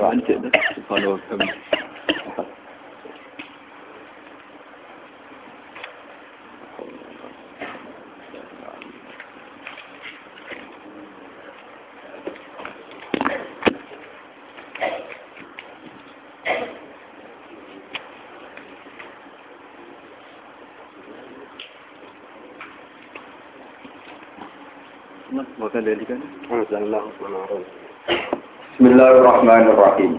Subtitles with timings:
[0.00, 0.32] Apaan sih?
[0.88, 1.20] Kalau
[25.60, 26.24] Maka dari kan?
[26.48, 27.04] Alhamdulillah,
[28.80, 30.16] Bismillahirrahmanirrahim.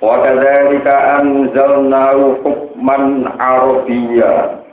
[0.00, 4.64] Wa kadzalika anzalnahu hukman arabiyya.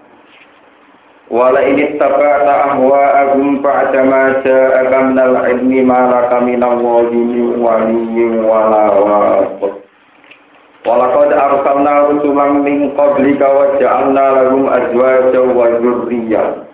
[1.28, 8.40] Wa la in ittaba'ta ahwa'ahum ba'da ma ja'aka minal ilmi ma laka minallahi min waliyyin
[8.40, 9.84] wa la wasith.
[10.88, 16.69] Wa laqad arsalna rusulan min qablika wa ja'alna lahum azwajan wa dhurriyyah.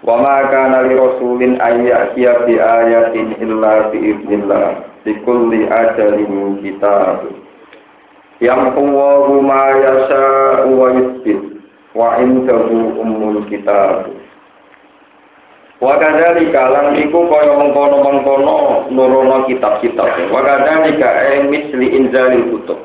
[0.00, 4.66] Wa ma kana li rasulin ay ya'tiya bi ayatin illa bi idznillah
[5.04, 7.28] li kulli ajalin kitab.
[8.40, 11.40] Yamhu Allahu ma yasha'u wa yuthbit
[11.92, 14.08] wa indahu ummul kitab.
[15.80, 20.32] Wa kadzalika lan iku kaya mengkono-mengkono nurono kitab-kitab.
[20.32, 22.80] Wa kadzalika ay misli inzalil kutub.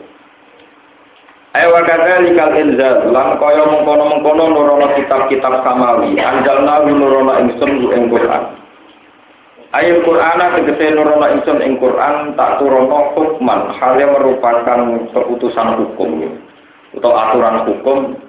[1.55, 3.15] Ayo wakadali kal inzal.
[3.15, 6.19] Lan kaya mengkono-mengkono nurono kitab-kitab samawi.
[6.19, 8.43] Anjalna nurono ingsun ku ing Quran.
[9.71, 13.71] Ayo Quran tegese nurono ingsun ing Quran tak turono hukman.
[13.79, 14.79] Hal yang merupakan
[15.15, 16.27] keputusan hukum.
[16.99, 18.19] Atau aturan hukum.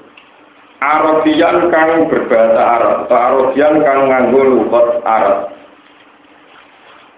[0.78, 2.96] Arabian kang berbahasa Arab.
[3.10, 5.50] Atau Arabian kang nganggo lugat Arab.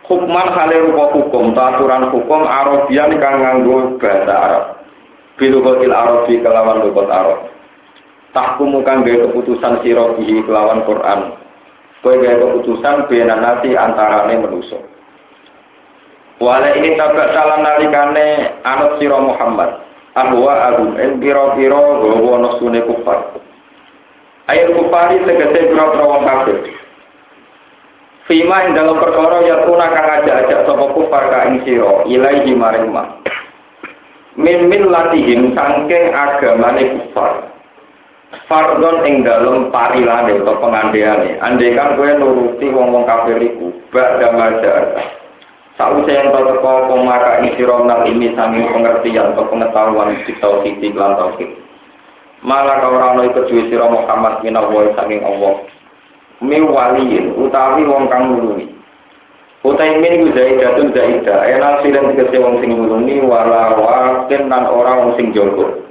[0.09, 1.53] Hukman hal rupa hukum.
[1.53, 4.78] Atau aturan hukum Arabian kang nganggo bahasa Arab
[5.39, 7.49] bilugotil arabi kelawan lugot arab.
[8.37, 11.39] Tahkumu kang gaya keputusan bihi kelawan Quran.
[12.05, 14.99] Kowe gaya keputusan bena nasi antarane menuso
[16.39, 19.83] wala ini tabak salam nalikane anut siro Muhammad.
[20.19, 23.39] Ahwa agum en piro gowo nosune kufar.
[24.51, 26.59] Ayat kufari tegese piro piro wong kafir.
[28.27, 32.03] Fima ing dalam perkara yatuna kang ajak-ajak sapa kufar ka sira
[34.39, 37.51] min min latihim sangking agamane kufar
[38.47, 41.43] fardon ing dalem parilane atau pengandeane.
[41.43, 44.95] Andekan kowe nuruti wong-wong kafir iku ba'da majar
[45.79, 51.51] Sausé yang tau teko ing sira ini sanging pengertian atau pengetahuan di tauhid lan tauhid.
[52.43, 55.55] Malah kau ora ono iku sira Muhammad minawa sanging Allah.
[56.43, 58.78] Mi utawi wong kang nulungi
[59.69, 64.97] Utai min iku zaidatun zaida, enal silen tegese wong sing ngulungi wala wakin nan ora
[64.97, 65.85] wong sing jogo.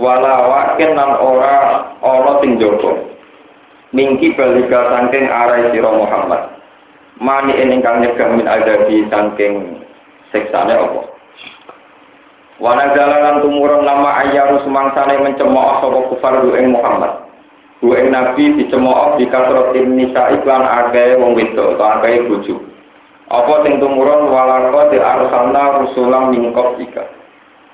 [0.00, 3.04] Wala wakin nan ora ana sing jogo.
[3.92, 6.56] Mingki balika saking arai sira Muhammad.
[7.20, 9.84] Mani ingkang nyegah min adabi saking
[10.32, 11.00] siksane apa.
[12.64, 17.27] Wana jalanan tumurun nama ayyaru semangsane mencemooh sapa kufar ing Muhammad.
[17.78, 22.58] Bu ing nabi dicemooh di kasrotin nisa iklan akeh wong wedok atau akeh bojo.
[23.30, 27.06] Apa sing tumurun walako di arsalna rusulam mingkop jika.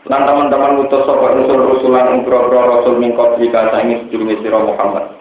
[0.05, 5.17] Lan teman-teman ngutus sapa usul rusulan ing rasul mingkop jika saingi sedurunge sira Muhammad.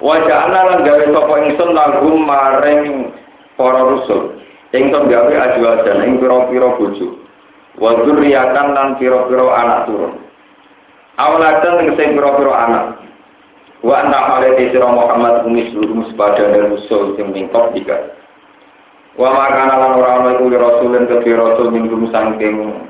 [0.00, 3.12] Wa ja'alna lan gawe sapa ingsun lagum maring
[3.60, 4.40] para rusul.
[4.72, 7.20] Ingsun gawe ajwajan ing pira-pira bojo.
[7.76, 10.24] Wa dzurriyatan lan pira-pira anak turun.
[11.20, 13.05] Awladan ing sing pira-pira anak.
[13.86, 18.18] Wa anta hale sira Muhammad umis lurus pada dan usul sing mingkop tiga.
[19.14, 22.82] Wa makana lan ora ana iku rasulun ke rasul minggum saking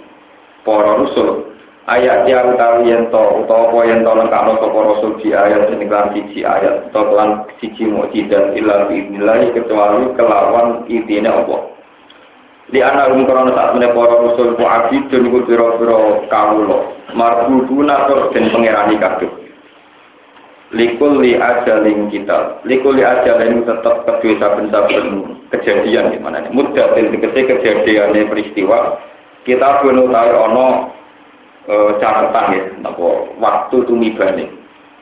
[0.64, 1.52] para rusul.
[1.84, 5.84] Ayat ya utawi yen to utawa apa yen to lengkapno sapa rasul di ayat sing
[5.84, 11.76] kan siji ayat to lan siji mukjizat illa biidznillah kecuali kelawan idine apa.
[12.72, 16.78] Di anak rum korona saat menepa para rasul ku abdi dan ku pira-pira kawula
[17.12, 19.45] marbuduna tur den pangerani kabeh
[20.74, 22.62] likul li ajalin kita.
[22.66, 25.06] Likul li ajalin tetap kedua saben-saben
[25.54, 28.98] kejadian di mana mudah dan dikasih kejadian peristiwa.
[29.46, 30.66] Kita perlu tahu ono
[31.70, 34.50] e, catatan ya nopo waktu tumibane.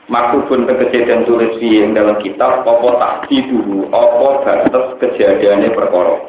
[0.04, 6.28] Maku pun kejadian tulis yang dalam kitab apa tak dulu apa batas kejadiannya perkara.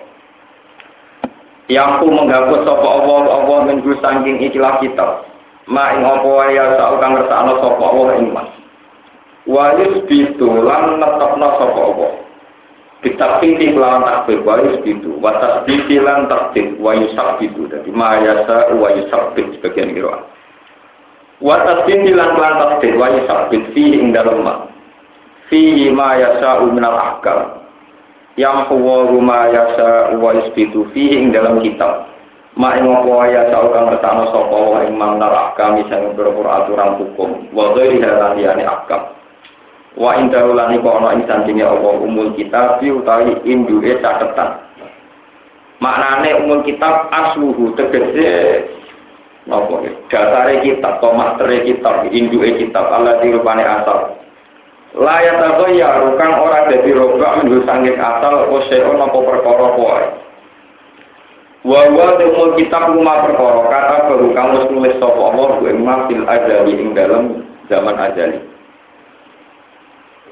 [1.68, 5.28] Yang ku menghapus apa Allah Allah minggu sangking ikilah kitab.
[5.68, 8.48] Ma ing apa ya sak kang ngersakno sapa Allah ing mas
[9.46, 12.08] Wayus bitu lan netepno sapa apa.
[13.06, 17.70] Kitab ini kelawan takbir wayus bitu, watas bitu lan takbir wayus bitu.
[17.70, 20.26] Jadi mayasa wayus sabit sebagian kira.
[21.38, 24.66] Watas bitu lan takbir wayus sabit fi ing dalem ma.
[25.54, 27.66] Fi ma yasa minal ahkam.
[28.36, 32.12] yang huwa ruma yasa wa isbitu fihi ing dalam kitab
[32.60, 37.48] ma ing apa ya tau kang ketano sapa wa ing manal kami berpura aturan hukum
[37.56, 39.08] wa ghairi halani akam
[39.96, 44.60] wa in daulani ko ana ing sandinge apa umul kitab utawi induke catetan
[45.80, 48.64] maknane umul kitab asluhu tegese
[49.48, 54.20] napa dasare kitab to mastere kitab induke kitab Allah dirupane asal
[54.96, 60.08] Layat atau ya rukang ora dadi robak minggu sangking asal oseo nopo perkara kuai.
[61.68, 66.96] Wawa temul kitab rumah perkara kata baru kamu tulis sopo Allah gue mafil ajali ing
[66.96, 68.40] dalam zaman ajali.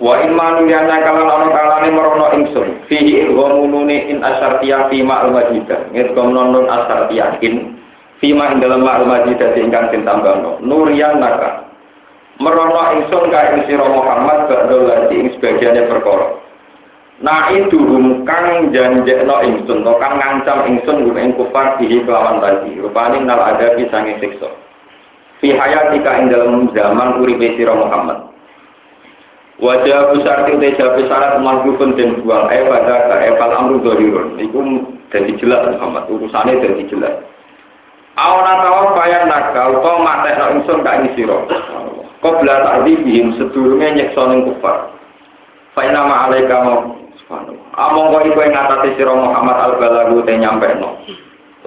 [0.04, 2.92] Wa in manu yana kalan ana kalane merono ingsun.
[2.92, 7.80] Fihi ghamununi in asartiya fi ma'al majidah ngit gomnon asartiya in
[8.20, 11.72] fi ma ing dalam ma'al majidah ingkang ditambahno nuriyan naka
[12.36, 16.36] merono ingsun ka ing sira Muhammad badhe lati ing sebagiane perkara.
[17.24, 17.80] Nah itu
[18.28, 22.76] kang janjekno ingsun to kang ngancam ingsun gum ing kufar dihi kelawan tadi.
[22.76, 24.52] Rupane nal ada pisange siksa.
[25.40, 28.33] Fi hayatika ing dalam zaman uripe sira Muhammad
[29.64, 34.60] Wajah besar kita jawab syarat mahbubun dan buang eh pada ka eval amru dohirun iku
[35.08, 37.16] jadi jelas Muhammad urusannya jadi jelas
[38.20, 41.48] Awana tawa bayan naga utawa matekno ingsun ka ing sira
[42.20, 44.96] Qabla ta'dzibihim sedurunge nyeksa ning kufar.
[45.76, 46.60] Fa inna ma alaika
[47.20, 47.68] subhanallah.
[47.76, 51.04] Among kok iku ing atase sira Muhammad al-balagu te nyampeno.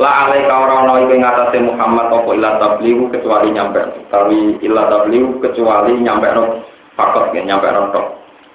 [0.00, 3.80] La alaika ora ana iku ing atase Muhammad apa illa tablighu kecuali nyampe.
[4.08, 8.06] Tapi illa tablighu kecuali nyampeno fakot ya nyampeno tok.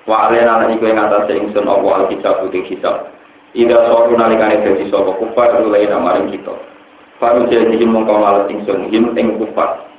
[0.09, 3.13] Wa alena lan iku ing atase ingsun apa alkitab putih kitab.
[3.53, 6.55] Ida soru nalikane dadi sapa kufar mulai maring kita.
[7.21, 9.91] Faru jadi mongko malah ingsun him ing kufar.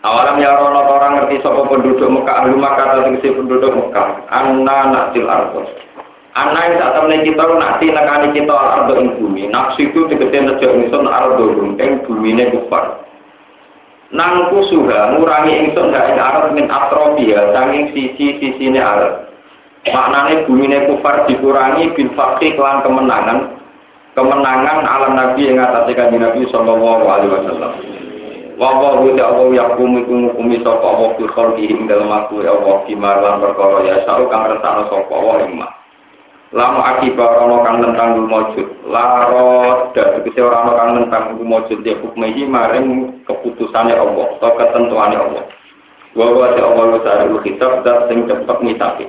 [0.00, 5.28] Awalam ya rono orang ngerti sopo penduduk Mekah ahli Makkah atau penduduk Mekah anna naktil
[5.28, 5.60] ardo
[6.32, 10.72] anna yang saat temen kita nakti nekani kita ardo ing bumi nafsu itu tegese nejo
[10.72, 12.96] ingsun ardo ing bumi ne kufar
[14.10, 16.18] nangku suha ngurangi ingsun gak ing
[16.54, 19.30] min atrofia sanging sisi sisi ne arab
[19.88, 23.56] maknane bumi ne kufar dikurangi bin fakih kelan kemenangan.
[24.12, 27.72] Kemenangan alam nabi yang atas kanjeng nabi sallallahu alaihi wasallam.
[28.60, 29.24] Dalem aku ya
[32.52, 33.40] Allah
[33.88, 34.84] ya kang resana
[36.50, 38.66] Lamu akibat ana kang nentang mujud.
[38.90, 45.14] Laro dak tegese ora ana kang nentang mujud ya hukmehi maring keputusane Allah atau ketentuane
[45.14, 45.46] Allah.
[46.18, 49.06] Wawa te Allah ta'ala kitab dat sing cepet ngitapi.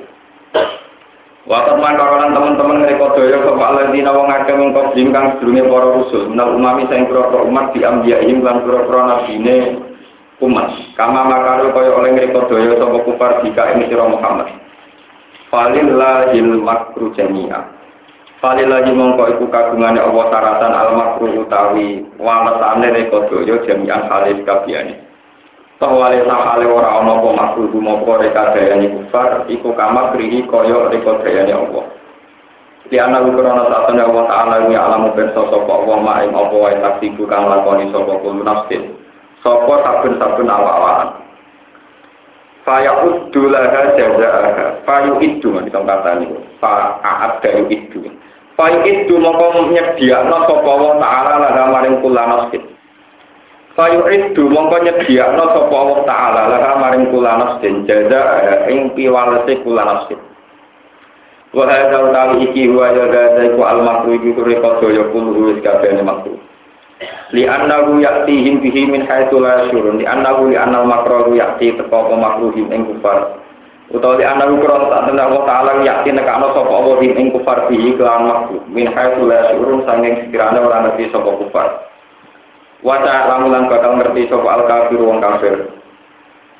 [1.50, 6.54] Wakat mangkaronan teman-teman mereka daya sapa alladzina wong akeh mengkop kang sedurunge para rusul menal
[6.54, 9.82] umami sing pira umat di ambiyahim lan pira-pira nabine
[10.46, 10.70] umat.
[10.94, 14.54] Kama makaru kaya oleh mereka daya sapa kufar jika ini sira Muhammad.
[15.51, 17.59] Falillahil makru jami'a.
[18.39, 24.95] Falillahi mongko iku kagungane Allah taratan al makru utawi walesane mereka daya jami'an halis kabiyane.
[25.77, 31.20] Tawale sakale ora ana apa makruh moko reka dayane kufar iku kama krihi kaya reka
[31.22, 31.86] dayane Allah.
[32.88, 36.75] Di ana ukurana satene Allah taala ya alamu perso sapa Allah ma ing apa wae
[36.79, 38.93] taksiku kang lakoni sapa kulo nafsin.
[39.43, 41.10] Sapa saben-saben awak-awakan.
[42.62, 44.86] Faya uddu laha jazaaha.
[44.86, 46.38] Fayu iddu kita kata niku.
[46.62, 48.06] Fa aat dayu iddu.
[48.53, 52.63] Fayu iddu mongko nyediakno sapa Allah taala laha maring kula nafsin.
[54.13, 58.22] Itu mongko nyediakno sapa Allah taala laha maring kula nafsin jaza
[58.70, 60.22] ing piwalese kula nafsin.
[61.58, 66.06] Wa hadza utawi iki wa jaza iku al makru iku rekod ya kullu wis kabehane
[66.06, 66.38] makru.
[67.31, 71.89] Li annahu ya'tihim bihi min haitsu la yashurun li annahu li annal makru ya'ti teko
[71.89, 73.39] apa makruhim ing kufar.
[73.91, 78.27] Utawa li annahu kron tak Allah taala ya'ti nekakno sapa Allah ing kufar bihi kelawan
[78.29, 81.67] makru min haitsu la yashurun sanging sekiranya ora ngerti sapa kufar.
[82.84, 85.55] Waca lamulan bakal ngerti sapa al kafir wong kafir.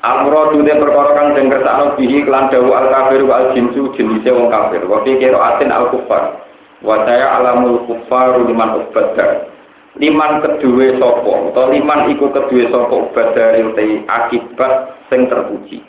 [0.02, 4.50] Amro dude perkara kang den kersakno bihi kelan dawu al kafir wal jinsu jenise wong
[4.50, 4.82] kafir.
[4.88, 6.42] Wa fi atin al kufar.
[6.80, 9.51] Wa alamul kufar liman ubadar.
[10.00, 11.32] Liman kedue sapa?
[11.52, 12.92] Utawa liman iku kedue sapa?
[12.92, 14.72] Ubadar te akibat
[15.12, 15.84] sing terpuji.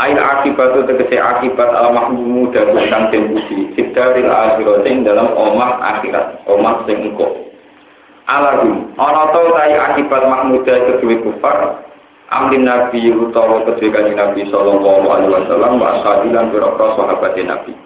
[0.00, 3.72] Ail akibat itu tegese akibat al mahmumu dan kang den puji.
[3.76, 7.52] Sidaril akhirat dalam omah akhirat, omah sing engko
[8.26, 11.58] alahum ana ta tai akibat mahmudah kedua kufar?
[12.32, 17.76] Amrin nabi utawa kedua kanjeng nabi sallallahu alaihi wasallam wa ashabi lan pira sahabat nabi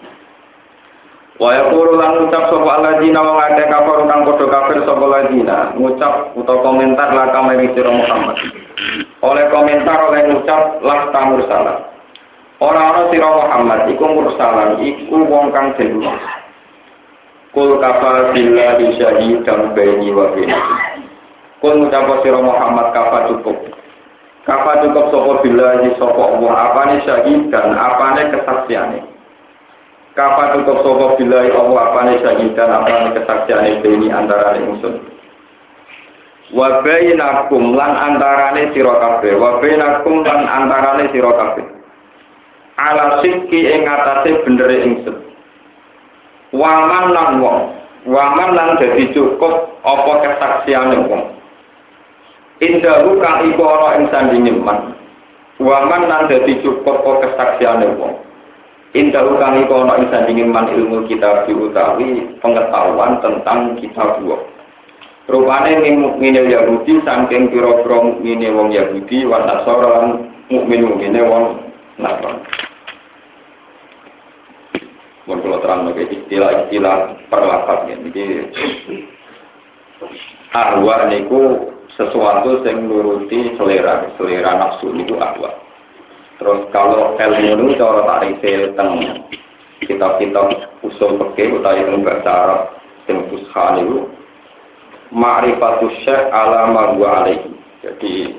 [1.37, 6.33] Wa yaqulu lan ngucap sapa alladzina wong akeh kafir kang padha kafir sapa alladzina ngucap
[6.33, 8.37] utawa komentar la kame sira Muhammad
[9.21, 11.97] oleh komentar oleh ngucap lah tamur salah
[12.57, 16.01] Orang-orang sira Muhammad iku mursalan iku wong kang den
[17.53, 21.05] Kul kafa billahi syahidan baini wa bainakum.
[21.61, 23.57] Kul ngucap sira Muhammad kafa cukup.
[24.49, 29.16] Kafa cukup sapa billahi sapa Allah apane syahidan apane kesaksiane.
[30.17, 34.95] Kafa cukup sapa billahi Allah apane syahidan apane kesaksiane baini antara ingsun.
[36.57, 41.65] Wa bainakum lan antarane sira kabeh, wa bainakum lan antarane sira kabeh.
[42.81, 45.27] Ala sikki ing atase bendere ingsun.
[46.55, 47.59] waman lan wong
[48.07, 51.23] waman lan dadi cukup apa kesaksiane wong
[52.63, 54.95] indahu kang iku ana ing sandinge man
[55.59, 58.15] waman lan dadi cukup apa kesaksiane wong
[58.97, 64.41] indahu kang iku ana ing sandinge man ilmu kita diutawi pengetahuan tentang kitab dua
[65.29, 70.07] rupane mukmine Yahudi saking pira-pira mukmine wong Yahudi wa Nasara lan
[70.49, 71.45] mukmin mukmine wong
[72.01, 72.67] Nasrani
[75.27, 77.91] Mun kula terang lagi istilah-istilah perlapat.
[77.91, 78.47] Jadi
[80.55, 81.67] arwah niku
[81.99, 85.66] sesuatu yang nuruti selera, selera nafsu niku arwah.
[86.37, 88.91] Terus kalau ilmu itu cara tarife teng
[89.81, 90.53] kitab-kitab
[90.85, 92.61] usul fikih utawi teng bahasa Arab
[93.09, 94.13] teng fusha niku
[95.17, 96.93] ma'rifatus syekh ala ma.
[97.81, 98.35] Jadi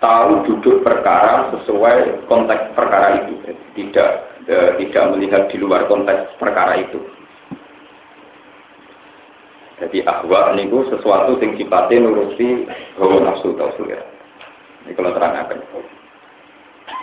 [0.00, 3.34] tahu duduk perkara sesuai konteks perkara itu.
[3.76, 4.10] Tidak
[4.48, 7.04] e, tidak melihat di luar konteks perkara itu.
[9.78, 12.64] Jadi ahwa niku sesuatu yang sifatnya nuruti
[12.96, 13.52] hawa nafsu
[13.86, 14.00] ya.
[14.86, 15.60] Ini kalau terangkan.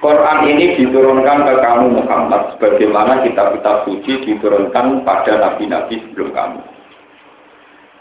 [0.01, 6.61] Quran ini diturunkan ke kamu Muhammad sebagaimana kitab-kitab suci diturunkan pada nabi-nabi sebelum kamu.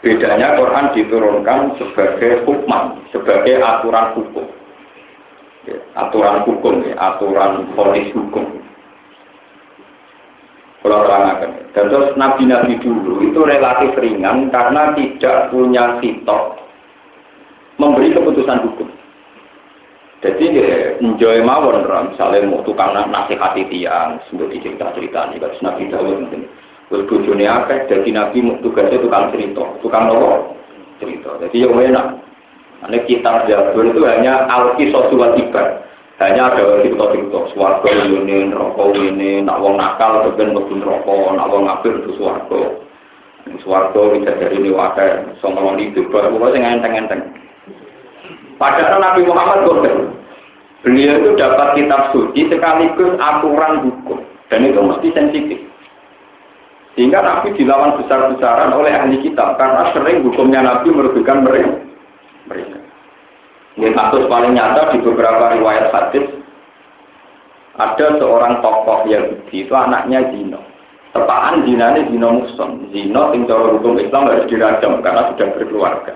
[0.05, 4.45] Bedanya Quran diturunkan sebagai hukum, sebagai aturan hukum.
[5.65, 8.45] Ya, aturan hukum, ya, aturan polis hukum.
[10.85, 11.51] Kalau terangkan.
[11.73, 16.61] Dan terus nabi-nabi dulu itu relatif ringan karena tidak punya sitok
[17.81, 18.85] memberi keputusan hukum.
[20.25, 25.85] Jadi ya, enjoy mawon, misalnya mau tukang nasihati tiang, sebut cerita cerita nih, kalau nabi
[25.85, 26.41] Dawud mungkin.
[26.89, 27.85] Berbujuni apa?
[27.85, 30.57] Jadi nabi tugasnya tukang cerita, tukang nopo
[30.97, 31.29] cerita.
[31.45, 32.07] Jadi yang enak.
[32.81, 39.59] Karena kitab Jabur itu hanya alkisos tiba hanya ada cerita-cerita suarga ini, rokok ini, nak
[39.59, 42.61] wong nakal kemudian mlebu rokok, nak wong ngapir itu suarga.
[43.59, 47.35] Suarga bisa dari ini wakai, sama wong itu, pokoknya yang enteng-enteng.
[48.55, 49.97] Padahal Nabi Muhammad bodoh.
[50.85, 54.21] Beliau itu dapat kitab suci sekaligus aturan hukum.
[54.53, 55.59] Dan itu mesti sensitif.
[56.93, 59.57] Sehingga Nabi dilawan besar-besaran oleh ahli kitab.
[59.57, 61.73] Karena sering hukumnya Nabi merugikan mereka.
[62.45, 62.77] mereka.
[63.75, 66.23] Ini kasus paling nyata di beberapa riwayat hadis
[67.75, 70.63] ada seorang tokoh Yahudi itu anaknya Zino.
[71.11, 72.87] Tepaan Zina ini Zino Muson.
[72.95, 76.13] Zino yang hukum Islam harus dirajam karena sudah berkeluarga.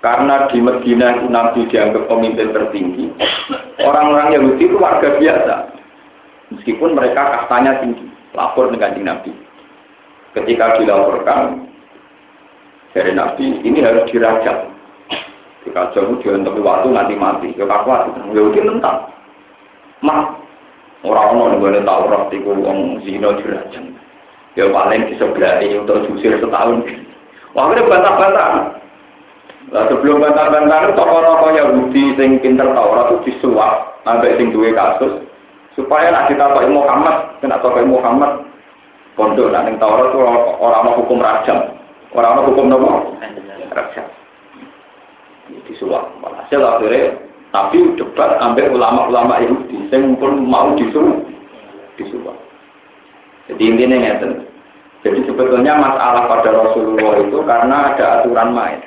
[0.00, 3.12] Karena di Medina itu Nabi dianggap pemimpin tertinggi.
[3.84, 5.54] Orang-orang Yahudi itu warga biasa.
[6.56, 8.08] Meskipun mereka kastanya tinggi.
[8.32, 9.32] Lapor dengan Nabi.
[10.32, 11.68] Ketika dilaporkan
[12.96, 14.70] dari Nabi, ini harus dirajam
[15.64, 17.48] jika jauh jangan tapi waktu nanti mati.
[17.54, 18.08] Ya kakuat.
[18.32, 18.98] Ya udah mentang.
[20.00, 20.40] Mah.
[21.00, 23.96] Orang-orang yang boleh tahu roh itu orang zina dirajam.
[24.52, 26.84] Ya paling di sebelah ini untuk jusir setahun.
[27.56, 28.76] Wah, ini bantah-bantah.
[29.70, 35.22] Lah sebelum bantah-bantah tokoh-tokoh Yahudi sing pinter Taurat itu disuap sampai sing duwe kasus
[35.78, 38.42] supaya nak kita pakai Muhammad, kena pakai Muhammad
[39.14, 40.18] pondok nak ning Taurat itu
[40.58, 41.58] orang mau hukum rajam.
[42.10, 43.14] Orang mau hukum nopo?
[43.70, 44.06] Rajam
[45.70, 46.04] disuap.
[46.20, 47.14] Hasil akhirnya
[47.50, 51.22] tapi debat ambil ulama-ulama Yahudi yang pun mau disuruh
[51.98, 52.34] disuap.
[53.50, 54.46] Jadi intinya ngeten.
[55.00, 58.78] Jadi sebetulnya masalah pada Rasulullah itu karena ada aturan main.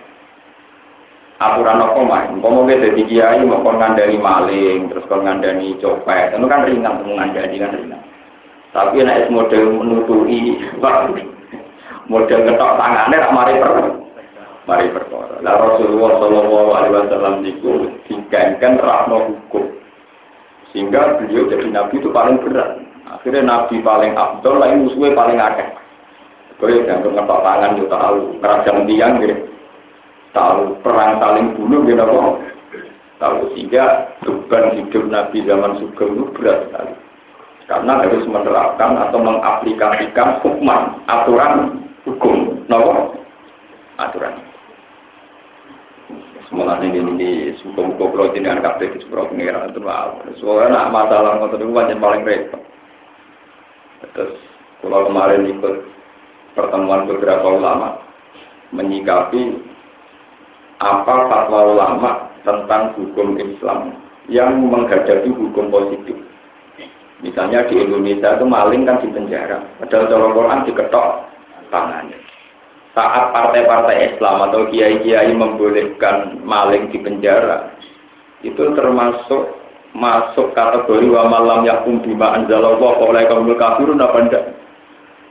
[1.43, 2.39] Aturan apa main?
[2.39, 7.55] Mau jadi kiai mau ngandani maling, terus kon ngandani copet, itu kan ringan, mau ngandani
[7.59, 8.01] kan ringan.
[8.71, 10.55] Tapi nek model menutupi,
[12.07, 13.71] model ketok tangannya tak mari per
[14.63, 15.35] mari perkara.
[15.43, 17.71] Lah Rasulullah Shallallahu Alaihi Wasallam itu
[18.07, 19.67] digankan rahmat hukum,
[20.71, 22.79] sehingga beliau jadi nabi itu paling berat.
[23.11, 25.67] Akhirnya nabi paling abdul, lain musuhnya paling akeh.
[26.55, 29.35] Kau yang ngetok tangan juga tahu, kerajaan tiang gitu,
[30.33, 32.33] tahu perang saling bunuh gitu kok.
[33.21, 33.85] Tahu sehingga
[34.25, 36.93] beban hidup nabi zaman sugeng itu berat sekali.
[37.63, 43.15] Karena harus menerapkan atau mengaplikasikan hukuman, aturan hukum, no?
[43.95, 44.35] aturan.
[46.53, 47.29] malah ini ini
[47.65, 50.21] suka-suka pulau dengan kafe di pulau pengiran itu wow.
[50.37, 52.61] Soalnya masalah ngotot itu wajan paling repot.
[54.13, 54.37] Terus
[54.85, 55.75] kalau kemarin ikut
[56.53, 57.97] pertemuan beberapa ulama
[58.69, 59.72] menyikapi
[60.83, 62.11] apa fatwa ulama
[62.43, 63.95] tentang hukum Islam
[64.27, 66.19] yang menghadapi hukum positif.
[67.23, 71.07] Misalnya di Indonesia itu maling kan di penjara, padahal cara Quran diketok
[71.71, 72.19] tangannya
[72.93, 77.73] saat partai-partai Islam atau kiai-kiai membolehkan maling di penjara
[78.45, 79.57] itu termasuk
[79.97, 84.45] masuk kategori wa malam yakum bima anzalallah oleh kaum kafirun apa enggak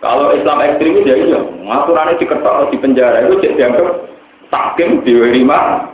[0.03, 4.11] kalau Islam ekstremis ya iya ngaturannya diketok di penjara itu dianggap
[4.53, 5.89] takim di lima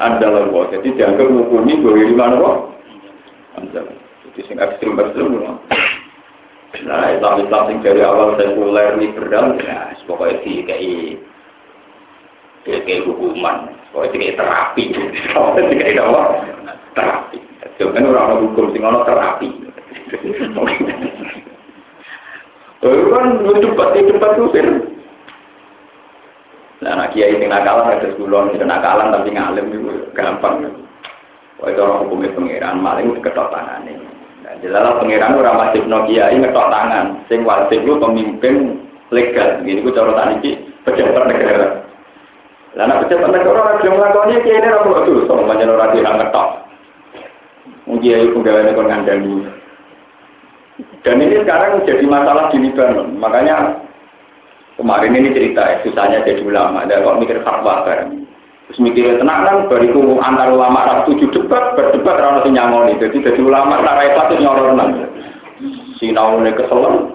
[0.00, 2.52] anzalallah jadi dianggap hukumi di lima apa
[3.60, 4.00] anzalallah
[4.32, 5.36] jadi sing ekstrim ekstrim
[6.82, 11.22] Nah, Islam Islam sing dari awal sekuler liberal, ya, pokoknya di kayak
[12.66, 14.84] kayak hukuman, pokoknya kayak terapi,
[15.38, 16.22] pokoknya kayak apa?
[16.98, 17.38] Terapi.
[17.78, 19.48] Jangan orang hukum sing ono terapi.
[22.84, 24.68] Oh, kan cepat cepat usir.
[26.84, 30.68] Nah, anak kiai sing nakalan ada sekulon, itu nakalan tapi ngalim itu gampang.
[31.56, 34.04] Wah itu orang hukumnya pengiran maling ketok tangan ini.
[34.60, 37.24] Jelas pengiran ora wajib no kiai ngetok tangan.
[37.32, 39.64] Sing wajib lu pemimpin legal.
[39.64, 40.52] Gini ku cara tadi ki
[40.84, 41.68] pejabat negara.
[42.76, 46.16] Lah nek pejabat negara ora gelem nglakoni kiai ini ora perlu dosa, pancen ora dirang
[46.20, 46.48] ngetok.
[47.88, 49.34] Mung kiai penggaweane kon ngandani.
[51.00, 53.16] Dan ini sekarang jadi masalah di Libanon.
[53.16, 53.72] Makanya
[54.78, 56.84] kemarin ini cerita ya, susahnya jadi ulama.
[56.84, 58.26] Ada kok mikir fatwa bareng.
[58.64, 62.96] Terus mikirnya tenang kan, bariku antar ulama ras tujuh debat, berdebat rana si nyangoni.
[62.96, 64.90] Jadi jadi ulama repot itu nyoronan.
[66.00, 67.14] Sinaunya keselan,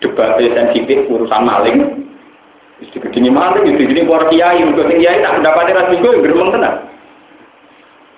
[0.00, 1.78] debatnya sensitif, urusan maling.
[2.80, 6.76] Jadi begini maling, jadi begini keluar kiai, untuk kiai tak mendapatkan ras juga, geremeng tenang.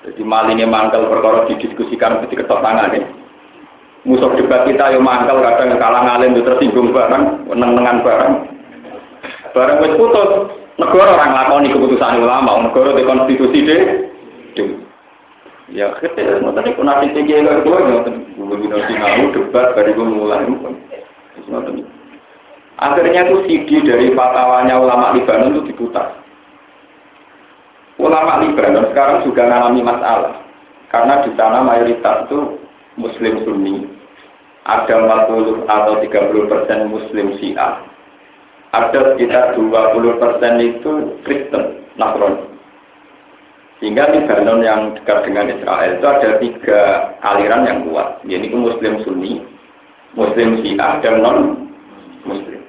[0.07, 3.03] Jadi malingnya mangkal perkara didiskusikan ketika ketok tangan ya.
[4.07, 8.35] Musuh debat kita yang mangkal kadang kalah ngalim itu tersinggung barang, meneng-nengan barang.
[9.51, 10.31] Barang wis putus,
[10.79, 13.83] negara orang lakoni keputusan ulama, negara di konstitusi deh.
[15.75, 18.07] Ya, kita mau tadi nanti tinggi gue nggak
[18.39, 20.47] gue bina sinau debat dari gue mulai
[22.77, 26.23] Akhirnya tuh CD dari fatwanya ulama Libanon itu diputar.
[27.99, 30.35] Ulama Libanon sekarang juga mengalami masalah
[30.95, 32.39] karena di sana mayoritas itu
[32.95, 33.96] Muslim Sunni,
[34.67, 34.95] ada
[35.31, 37.87] 40 atau 30 persen Muslim Syiah,
[38.75, 42.59] ada sekitar 20 persen itu Kristen, Nasrani.
[43.79, 46.81] Sehingga Lebanon yang dekat dengan Israel itu ada tiga
[47.21, 49.45] aliran yang kuat, yaitu Muslim Sunni,
[50.17, 52.61] Muslim Syiah, dan non-Muslim.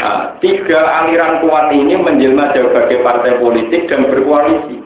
[0.00, 4.80] Nah, tiga aliran kuat ini menjelma sebagai partai politik dan berkoalisi.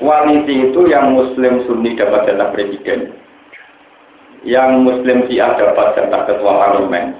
[0.00, 3.12] Koalisi itu yang Muslim Sunni dapat jatah presiden,
[4.46, 7.18] yang Muslim Syiah dapat jatah ketua parlemen,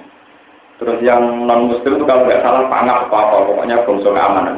[0.78, 4.54] terus yang non Muslim itu kalau nggak salah panah apa apa, pokoknya bangsa keamanan.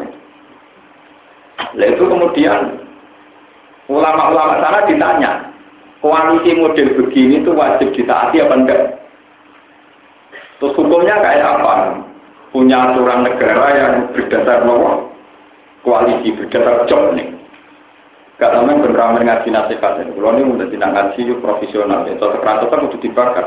[1.75, 2.61] Nah itu kemudian
[3.89, 5.33] ulama-ulama sana ditanya,
[6.05, 8.83] koalisi model begini itu wajib ditaati apa enggak?
[10.61, 12.05] Terus hukumnya kayak apa?
[12.49, 15.13] punya aturan negara yang berdasar nomor
[15.85, 17.38] koalisi berdasar job nih.
[18.39, 20.15] Gak temen beneran ngaji nasihat ini.
[20.15, 23.47] Kalau ini udah tidak ngaji profesional, itu cocok kan udah dibakar.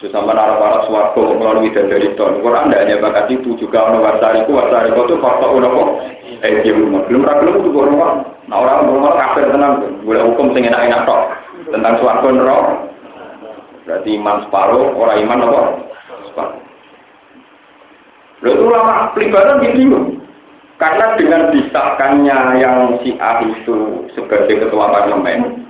[0.00, 0.32] Itu sama
[0.88, 2.40] suwargo melalui dari tahun.
[2.40, 5.88] Quran tidak hanya bakat itu juga ono wasariku wasariku itu fakta udah kok.
[6.40, 9.84] Eh dia belum belum belum itu orang Nah orang belum kafir tenang.
[10.00, 11.22] Boleh hukum sing enak-enak tok
[11.68, 12.64] tentang suwargo nerok.
[13.84, 15.60] Berarti iman separuh, orang iman apa?
[16.32, 16.60] Separuh.
[18.40, 20.19] Lalu ulama pelibatan gitu
[20.80, 25.68] karena dengan disahkannya yang si A itu sebagai ketua parlemen,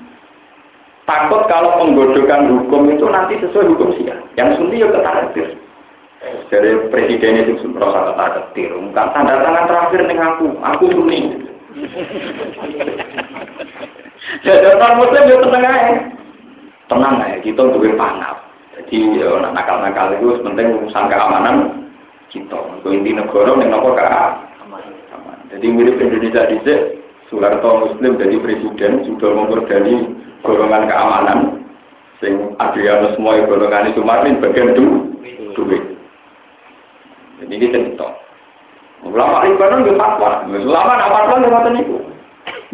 [1.02, 4.14] takut kalau penggodokan hukum itu nanti sesuai hukum si A.
[4.38, 5.34] Yang sunni ya ketar
[6.46, 8.70] Dari presiden itu merasa ketar ketir.
[8.70, 11.20] Bukan tanda tangan terakhir dengan aku, aku sunni.
[14.46, 15.94] Jadi orang muslim ya tenang aja.
[16.86, 18.46] Tenang aja, kita untuk pangap.
[18.78, 21.56] Jadi ya, nakal-nakal itu penting urusan keamanan
[22.30, 22.54] kita.
[22.78, 23.90] Untuk inti negara yang nopo
[25.50, 26.58] Jadi mirip Indonesia di
[27.30, 31.38] Soeharto Muslim jadi presiden sudah memperdani golongan keamanan.
[32.18, 35.14] Sing Adrianus semua golongan itu Martin bagian du,
[35.54, 35.82] duit.
[37.40, 38.08] Jadi ini cerita.
[39.00, 40.44] Ulama Libanon itu fatwa.
[40.44, 41.96] Ulama nak fatwa itu ngoten niku.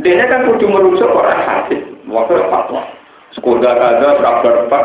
[0.03, 1.81] Dia kan kudu merusak orang hadis.
[2.11, 2.83] Waktu fatwa.
[3.37, 4.85] Sekolah kaza, kabar pak.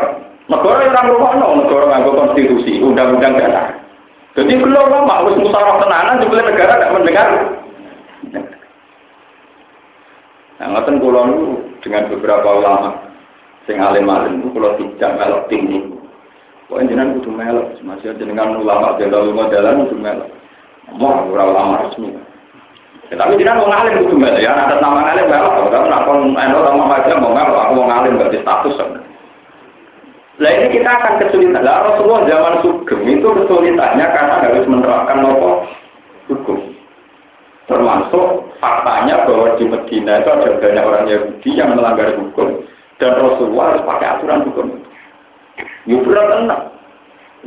[0.50, 3.78] Negara yang rumah no, negara nganggo konstitusi, undang-undang dasar.
[4.34, 7.28] Jadi belum lama, harus musyawarah tenanan, juga negara tidak mendengar.
[10.62, 12.94] Nah, ngoten kula niku dengan beberapa ulama
[13.66, 15.82] sing alim-alim niku kula tidak melok tinggi.
[16.70, 20.30] Kok jenengan kudu melok, masih jenengan ulama jenderal ulama dalan kudu melok.
[20.94, 22.14] Mau ora ulama resmi.
[23.10, 27.34] Ya, tapi jenengan wong alim kudu melok ya, ada nama alim melok, tapi aja mau
[27.34, 28.78] melok aku wong alim berarti status.
[30.40, 31.60] Lah ini kita akan kesulitan.
[31.60, 35.68] Lah Rasulullah zaman sugeng itu kesulitannya karena harus menerapkan nopo
[36.32, 36.71] hukum.
[37.72, 38.26] Termasuk
[38.60, 42.68] faktanya bahwa di Medina itu ada banyak orang Yahudi yang melanggar hukum
[43.00, 44.66] dan Rasulullah harus pakai aturan hukum.
[45.88, 46.62] Ya berat tenang.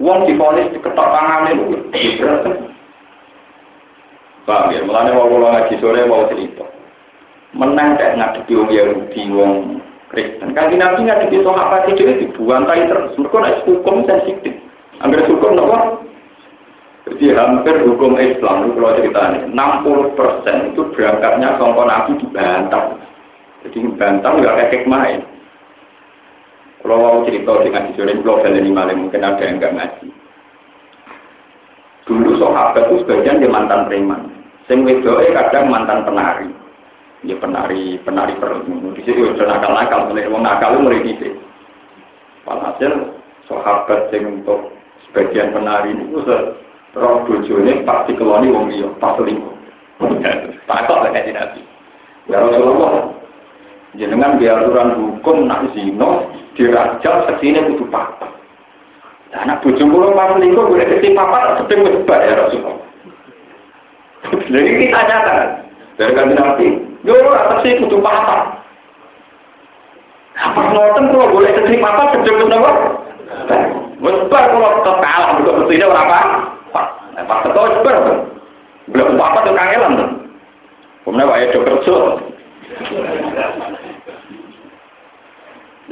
[0.01, 1.77] Uang diponis diketok tangan itu,
[2.17, 2.73] berat tenang.
[4.49, 4.81] Paham ya?
[4.85, 6.65] Mulanya mau kalau ngaji sore mau cerita.
[7.53, 9.53] Menang kayak ngadepi wong Yahudi, wong
[10.13, 10.53] Kristen.
[10.53, 13.13] Kan Nabi ngadepi sahabat itu dibuang tai terus.
[13.17, 14.53] Mereka nak hukum sensitif.
[15.01, 16.04] Angger hukum nopo?
[17.05, 22.97] Jadi hampir hukum Islam itu kalau ceritanya 60 persen itu berangkatnya kongkon Nabi dibantah.
[23.61, 25.21] Jadi bantah nggak kayak main.
[26.81, 30.07] Kalau mau cerita dengan sore kalau kalian malam mungkin ada yang nggak ngaji.
[32.05, 34.21] Dulu sahabat itu sebagian dia mantan preman.
[34.65, 36.49] Sing wedoe kadang mantan penari.
[37.25, 38.93] Ya penari penari perlu.
[38.97, 41.33] Di situ udah nakal nakal, mulai wong nakal mulai di
[42.45, 42.93] Walhasil
[43.49, 44.69] sahabat yang untuk
[45.09, 46.21] sebagian penari itu
[46.95, 49.55] roh bojone pasti keloni wong liya pas selingkuh.
[50.65, 51.62] Takok lek kanjeng Nabi.
[52.25, 53.13] Ya Rasulullah,
[53.99, 58.31] jenengan di aturan hukum nak zina dirajal seksine kudu papat.
[59.29, 62.77] Nah, anak bojo kula pas selingkuh boleh kecil papat sedeng wis ya Rasulullah.
[64.25, 65.49] Jadi kita nyatakan
[65.99, 66.67] dari kanjeng Nabi,
[67.03, 68.41] yo atas sih kudu papat.
[70.36, 72.71] Apa ngoten kula boleh kecil papat sedeng wis napa?
[73.99, 76.54] Wis bar kula tetep kalah kok mestine ora apa.
[77.15, 77.97] Nah, pas teko bar.
[78.91, 79.93] Belum apa tuh kangelan.
[81.08, 81.97] Kemudian wae do kerja.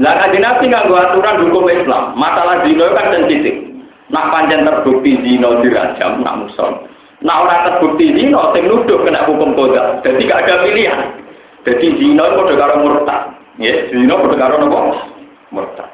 [0.01, 2.17] Lah kanjeng Nabi nganggo aturan hukum Islam.
[2.17, 3.55] Masalah zina kan sensitif.
[4.09, 6.85] Nak panjang terbukti zina dirajam, nak muson.
[7.21, 10.01] Nak ora terbukti zina, sing nuduh kena hukum kota.
[10.01, 11.01] Jadi gak ada pilihan.
[11.63, 13.21] Jadi zina itu padha karo murtad.
[13.61, 14.79] Ya, zina padha karo napa?
[15.53, 15.89] Murtad.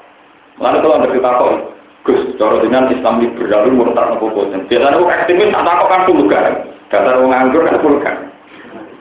[0.59, 1.53] Lalu kalau ada kita kok,
[2.09, 4.65] Gus, cara dengan Islam liberal murtad nopo boten.
[4.65, 6.45] Biasanya aku ekstremis tak kok kan vulgar.
[6.89, 8.15] Dasar wong nganggur kan vulgar.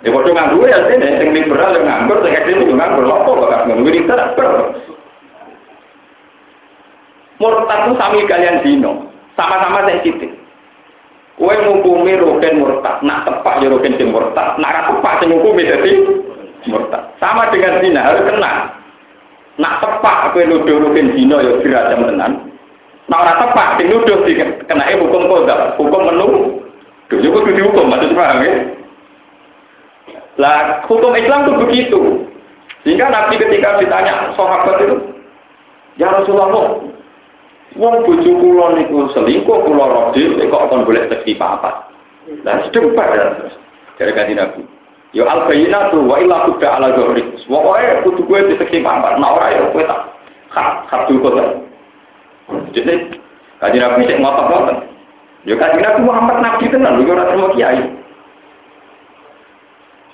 [0.04, 3.04] Ya padha nganggur ya sini, sing liberal yang nganggur, sing ekstremis yang nganggur.
[3.08, 4.12] Lopo bakal nganggur itu
[7.38, 10.26] Murtad itu sami kalian zino, sama-sama sensitif.
[11.38, 16.02] Kue ngukumi rogen murtad, nak tepak ya rogen sing murtad, nak tepak sing ngukumi jadi
[16.66, 17.14] murtad.
[17.22, 18.74] Sama dengan zina harus kena.
[19.54, 22.32] Nak tepak kue nuduh rogen zino ya dirajam tenan.
[23.08, 26.26] Nak ora tepak sing nuduh dikenai hukum kodam, hukum menu.
[27.08, 28.52] Duh, juga kudu dihukum, maksud paham ya?
[30.36, 32.00] Lah, hukum Islam itu begitu.
[32.84, 34.96] Sehingga Nabi ketika ditanya sahabat itu,
[35.96, 36.84] Ya Rasulullah,
[37.76, 41.92] Wong bojo kula niku selingkuh kula rodil kok kon boleh seksi papat.
[42.40, 43.24] Lah sedebat ya.
[44.00, 44.60] Dari kanjeng Nabi.
[45.12, 47.22] Yo al bayyinatu wa illa kuda ala zuhri.
[47.44, 50.00] Pokoke kudu kowe diseksi papat, nek ora ya kowe tak
[50.48, 51.67] hak hak dulu.
[52.48, 52.94] Jadi
[53.60, 54.78] kanjeng Nabi sik ngotot-ngotot.
[55.44, 57.80] Yo kanjeng Nabi Muhammad nabi tenan lho ora terima kiai.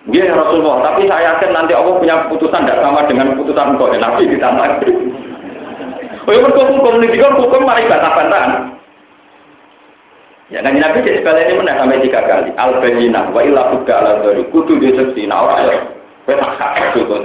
[0.04, 3.88] Dia ya Rasulullah, tapi saya yakin nanti Allah punya keputusan tidak sama dengan keputusan engkau.
[3.88, 4.68] Nabi ditambah.
[6.24, 8.80] Oh, ya hukum komunitas hukum mari bantah-bantahan.
[10.52, 12.48] Ya kan Nabi cek sekali ini mana sampai tiga kali.
[12.56, 15.76] Al bayina wa illa buka ala dari kudu di seksi nah orang ya.
[16.24, 17.16] Kue tak hak itu.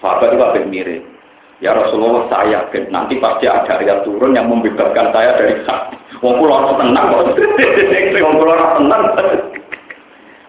[0.00, 1.15] Sahabat itu apa mirip.
[1.64, 5.80] Ya Rasulullah saya yakin nanti pasti ada ayat turun yang membebaskan saya dari hak.
[6.20, 7.32] Wong kula tenang kok.
[8.24, 9.02] Wong kula tenang.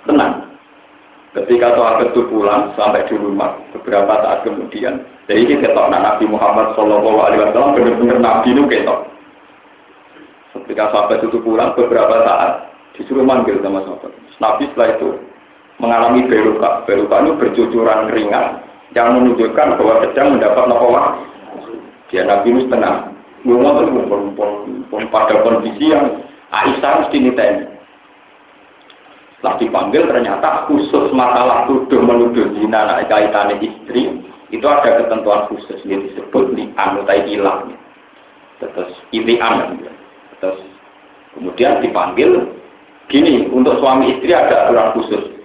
[0.04, 0.32] Tenang.
[1.32, 6.26] Ketika sahabat itu pulang sampai di rumah beberapa saat kemudian, jadi ini ketok nah, Nabi
[6.26, 9.00] Muhammad Shallallahu Alaihi Wasallam benar-benar Nabi itu ketok.
[10.58, 14.12] Ketika sahabat itu pulang beberapa saat disuruh manggil sama sahabat.
[14.42, 15.10] Nabi setelah itu
[15.78, 16.84] mengalami beluka.
[16.90, 18.67] Beluka itu bercucuran ringan
[18.98, 21.08] yang menunjukkan bahwa sedang mendapat nafkah.
[22.10, 23.14] Dia Nabi itu tenang.
[23.46, 27.78] Ngomong itu pada kondisi yang Aisyah mesti niteni.
[29.38, 34.10] Setelah dipanggil ternyata khusus masalah tuduh menuduh zina anak kaitannya istri
[34.50, 37.70] itu ada ketentuan khusus yang disebut di anutai ilang.
[38.58, 39.78] Terus ilian.
[40.42, 40.58] Terus
[41.38, 42.50] kemudian dipanggil
[43.14, 45.37] gini untuk suami istri ada aturan khusus.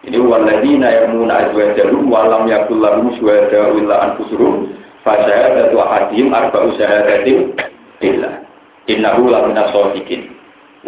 [0.00, 4.72] Ini waladina yarmuna azwajarum walam yakul lahum syuhada illa anfusurum
[5.04, 7.52] fa syahadatu ahadihim arba'u syahadatin
[8.00, 8.40] billah.
[8.88, 10.32] Innahu la minas shadiqin.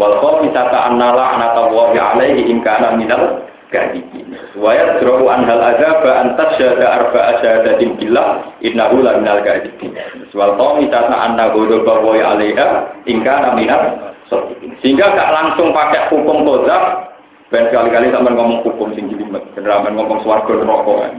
[0.01, 4.33] Wal khamisata anna la'nata Allahi alaihi in kana minal kadibin.
[4.57, 9.93] Wa yadra'u an hal adzaba an tasyhada arba'a syahadatin billah innahu la minal kadibin.
[10.33, 13.93] Wal qawmi tata anna ghadaba wa 'alaiha in kana minal
[14.33, 14.73] shadiqin.
[14.81, 17.12] Sehingga gak langsung pakai hukum qadzaf
[17.53, 21.13] ben kali-kali sampean ngomong hukum sing jelimet, beneran ngomong swarga neraka.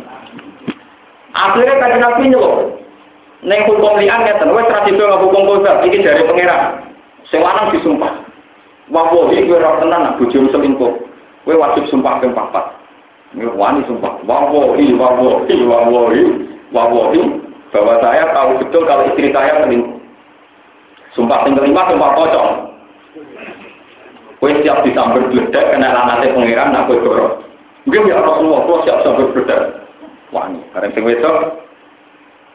[1.37, 2.81] Akhirnya kan Nabi nyelok.
[3.45, 6.89] Neng hukum lian ngeten, wis ra dido hukum qadzaf iki dari pangeran.
[7.29, 8.23] Sing disumpah.
[8.91, 10.93] Wallahi kowe ora tenan bojomu selingkuh.
[11.45, 12.65] Kowe wajib sumpah ping papat.
[13.33, 14.21] Ini wani sumpah.
[14.27, 16.23] Wallahi, wallahi, wallahi,
[16.73, 17.21] wallahi
[17.73, 19.97] bahwa saya tahu betul kalau istri saya selingkuh.
[21.13, 22.51] Sumpah yang kelima, sumpah pocong.
[24.43, 27.47] Kowe siap disambar bledek kena lanate pangeran nak kowe dorong.
[27.87, 29.61] Mungkin ya Rasulullah, kowe siap sambar bledek.
[30.35, 31.63] Wani, karena sing wedok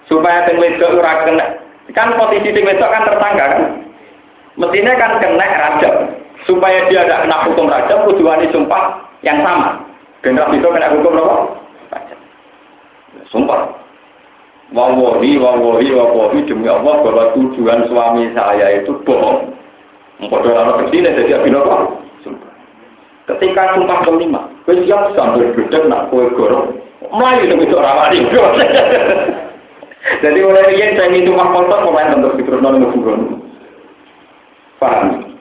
[0.05, 1.57] supaya sing wedok kena
[1.96, 3.62] kan posisi sing wedok kan tertangga kan.
[4.61, 5.94] Mestinya kan kena rajab.
[6.44, 9.81] Supaya dia tidak kena hukum rajab, tujuannya sumpah yang sama.
[10.20, 11.37] Generasi itu kena hukum apa?
[11.88, 12.18] Rajab.
[13.33, 13.61] Sumpah.
[14.77, 19.57] Wawahi, wawahi, wawahi, demi Allah bahwa tujuan suami saya itu bohong.
[20.18, 21.76] Mengkodoh anak kecil, jadi apa?
[22.26, 22.52] Sumpah.
[23.31, 26.74] Ketika sumpah kelima, gue siap sambil gedek nak kue gorong.
[27.14, 28.26] Melayu demi itu rawani.
[30.22, 33.44] Jadi mulai ini saya minum mah kotor, pemain bentuk terus nol ngeburon.
[34.83, 35.35] Paham?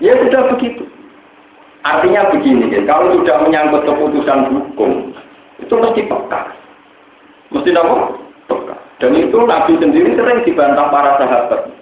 [0.00, 0.84] Ya sudah begitu.
[1.86, 5.14] Artinya begini, ya, kalau sudah menyangkut keputusan hukum,
[5.62, 6.40] itu mesti peka.
[7.54, 7.94] Mesti apa?
[8.50, 8.74] Peka.
[8.98, 11.75] Dan itu Nabi sendiri sering dibantah para sahabat.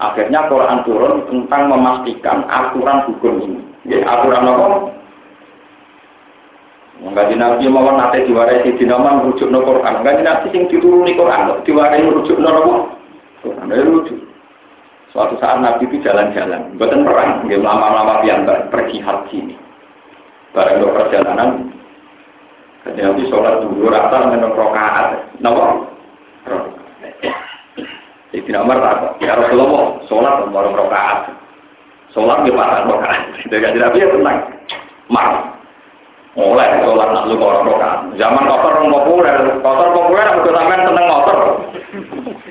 [0.00, 3.60] Akhirnya Quran turun tentang memastikan aturan hukum ini.
[3.84, 4.66] Ya, aturan apa?
[7.00, 10.00] Enggak Nabi mau nate diwarai di dinama merujuk no Quran.
[10.00, 12.74] Enggak Nabi sing dituruni Quran, diwarai merujuk no apa?
[13.44, 13.72] Quran.
[13.72, 14.18] Ya rujuk.
[15.12, 19.56] Suatu saat Nabi itu jalan-jalan, bukan perang, dia lama-lama piantar pergi haji ini.
[20.54, 21.50] Barang perjalanan,
[22.86, 25.82] ketika Nabi sholat dulu rata menurut rokaat, nama?
[28.30, 31.34] Jadi nomor tak, ya Rasulullah, sholat menurut rokaat,
[32.14, 33.26] sholat di pasar rokaat.
[33.50, 34.38] Jadi Nabi ya tenang,
[35.10, 35.50] marah.
[36.38, 37.98] Mulai sholat nak lu orang rokaat.
[38.14, 41.38] Zaman kotor orang populer, kotor populer, aku sampean seneng kotor.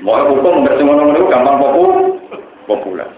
[0.04, 1.56] Mau hukum nggak semua itu gampang
[2.68, 3.08] populer.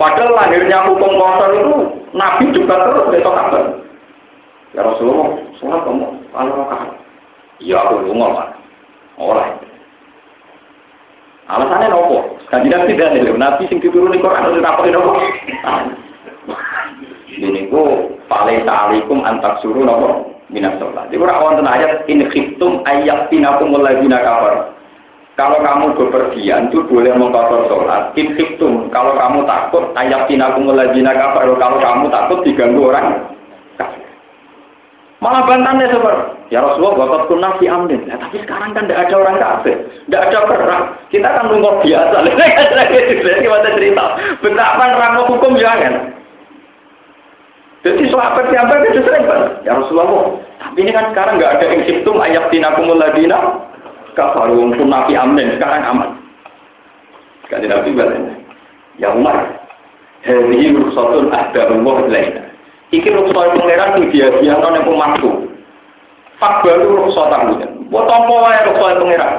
[0.00, 1.74] Padahal lahirnya hukum kotor itu
[2.16, 3.64] Nabi juga terus besok kabar.
[4.72, 6.96] Ya Rasulullah, sholat kamu kalau rokaat.
[7.60, 8.56] Iya aku lu ngomong.
[9.20, 9.60] Orang.
[11.48, 12.36] Alasannya nopo.
[12.52, 13.32] Kaji nabi tidak nih.
[13.32, 15.10] Nabi sing diturun di Quran itu apa nopo?
[17.38, 21.08] Ini ku paling ta'alikum antak suruh nopo minat sholat.
[21.08, 24.76] Jadi orang wonten ayat in khiftum ayat tinakum muladzina kafar.
[25.38, 28.10] Kalau kamu bepergian itu boleh mengkotor sholat.
[28.18, 28.34] In.
[28.90, 31.46] Kalau kamu takut ayat tinakum muladzina kafar.
[31.46, 33.37] Kalau kamu takut diganggu orang.
[35.18, 38.06] Malah bantannya seperti, ya Rasulullah bapak kunah si amin.
[38.06, 39.76] Nah, tapi sekarang kan tidak ada orang kafir,
[40.06, 40.84] tidak ada perang.
[41.10, 42.16] Kita kan nunggu biasa.
[43.42, 44.04] Gimana cerita?
[44.38, 46.14] Betapa nerangno hukum jangan.
[47.82, 49.42] Jadi sahabat siapa itu sering kan?
[49.66, 50.38] Ya Rasulullah.
[50.62, 53.38] Tapi ini kan sekarang nggak ada yang simptom ayat tinakumul ladina
[54.18, 56.10] kafaru pun nabi amin sekarang aman.
[57.46, 58.34] Sekali nabi balenya.
[58.98, 59.66] Ya Umar,
[60.26, 62.47] hari ini ruksatun ada Allah lainnya.
[62.88, 65.30] Iki ruksat pangeran sing dia dia non yang pemaksu.
[66.40, 67.52] Fak baru ruksat aku.
[67.92, 69.34] Buat apa wae ruksat pangeran?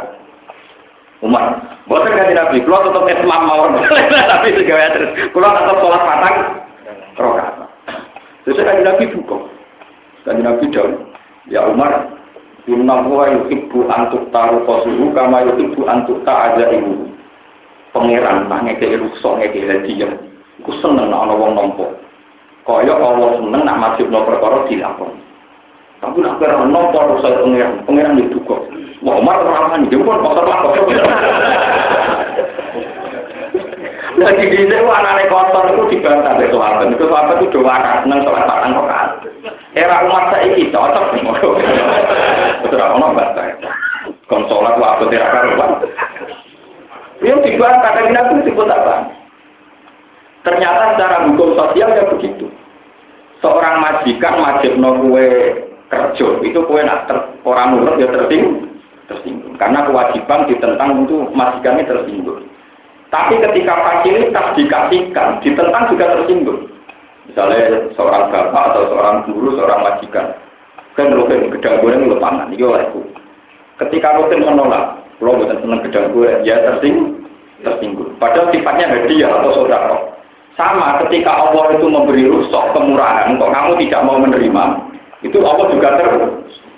[1.19, 3.75] Umar, buatan ganti nabi, kalau tetap Islam mawon,
[4.31, 6.35] tapi segala terus, kalau tetap sholat patang,
[7.19, 7.55] rokaat.
[8.47, 9.37] Terus ganti nabi buka,
[10.23, 11.11] ganti nabi daun,
[11.51, 12.07] ya Umar,
[12.71, 17.11] Inna huwa yuhibbu antuk taru kosuhu kama yuhibbu antuk ta'aja ibu.
[17.91, 20.13] Pangeran, nah ngeke ruksat, ngeke hadiah.
[20.63, 21.99] Aku seneng nak wong nompo.
[22.67, 25.29] Kaya Allah seneng nak majibno perkara dilakoni.
[25.99, 28.63] Tapi nak kira nompo saya pengiran, pengiran itu kok.
[29.03, 30.83] Wah, Umar ramah nih, jempol kotor kotor.
[34.19, 36.91] Lagi di sini anak kotor itu dibantah dari sahabat.
[36.91, 39.09] Itu sahabat itu doa kan seneng sholat patang rokaat.
[39.75, 41.23] Era umat saya ini cocok nih,
[42.63, 43.47] betul apa bantah.
[44.27, 45.71] Konsolat waktu tidak karuan.
[47.19, 49.18] Yang dibantah dari nabi disebut apa?
[50.49, 52.49] Ternyata secara hukum sosial ya begitu.
[53.45, 55.29] Seorang majikan wajib no kue
[55.93, 58.65] kerja itu kue nak ter, orang nurut ya tersinggung,
[59.05, 59.53] tersinggung.
[59.61, 62.49] Karena kewajiban ditentang untuk majikannya tersinggung.
[63.13, 66.65] Tapi ketika fasilitas dikasihkan, ditentang juga tersinggung.
[67.29, 70.33] Misalnya seorang bapak atau seorang guru, seorang majikan,
[70.97, 73.05] kan rutin gedang goreng lu pangan, itu olehku.
[73.77, 77.21] Ketika rutin menolak, lo bukan seneng gedang goreng, ya tersinggung,
[77.61, 78.17] tersinggung.
[78.17, 80.18] Padahal sifatnya hadiah atau saudara.
[80.59, 84.63] Sama ketika Allah itu memberi rusok kemurahan, kok kamu tidak mau menerima,
[85.23, 86.07] itu Allah juga ter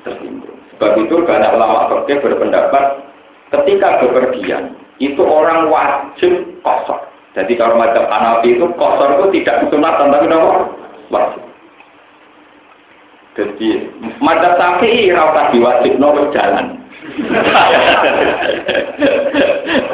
[0.05, 0.53] tersinggung.
[0.77, 3.01] Sebab itu banyak ulama fikih berpendapat
[3.49, 7.09] ketika bepergian itu orang wajib kosor.
[7.33, 10.61] Jadi kalau macam Hanafi itu kosor itu tidak disunatkan tapi apa?
[11.09, 11.41] Wajib.
[13.33, 13.89] Jadi
[14.21, 16.77] macam sapi rasa diwajib no jalan.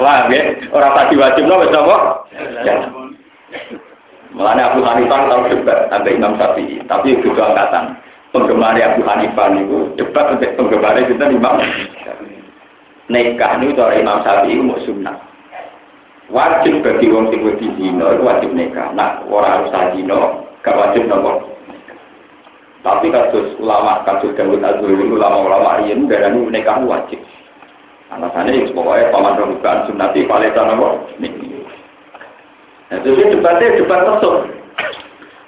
[0.03, 0.41] Wah, ya,
[0.75, 1.63] orang tadi wajib no?
[1.71, 3.06] Jalan.
[4.35, 7.95] Mulanya Abu Hanifah tahu debat sampai Imam Syafi'i, tapi itu angkatan.
[8.35, 11.57] Penggemar Abu Hanifah itu debat untuk penggemar kita Imam
[13.07, 15.15] Nikah ini dari Imam Syafi'i mau sunnah.
[16.27, 18.91] Wajib bagi wong sing wedi zina wajib nikah.
[18.91, 21.55] Nah, orang harus zina, gak wajib nopo.
[22.83, 27.19] Tapi kasus ulama kasus Dawud Azuri ulama-ulama ini darah ini nikah wajib.
[28.11, 31.07] Alasannya itu pokoknya paman rebukan sunnati paleta nopo.
[32.87, 34.47] Nah, itu debatnya debat masuk.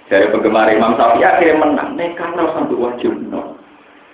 [0.09, 1.89] Dari penggemar Imam Syafi'i akhirnya menang.
[1.93, 3.55] Nikah harus sampai wajib no.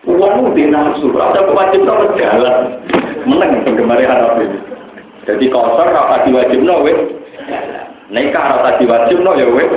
[0.06, 2.84] Uang di nafsu, ada wajib no jalan.
[3.26, 4.46] Menang penggemar Hanafi.
[5.26, 7.00] Jadi kotor rasa diwajib no wes.
[8.14, 9.72] Nikah rasa diwajib no ya wes.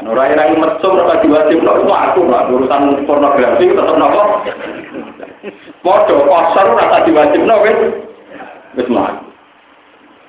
[0.00, 4.22] Nurai rai mesum rasa diwajib no itu aku lah urusan pornografi tetap nopo.
[5.84, 7.78] Podo kosor rasa diwajib no wes.
[8.78, 8.88] Wes.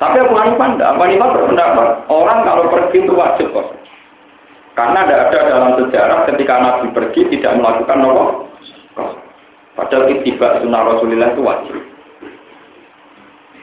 [0.03, 0.89] Tapi Abu Hanifah enggak.
[0.91, 3.79] Abu Hanifah berpendapat orang kalau pergi itu wajib kosor.
[4.75, 8.23] Karena tidak ada dalam sejarah ketika Nabi pergi tidak melakukan nopo.
[9.79, 11.75] Padahal itibak sunnah Rasulullah itu wajib.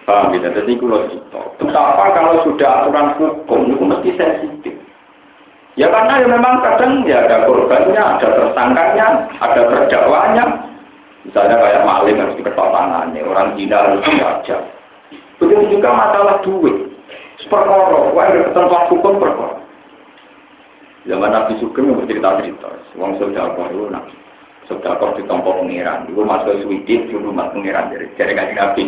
[0.09, 0.49] Paham ya?
[0.49, 0.87] Jadi itu.
[1.61, 4.75] Betapa kalau sudah aturan hukum itu mesti sensitif.
[5.79, 9.07] Ya karena ya memang kadang ya ada korbannya, ada tersangkanya,
[9.39, 10.45] ada terdakwanya.
[11.23, 14.61] Misalnya kayak maling harus diketok tangannya, orang zina harus diajak.
[15.41, 16.91] Begitu juga masalah duit.
[17.49, 19.65] Perkara, wah ada ketentuan hukum perkara.
[21.09, 22.69] Zaman Nabi Sugeng yang cerita-cerita,
[23.01, 24.13] uang sodako itu nabi.
[24.69, 28.85] Sodako di tempat pengiran, itu masuk Sweden di rumah pengiran dari dari kaji Nabi.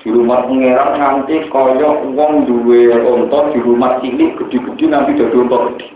[0.00, 5.58] Di rumah pengiran nanti koyok uang duwe onto di rumah cilik gede-gede nanti jadi onto
[5.68, 5.86] gede.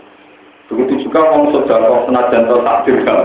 [0.69, 3.21] Begitu juga uang sodako senajan atau takdir kan.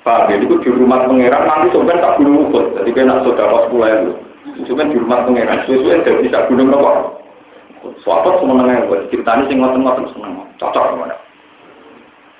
[0.00, 2.72] Pak, jadi itu di rumah pengiran nanti sebenarnya tak gunung ukut.
[2.80, 7.16] Jadi kena sodako sepuluh Cuma di rumah pengiran, sesuai tidak bisa gunung apa.
[8.04, 11.00] Suatu semenengah buat ceritanya sing ngoten-ngoten seneng, cocok.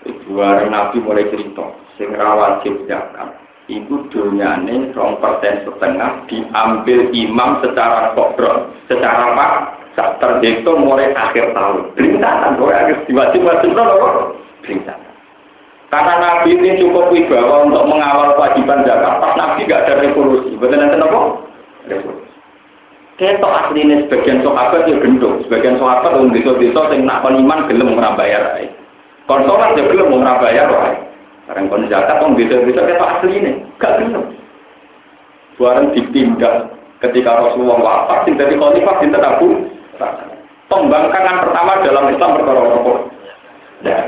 [0.05, 1.64] Ibu hari Nabi mulai cerita,
[1.97, 3.40] sing wajib zakat.
[3.64, 9.49] Ibu dunyane rong persen setengah diambil imam secara kodron, secara apa?
[9.97, 11.88] Saat terhitung mulai akhir tahun.
[11.97, 14.37] Berintasan, mulai akhir diwajib wajib apa?
[14.61, 15.12] Berintasan.
[15.88, 19.14] Karena Nabi ini cukup wibawa untuk mengawal kewajiban zakat.
[19.25, 21.43] Pas Nabi gak ada revolusi, betul nanti?
[23.14, 28.11] Ketok aslinya sebagian sahabat ya gendong, sebagian sahabat orang desa-desa yang nak iman gelem ora
[28.18, 28.66] bayar ae.
[29.31, 30.99] Kon salat ya gelem ora bayar ae.
[31.47, 34.25] Barang kon zakat wong desa-desa ketok asline, gak gelem.
[35.55, 36.75] Barang ditindak
[37.07, 39.49] ketika Rasulullah wafat sing dadi khalifah dinten Abu
[40.64, 42.99] Pembangkangan pertama dalam Islam perkara rokok.
[43.85, 44.01] Ya,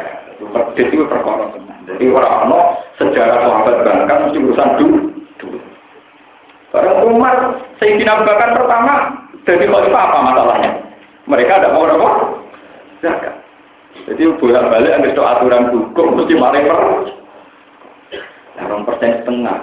[0.74, 1.46] itu perkara.
[1.86, 4.98] Jadi orang-orang sejarah sahabat bangkan mesti urusan dulu.
[6.74, 8.94] Barang Umar, Sayyidina Abu Bakar pertama,
[9.46, 10.70] jadi khalifah apa masalahnya?
[11.30, 12.10] Mereka ada mau apa?
[13.02, 13.34] Zakat.
[14.06, 16.80] Jadi bolak balik ambil aturan hukum mesti maling per.
[18.56, 19.58] Nah, persen setengah,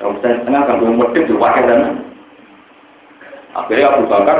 [0.00, 1.80] rom persen setengah kan belum motif diwakil dan
[3.56, 4.38] akhirnya Abu Bakar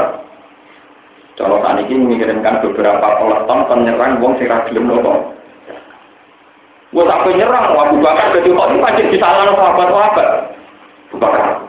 [1.37, 5.37] kalau saat ini mengirimkan beberapa peleton penyerang wong sing ra gelem nopo.
[6.97, 10.29] Wong nyerang Abu Bakar jadi kok ini pasti disalahkan sahabat-sahabat.
[11.13, 11.66] Abu Bakar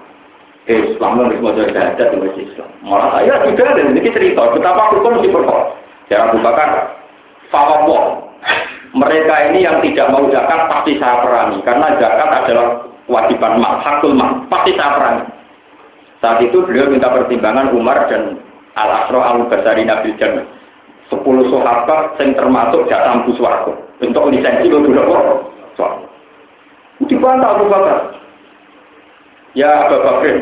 [0.67, 2.69] eh Islam harus mau jadi ada Islam.
[2.84, 5.80] Malah saya sudah dan ini cerita betapa hukum mesti berkor.
[6.12, 6.99] Ya Abu Bakar,
[7.51, 8.27] Fawawo,
[8.95, 12.68] mereka ini yang tidak mau zakat pasti saya perangi karena zakat adalah
[13.07, 15.26] kewajiban mal, hakul mal, pasti saya perangi.
[16.20, 18.39] Saat itu beliau minta pertimbangan Umar dan
[18.76, 20.47] Al Asro Al Basari Nabil Jannah.
[21.07, 25.28] Sepuluh sahabat yang termasuk jatah buswargo untuk lisensi lo dulu kok.
[25.80, 26.03] Soal.
[27.07, 28.26] Dibantah Abu Bakar.
[29.56, 30.38] Ya Abu Bakar,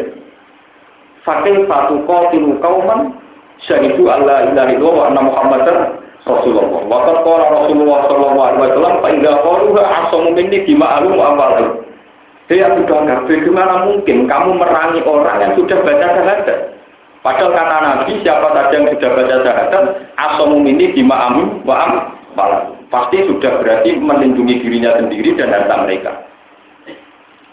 [1.25, 3.17] Fakih satu kau tilu kauman
[3.65, 5.65] syahidu Allah ilaha illallah wa anna
[6.25, 6.81] Rasulullah.
[6.89, 11.65] Waqad qala Rasulullah sallallahu alaihi wasallam fa idza qaluha asamu minni dima'alum wa amalu.
[12.49, 16.59] Dia sudah enggak bagaimana mungkin kamu merangi orang yang sudah baca syahadat?
[17.25, 19.83] Padahal kata Nabi siapa saja yang sudah baca syahadat
[20.17, 22.73] asamu minni dima'alum wa amalu.
[22.89, 26.11] Pasti sudah berarti melindungi dirinya sendiri dan harta mereka.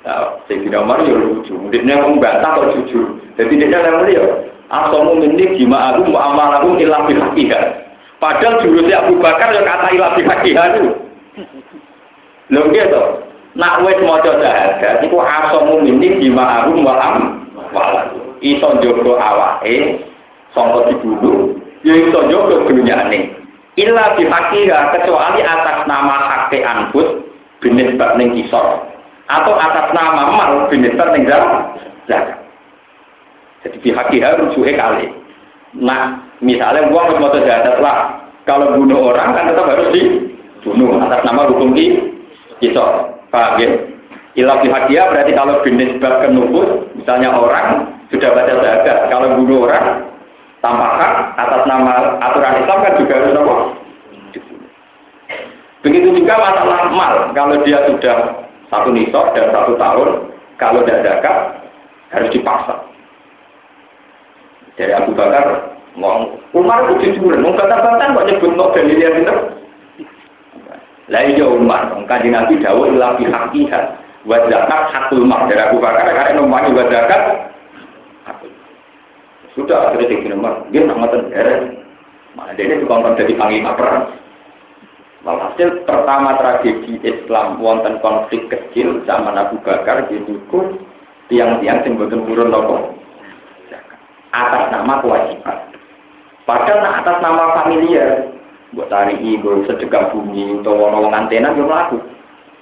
[0.03, 1.55] Nah, Sayyidina Umar ya lucu.
[1.71, 3.23] Dia membantah kok jujur.
[3.39, 4.25] Jadi dia yang mulia.
[4.67, 7.61] Asomu minni jima aku mu'amalaku ilah bilhaqiha.
[8.19, 10.91] Padahal jurusnya Abu Bakar yang kata ilah bihakihan itu.
[12.51, 13.03] Lho gitu.
[13.53, 17.17] Nak wis maca syahadat iku asamu minni bima arum wa am
[17.71, 18.09] wala.
[18.41, 20.03] Iso njogo awake
[20.57, 21.53] sangka dibunuh,
[21.85, 23.29] ya iso njogo dunyane.
[23.77, 27.29] Illa bihakiha kecuali atas nama hakte anfus
[27.61, 28.92] binisbat ning kisor
[29.31, 32.39] atau atas nama mal binisbat ning zakat.
[33.63, 35.07] Jadi bihakiha rujuke kali.
[35.79, 38.19] Nah, misalnya uang mau jahat lah.
[38.43, 41.95] Kalau bunuh orang kan tetap harus dibunuh atas nama hukum di
[42.59, 43.15] kisah.
[43.31, 43.71] Paham ya?
[44.35, 49.07] Ilah bihakia berarti kalau ke nufus, misalnya orang sudah baca jahat.
[49.09, 50.11] Kalau bunuh orang
[50.59, 50.89] tanpa
[51.39, 53.55] atas nama aturan Islam kan juga harus apa?
[55.83, 58.42] Begitu juga masalah mal, kalau dia sudah
[58.73, 60.09] satu nisab dan satu tahun,
[60.57, 61.37] kalau tidak zakat
[62.09, 62.75] harus dipaksa.
[64.81, 69.35] Dari Abu Bakar, ngomong, Umar itu jujur, mau kata-kata kok nyebut no dalilnya gitu.
[71.13, 73.85] Lah iya Umar, kaji Nabi dawuh ila fi haqiqat
[74.25, 77.23] wa zakat hakul mar dari Abu Bakar karena nomornya wa zakat
[79.53, 81.77] sudah akhirnya nomor dia nama terjadi
[82.33, 84.09] mana dia itu konten jadi panglima perang
[85.23, 90.83] Walhasil pertama tragedi Islam wonten konflik kecil zaman Abu Bakar di hukum
[91.31, 92.99] tiang-tiang yang boten turun nopo
[94.35, 95.59] atas nama kewajiban.
[96.43, 98.35] Padahal atas nama familiar,
[98.75, 102.03] buat tari ibu sedekah bumi atau wong antena yo mlaku.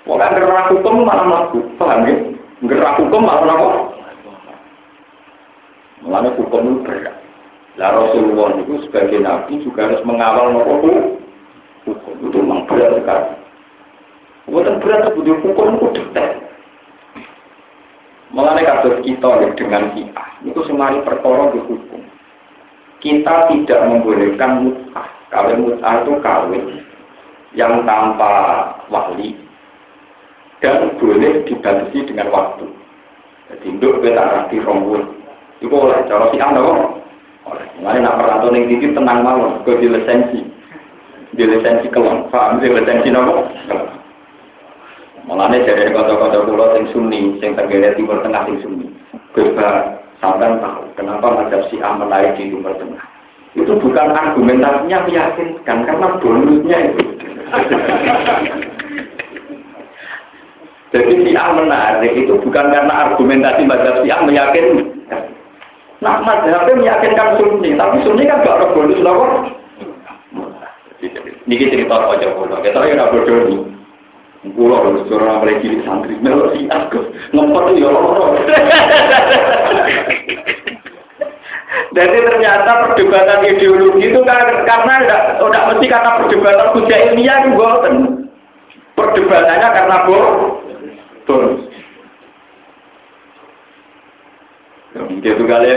[0.05, 2.15] Wong gerak hukum malah mlaku, paham ya?
[2.61, 3.69] Gerak hukum malah nopo?
[6.05, 7.17] Malah hukum berat.
[7.81, 11.17] Lah Rasulullah itu sebagai nabi juga harus mengawal nopo
[11.85, 13.33] hukum itu memang berat sekali.
[14.51, 16.33] Bukan berat butuh hukum itu detail.
[18.31, 22.03] Mengenai kasus kita dengan kita, itu semari perkara di hukum.
[23.03, 25.09] Kita tidak membolehkan mut'ah.
[25.35, 26.65] Kawin mut'ah itu kawin
[27.59, 28.31] yang tanpa
[28.87, 29.35] wali
[30.63, 32.71] dan boleh dibatasi dengan waktu.
[33.51, 35.03] Jadi untuk kita rapi rombol.
[35.59, 37.67] Itu oleh cara si anda Oleh.
[37.81, 40.60] Mengenai nak perantau yang tinggi tenang malam, ke lisensi
[41.35, 43.47] di lisensi kelon, paham di lisensi nopo?
[45.31, 48.87] Mulane dari kota-kota pulau sing sunni, sing tenggara timur tengah sing sunni.
[49.31, 53.05] Coba sampai tahu kenapa mazhab Syiah menaik di timur tengah.
[53.55, 57.03] Itu bukan argumentasinya meyakinkan karena bonusnya itu.
[60.91, 65.23] Jadi Syiah menarik itu bukan karena argumentasi mazhab Syiah meyakinkan.
[66.01, 69.60] Nah, mazhabnya meyakinkan sunni, tapi sunni kan gak ada bonus loh.
[71.49, 72.61] Niki cerita aja kula.
[72.61, 73.69] Kita ya ora bodoh.
[74.41, 77.01] Kula harus suara mulai cilik santri melo si aku
[77.33, 78.41] ngempet ya loro.
[81.91, 87.51] Jadi ternyata perdebatan ideologi itu kan karena tidak udah mesti kata perdebatan kuda ilmiah itu
[87.57, 87.95] boten.
[88.97, 91.49] Perdebatannya karena bodoh.
[95.21, 95.69] Gitu kali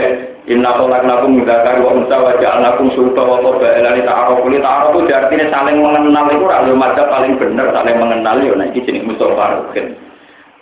[0.44, 5.46] Inna khalaqnakum min dzakari wa unsa wa ja'alnakum syu'uban wa qabailan ta'arafu li ta'arafu artinya
[5.48, 9.96] saling mengenal itu ora yo paling bener saling mengenal yo nek iki jeneng Mustafa Rukin.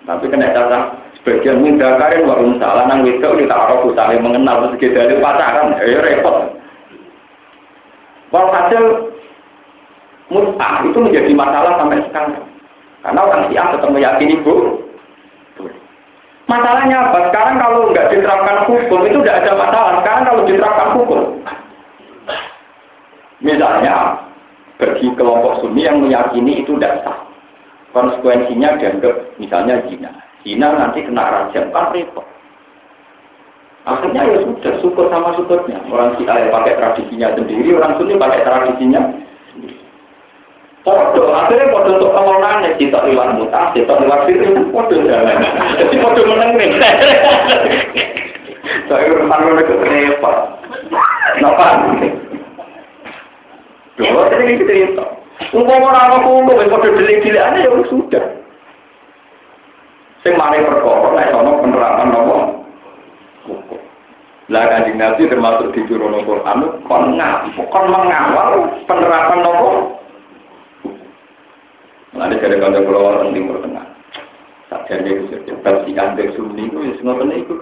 [0.06, 0.78] Tapi kena kata
[1.18, 5.98] sebagian min dzakari wa unsa lanang wedok li ta'arafu saling mengenal terus gedhe pacaran ya
[5.98, 6.36] repot.
[8.30, 8.84] Walhasil
[10.30, 12.38] mut'ah itu menjadi masalah sampai sekarang.
[13.02, 14.78] Karena orang Syiah tetap meyakini bu,
[16.52, 17.18] Masalahnya apa?
[17.32, 19.92] Sekarang kalau nggak diterapkan hukum itu tidak ada masalah.
[20.04, 21.20] Sekarang kalau diterapkan hukum,
[23.40, 24.20] misalnya
[24.76, 27.16] bagi kelompok Sunni yang meyakini itu tidak sah,
[27.96, 30.12] konsekuensinya dianggap misalnya zina.
[30.44, 32.26] Zina nanti kena rajam kan repot.
[33.88, 35.80] Akhirnya ya sudah syukur sama syukurnya.
[35.88, 39.00] Orang ayah pakai tradisinya sendiri, orang Sunni pakai tradisinya
[40.82, 45.38] Podo, akhirnya podo untuk pengelolaan kita lewat mutas, kita lewat itu podo jalan.
[45.78, 46.74] Jadi podo menang nih.
[48.90, 50.36] Saya urusan mereka repot.
[51.38, 51.66] Kenapa?
[53.94, 55.06] Dua ini cerita.
[55.54, 58.24] Umpama orang aku mau podo delik-delik ya sudah.
[60.26, 62.42] Sing mari perkara nek ana penerapan hukum.
[64.50, 66.58] Lah kanjeng Nabi termasuk di Quran
[66.90, 70.01] kon ngapuk kon mengawal penerapan nopo
[72.12, 73.88] Mengenai dari pulau orang timur tengah.
[74.68, 77.56] Saja dia bisa cepat si kantor sunni ya semua benar itu.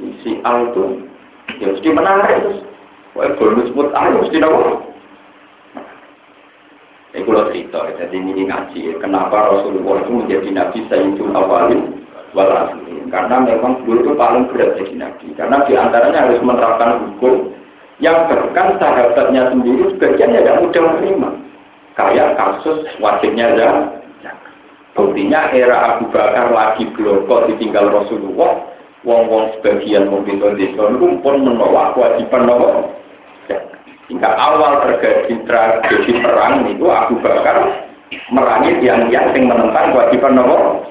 [0.00, 0.84] Si itu,
[1.60, 2.60] ya mesti menarik terus.
[3.12, 4.88] Wah, bonus mut al mesti nawa.
[7.12, 9.00] Ini kalau cerita, jadi ini ngaji.
[9.00, 12.04] Kenapa Rasulullah itu menjadi Nabi Sayyidul Awalin
[12.36, 12.52] wal
[13.08, 15.32] Karena memang dulu itu paling berat jadi Nabi.
[15.32, 17.56] Karena di antaranya harus menerapkan hukum
[17.98, 21.28] Yang bahkan sahabatnya sendiri sebagian ya tidak mudah menerima.
[21.98, 23.98] Kayak kasus wajibnya zakat.
[24.94, 28.66] Buktinya era Abu Bakar lagi bloko ditinggal Rasulullah,
[29.06, 32.94] wong-wong sebagian pemerintah desa itu pun menolak kewajiban nopo.
[34.10, 37.86] Hingga awal terjadi tragedi perang itu Abu Bakar
[38.34, 40.86] merangi yang yang menentang kewajiban nopo.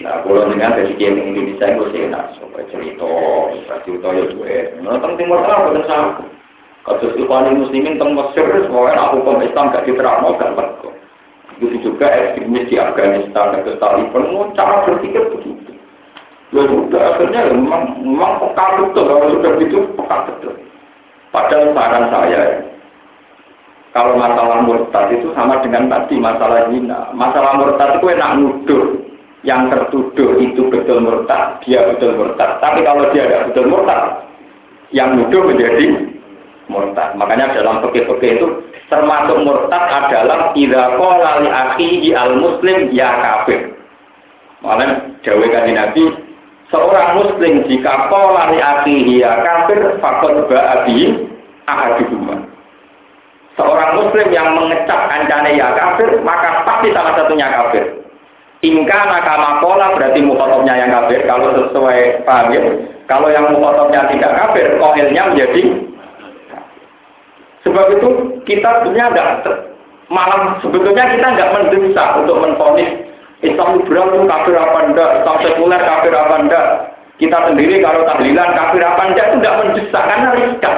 [0.00, 3.04] Nah, kalau dengan dari game Indonesia itu sih enak, supaya cerita,
[3.84, 4.56] cerita ya gue.
[4.80, 6.24] Nonton Timur Tengah bukan sama.
[6.84, 10.94] Kasus Ikhwan Muslimin teng Mesir, semuanya aku hukum Islam gak diterapkan, gak berkok.
[11.56, 15.72] Begitu juga ekstremis di Afghanistan Taliban, mau cara berpikir begitu.
[16.52, 20.54] Ya sudah, akhirnya ya memang, memang peka betul, kalau sudah begitu peka betul.
[21.32, 22.42] Padahal saran saya,
[23.94, 27.14] kalau masalah murtad itu sama dengan tadi masalah zina.
[27.14, 28.86] Masalah murtad itu enak nuduh.
[29.44, 32.58] Yang tertuduh itu betul murtad, dia betul murtad.
[32.58, 34.02] Tapi kalau dia tidak betul murtad,
[34.90, 35.84] yang nuduh menjadi
[36.68, 37.16] murtad.
[37.16, 38.46] Makanya dalam fikih-fikih itu
[38.88, 43.72] termasuk murtad adalah idza qala li akhihi al muslim ya kafir.
[44.64, 46.04] Malah jawa kanjeng Nabi
[46.72, 51.28] seorang muslim jika qala li akhihi ya kafir faqad ba'a bi
[51.68, 52.36] ahaduhuma.
[53.54, 58.04] Seorang muslim yang mengecap kancane ya kafir maka pasti salah satunya kafir.
[58.64, 61.20] Ingka nakama kola berarti mukhotobnya yang kafir.
[61.28, 62.62] Kalau sesuai paham ya.
[63.04, 65.62] Kalau yang mukhotobnya tidak kafir, kohilnya menjadi
[67.64, 68.08] Sebab itu
[68.44, 69.28] kita sebenarnya enggak
[70.12, 72.90] malam sebetulnya kita nggak mendesak untuk menfonis
[73.44, 76.66] Islam liberal itu kafir apa enggak, Islam sekuler kafir apa enggak.
[77.14, 80.76] Kita sendiri kalau tahlilan kafir apa enggak itu enggak mendesak karena riskan.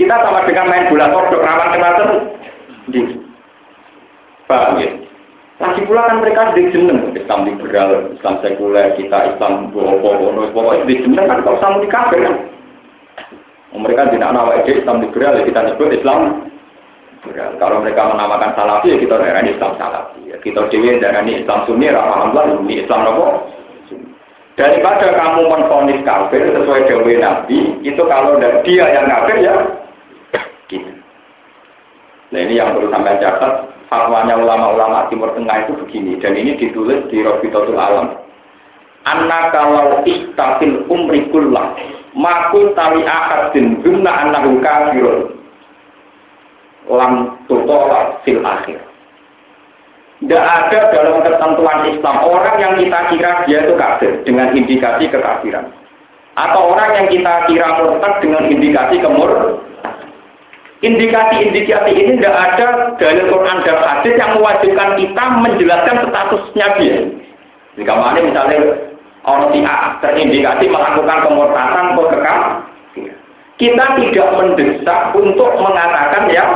[0.00, 1.90] Kita sama dengan main bola kodok rawan kena
[2.88, 3.00] di
[4.48, 4.90] Paham ya?
[5.62, 10.94] Lagi pula kan mereka di jeneng Islam liberal, Islam sekuler, kita Islam bohong, pokoknya di
[11.06, 12.36] jeneng kan kalau sama di kafir kan.
[13.72, 16.44] Mereka tidak nama Islam liberal, ya kita sebut Islam
[17.24, 17.56] liberal.
[17.56, 20.20] Kalau mereka menamakan salafi, ya kita darah Islam salafi.
[20.28, 23.26] Ya, kita dewi darah Islam sunni, alhamdulillah, ini Islam apa?
[24.52, 29.54] Daripada kamu menfonis kafir sesuai dewi Nabi, itu kalau dia yang kafir ya,
[30.68, 30.92] gitu.
[32.32, 37.00] Nah ini yang perlu sampai catat, fatwanya ulama-ulama Timur Tengah itu begini, dan ini ditulis
[37.08, 38.20] di Robitotul Alam.
[39.08, 41.72] Anak kalau istafil umrikullah
[42.12, 45.32] makul tali akadin guna anahu kafirun
[46.88, 48.80] lam tutola fil akhir.
[50.22, 55.66] Tidak ada dalam ketentuan Islam orang yang kita kira dia itu kafir dengan indikasi kekafiran.
[56.38, 59.58] Atau orang yang kita kira murtad dengan indikasi kemur.
[60.82, 62.66] Indikasi-indikasi ini tidak ada
[62.98, 66.98] dalil Quran dan hadis yang mewajibkan kita menjelaskan statusnya dia.
[67.78, 68.58] Jika mana misalnya
[69.22, 72.06] orang si A terindikasi melakukan pemurtadan atau
[73.60, 76.46] kita tidak mendesak untuk mengatakan ya.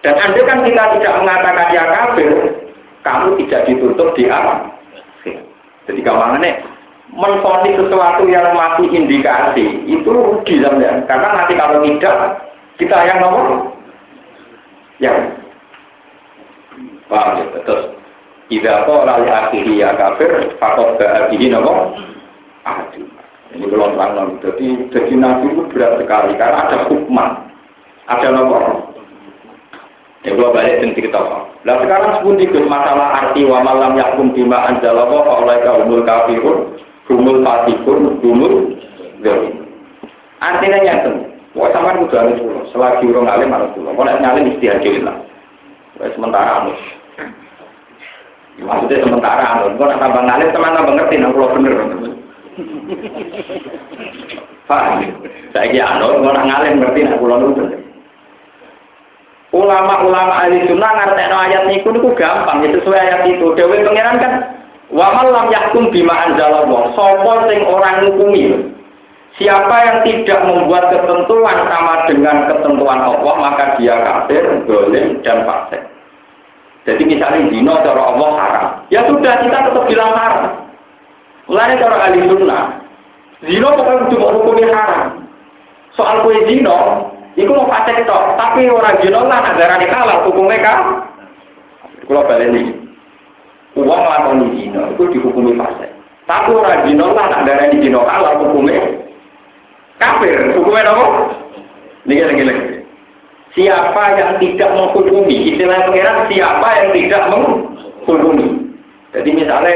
[0.00, 2.32] Dan anda kan kita tidak mengatakan ya kafir,
[3.04, 4.72] kamu tidak ditutup di alam.
[5.84, 6.54] Jadi nih
[7.12, 11.04] menfonis sesuatu yang masih indikasi itu rugi sebenarnya.
[11.04, 12.16] Karena nanti kalau tidak
[12.80, 13.44] kita yang nomor
[14.98, 15.16] yang
[17.10, 17.84] paham ya terus
[18.52, 21.96] Ida kok lali akhiri ya kafir, fakot ke akhiri nopo.
[22.68, 23.08] Aduh,
[23.56, 27.30] ini belum terang Jadi, jadi nabi itu berat sekali karena ada hukman,
[28.04, 28.92] ada nopo.
[30.24, 31.20] Ya gua balik dan cerita
[31.64, 37.44] Nah sekarang sepun ikut masalah arti wa malam yakum bima anjalawa oleh kaumul kafirun, humul
[37.44, 38.72] fatikun, humul
[39.20, 39.64] zalim.
[40.40, 41.12] Artinya nyata.
[41.56, 42.40] Wah sama kudu harus
[42.74, 43.94] Selagi orang alim harus pulau.
[43.94, 45.16] Kalau ngalim istihadir lah.
[46.12, 46.80] Sementara harus.
[48.54, 51.74] Maksudnya sementara, anu, kok nak tambah ngalir, teman tambah ngerti, nang pulau bener.
[54.70, 55.02] Paham?
[55.50, 57.82] Saya kira anu, kok nak ngalir ngerti, nang pulau bener.
[59.54, 63.46] Ulama-ulama ahli sunnah ngerti ayat niku niku gampang, itu sesuai ayat itu.
[63.58, 64.32] Dewi pangeran kan,
[64.90, 66.94] wa malam yakum bima anzalallah.
[66.94, 68.70] Sopo sing orang ngukumi.
[69.34, 75.82] Siapa yang tidak membuat ketentuan sama dengan ketentuan Allah, maka dia kafir, boleh, dan fasik.
[76.84, 80.68] Jadi misalnya dino cara Allah haram, ya sudah kita tetap bilang haram.
[81.48, 82.76] Mulai cara ahli sunnah,
[83.44, 85.02] zino pokoknya cuma hukumnya haram.
[85.96, 87.08] Soal kue zino,
[87.40, 90.78] itu mau fasik tok, tapi orang zino lah negara kalah hukumnya kan.
[92.04, 92.62] Kalau balik ini,
[93.80, 95.88] uang lakoni zino itu dihukumi fasik.
[96.28, 99.04] Tapi orang zino lah negara di zino kalah hukumnya
[99.96, 101.06] kafir, hukumnya apa?
[102.04, 102.73] Ini lagi-lagi.
[103.54, 108.48] Siapa yang tidak menghukumi, istilah pengiran siapa yang tidak menghukumi.
[109.14, 109.74] Jadi misalnya,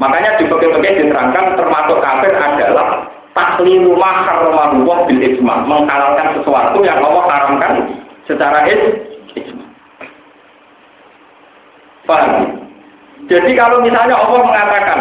[0.00, 3.04] makanya di bagian-bagian diterangkan termasuk kafir adalah
[3.36, 4.72] tak tahlilu ma harrama
[5.04, 7.72] bil ijma, menghalalkan sesuatu yang Allah haramkan
[8.24, 9.68] secara ijma.
[12.08, 12.56] Paham?
[13.28, 15.00] Jadi kalau misalnya Allah mengatakan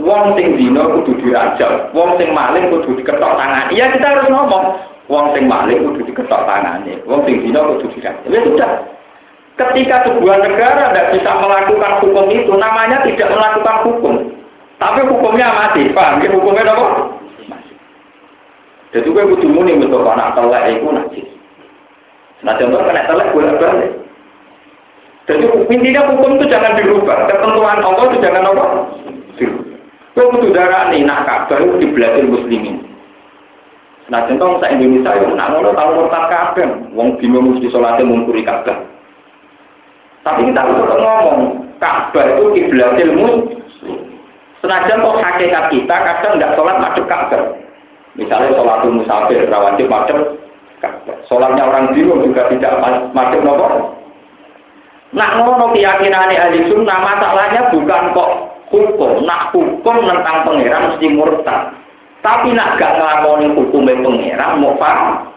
[0.00, 3.70] wong sing dino kudu dirajam, wong sing maling kudu diketok tangan.
[3.70, 4.64] Iya kita harus ngomong,
[5.08, 8.28] wong sing maling kudu diketok tangannya, wong sing dino kudu dirajam.
[8.28, 8.70] Ya sudah.
[9.58, 14.14] Ketika sebuah negara tidak bisa melakukan hukum itu, namanya tidak melakukan hukum.
[14.78, 16.22] Tapi hukumnya mati, paham?
[16.22, 17.10] Ya, hukumnya apa?
[17.50, 17.76] Masih.
[18.94, 21.26] Jadi gue kudu muni untuk anak telek itu najis.
[22.46, 23.90] Nah contoh kena telek bolak balik.
[25.26, 27.26] Jadi intinya hukum itu jangan dirubah.
[27.26, 28.64] Ketentuan Allah itu jangan apa?
[29.34, 29.68] Dirubah.
[30.14, 32.87] Gue darah nih, nak kabar itu dibelajar muslimin.
[34.08, 36.64] Nah contoh saya Indonesia yang nak ngono tahu murtad kabeh,
[36.96, 38.72] wong bingung mesti sholatnya mungkuri kabeh.
[40.24, 41.40] Tapi kita harus ngomong,
[41.76, 43.52] Ka'bah itu kiblat ilmu.
[44.64, 47.42] Senajan kok hakikat kita kadang nggak sholat madep Ka'bah.
[48.16, 51.16] Misalnya sholat musafir, rawatib Ka'bah.
[51.28, 52.80] Sholatnya orang bingung juga tidak
[53.12, 53.92] madep nopo.
[55.12, 58.30] Nak ngono keyakinan ahli sunnah masalahnya bukan kok
[58.68, 61.77] hukum, nak hukum tentang pangeran mesti murtad.
[62.18, 65.30] Tapi nak gak ngelakoni hukumnya pangeran mau paham.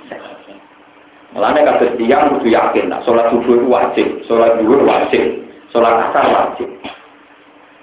[1.32, 5.40] Mulane kabeh tiyang kudu yakin, nah, sholat subuh itu wajib, sholat duhur wajib,
[5.72, 6.68] sholat asar wajib.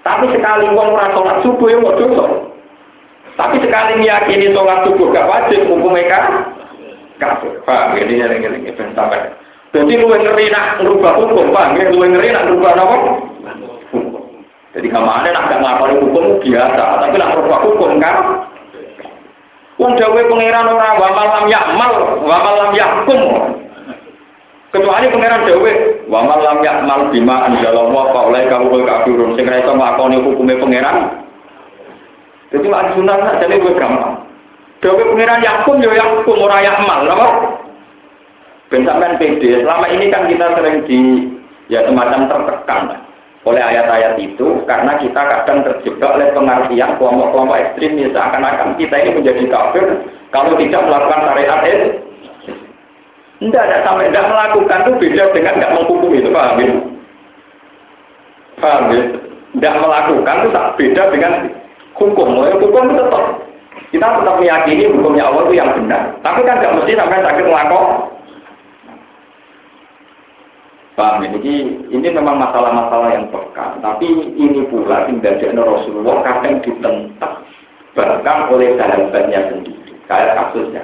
[0.04, 2.26] Tapi sekali wong ora sholat subuh ya dosa.
[3.40, 6.24] Tapi sekali meyakini sholat subuh gak wajib, hukumnya kan
[7.16, 7.56] kafir.
[7.64, 9.32] Paham ini yang ini ben sampai.
[9.72, 11.76] Jadi lu ngeri nak merubah hukum, paham?
[11.76, 12.96] Lu ngeri nak merubah apa?
[14.76, 18.16] Jadi ke mana nak gak ngelakoni hukum biasa, tapi nak merubah hukum kan
[19.78, 21.94] Wong dawe pangeran ora wa malam yakmal,
[22.26, 23.22] wa malam yakum.
[24.74, 25.72] Kecuali pangeran dawe
[26.10, 31.22] wa malam yakmal bima anzalallah fa oleh kamu kafirun sing ora iso nglakoni hukume pangeran.
[32.50, 34.18] Jadi lagi sunat sak jane gue gampang.
[34.82, 37.28] Dawe pangeran yakum yo yakum ora yakmal, apa?
[38.68, 41.00] Ben sampean PD, selama ini kan kita sering di
[41.72, 43.07] ya semacam tertekan
[43.48, 49.42] oleh ayat-ayat itu karena kita kadang terjebak oleh pengertian kelompok-kelompok ekstrim seakan-akan kita ini menjadi
[49.48, 49.84] kafir
[50.28, 51.88] kalau tidak melakukan syariat itu
[53.38, 56.74] tidak ada sampai tidak melakukan itu beda dengan tidak menghukum itu paham ya?
[58.58, 59.02] paham ya?
[59.56, 61.32] tidak melakukan itu tak beda dengan
[61.98, 62.28] hukum.
[62.38, 63.24] Hukum itu tetap.
[63.88, 66.12] Kita tetap meyakini hukumnya Allah itu yang benar.
[66.20, 67.84] Tapi kan tidak mesti sampai sakit melakukan
[70.98, 71.30] Paham ya?
[71.38, 71.54] Jadi
[71.94, 73.78] ini memang masalah-masalah yang peka.
[73.78, 77.06] Tapi ini pula tidak ada Rasulullah kadang ditentang
[77.94, 79.94] bahkan oleh sahabatnya sendiri.
[80.10, 80.82] Kayak kasusnya.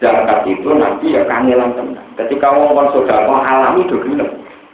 [0.00, 2.08] Zakat itu nanti ya kangelan tenang.
[2.16, 3.96] Ketika orang sudah alami itu.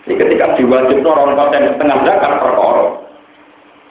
[0.06, 2.86] Jadi ketika diwajib orang konten setengah zakat perkara.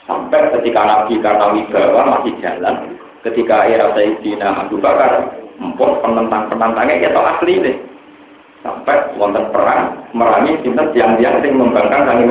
[0.08, 2.76] Sampai ketika Nabi karena wibawa masih jalan.
[3.22, 5.30] Ketika era Sayyidina Abu Bakar,
[5.62, 7.91] empun penentang-penentangnya ya tahu asli deh
[8.62, 12.30] sampai wonten perang merangi sinten tiang-tiang yang membangkang kami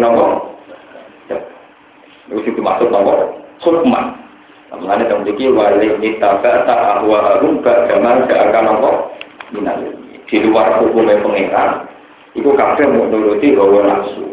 [2.30, 4.14] terus itu masuk nopo hukman
[4.70, 8.90] Mengenai yang memiliki wali kita kata ahwa harum bagaimana akan nopo
[9.50, 9.82] minal
[10.30, 11.90] di luar hukum yang pengiran
[12.38, 14.30] itu kafe menuruti bahwa nafsu.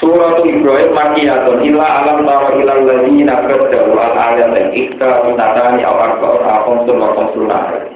[0.00, 6.16] Surat Ibrahim makiyatun illa alam tara ilal ladina qaddaru al ayat yang ikta minatani awar
[6.20, 7.95] ka'ur akom sunwa konsulnah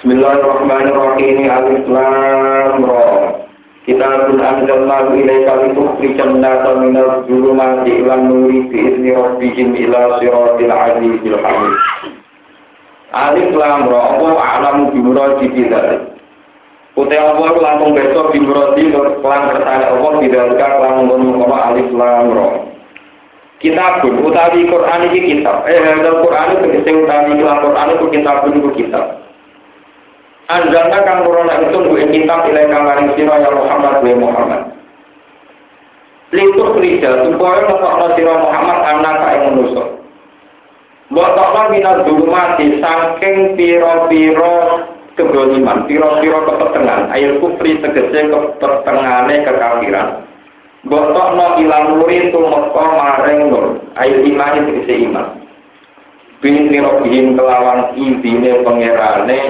[0.00, 1.44] Bismillahirrahmanirrahim.
[1.44, 3.36] Alif Lam Ra.
[3.84, 11.76] Kitabun anzalnahu ilaika litukhrijan nasa minal zulumati ilan nuri biizni rabbihim ila siratil azizil hamid.
[13.12, 14.00] Alif Lam Ra.
[14.16, 16.16] Allah a'lamu bimuradi bidzalik.
[16.96, 22.48] Utai Allah langsung besok bimuradi kelan bertanya Allah bidzalika kelan ngono Alif Lam Ra.
[23.60, 25.68] Kitabun utawi Quran iki kitab.
[25.68, 25.76] Eh,
[26.24, 29.28] Quran itu utawi Quran itu kitabun itu kitab.
[30.50, 34.62] Anjalna kang nurono itu duwe kitab ilai kang maring ya Muhammad wa Muhammad.
[36.34, 39.84] Litur kerja supaya ngetokno sira Muhammad anak ing manusa.
[41.10, 44.54] Mbok tokno minal mati saking pira-pira
[45.18, 50.08] kegoliman, pira-pira kepetengan, air kufri tegese kepetengane kekafiran.
[50.86, 53.66] Mbok tokno ilang nuri tumeka maring nur,
[53.98, 55.26] air iman tegese iman.
[56.42, 59.40] Bin bihim kelawan izine pangerane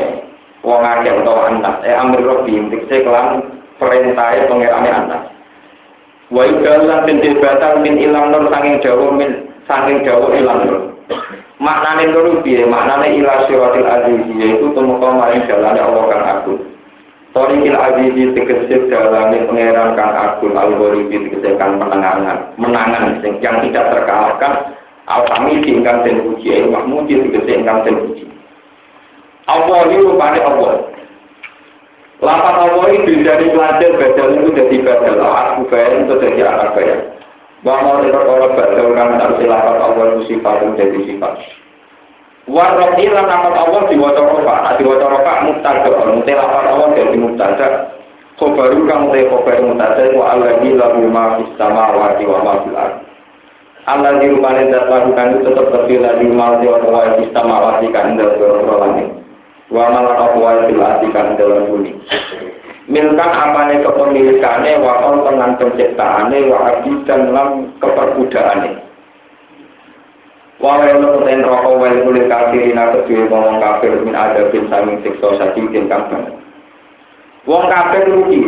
[0.61, 3.45] wong akeh utawa anak eh amir robi dikse kelan
[3.81, 5.23] perintah pengerane anak
[6.31, 10.81] wa idalan bin tibatan min ilang nur sanging dawa min sanging dawa ilang nur.
[11.61, 16.61] Maknane nur piye maknane ila siratil aziz yaitu tumeka maring dalane Allah kang agung.
[17.31, 24.73] Torikil azizi tegese dalane pangeran kang agung al-ghoribi tegese kang menangan menangan yang tidak terkalahkan
[25.11, 28.25] al Al-Hamid ingkang den puji, Mahmud tegese ingkang den puji.
[29.49, 30.91] Allah ini rupanya Allah.
[32.21, 35.25] Lapat Allah ini dari pelajar badal itu jadi badal.
[35.25, 37.01] Aku bayar itu jadi anak bayar.
[37.65, 41.33] Bahwa mau perkara badal kan harus lapat Allah itu sifat itu jadi sifat.
[42.45, 44.55] Warrofi lan lapat Allah diwaca rofa.
[44.69, 45.91] Nah diwaca rofa mubtada.
[46.13, 47.69] Mutai lapat Allah jadi mubtada.
[48.37, 50.05] Khobaru kang mutai khobar mubtada.
[50.13, 53.05] Wa alladhi lahu ma fis samawati wa ma fil ardi.
[53.89, 58.13] Allah di rumah dat lakukan itu tetap terpilih di rumah di orang fis samawati kan
[58.13, 59.09] dalam langit
[59.71, 61.95] wa malaka wa kan dalam bumi
[62.91, 68.83] milkan apane kepemilikannya wa on tenan penciptaane wa abdi dan lam keperbudaane.
[70.59, 74.99] Wa wa lo ten roko wa kulit kafirin dhewe ngomong kafir min ada bin saming
[75.07, 76.11] siksa sadidin kang
[77.47, 78.43] wong kafir rugi.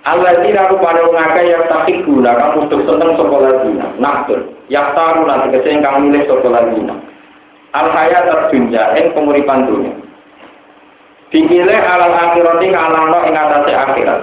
[0.00, 5.28] Allah tidak pada mengakai yang takik guna, kamu untuk seneng sekolah dina, naktur, yang taruh
[5.28, 6.96] nanti kesehingga kang milik sekolah dina.
[7.76, 9.92] Al-hayat terjunja, yang penguripan dunia.
[11.30, 14.20] Dikile alal akhirati ngalangno ing atase akhirat.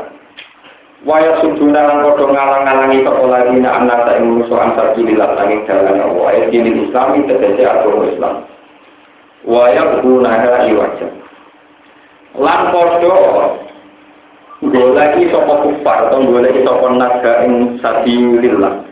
[1.07, 6.35] Waya suduna lan padha ngalang-alangi kepala dina anasa ing musuh ansar jililah langit dalan Allah.
[6.35, 8.35] Ayat dini Islami tegese agama Islam.
[9.47, 11.07] Waya gunaha iwaja.
[12.35, 13.15] Lan padha
[14.67, 18.83] goleki sapa kufar atau goleki sapa naga ing sabilillah.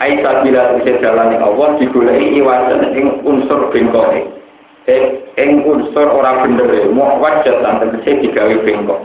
[0.00, 4.40] Ai sabila tegese dalane Allah digoleki iwaja ing unsur bengkoke
[5.38, 9.00] ing unsur ora bener mau wajah lan tegese digawe bengkok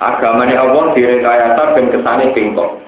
[0.00, 2.82] agamane Allah direkayasa ben kesane bengkok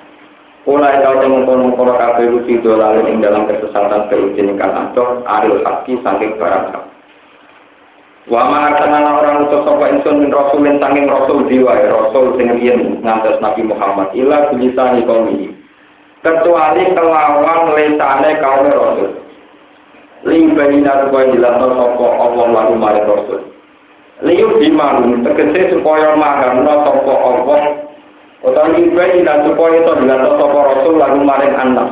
[0.64, 5.60] Mulai kau temu kono kono kafe rusi dolal ing dalam kesesatan kerucin kan adoh aril
[5.60, 6.84] haki saking barang hak.
[8.32, 13.60] Wa ma orang utus sapa insun min rasulin saking rasul jiwa rasul sing riyen Nabi
[13.60, 15.52] Muhammad ila bilisani kaum ini.
[16.24, 19.23] Kecuali kelawan lesane kaum rasul
[20.24, 23.40] limbaina supaya jelasno sapa Allah lalu maring Rasul.
[24.24, 27.60] Liyu dimangun tegese supaya mahamno sapa Allah
[28.44, 31.88] utawa limbaina supaya to jelasno sapa Rasul lalu maring anak.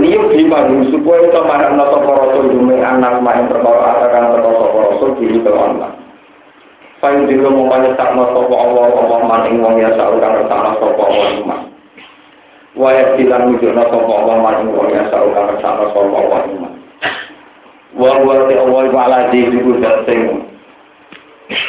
[0.00, 5.10] Liyu dimangun supaya to mahamno sapa Rasul dume anak maring perkara akan teko sapa Rasul
[5.20, 5.92] diri kelawan Allah.
[6.96, 11.60] Fayu dilo mongkanya sakno Allah Allah maning wong ya saukan resana sapa Allah iman.
[12.72, 16.72] Waya silang wujudna sapa Allah maning wong ya saukan resana sapa Allah iman.
[17.94, 19.78] Wa wa te Allah wa ala iku
[20.08, 20.20] sing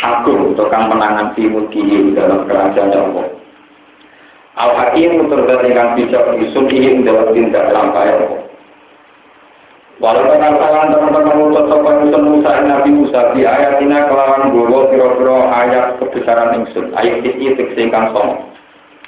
[0.02, 3.26] agung tukang menangan timur kiri dalam kerajaan Allah.
[4.58, 8.42] Al Hakim ingkang bijak isun ini dalam tindak lampai Allah.
[9.98, 14.94] Walau dengan salam teman-teman utus sopan isun Musa Nabi Musa di ayat ini kelawan golo
[14.94, 18.46] piro-piro ayat kebesaran ingsun ayat isi teksingkang song.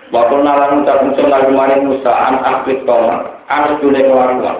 [0.09, 4.57] Waktu nalan ucap ingsun lagi maring Musa an akrit tolak an dunia kelakuan.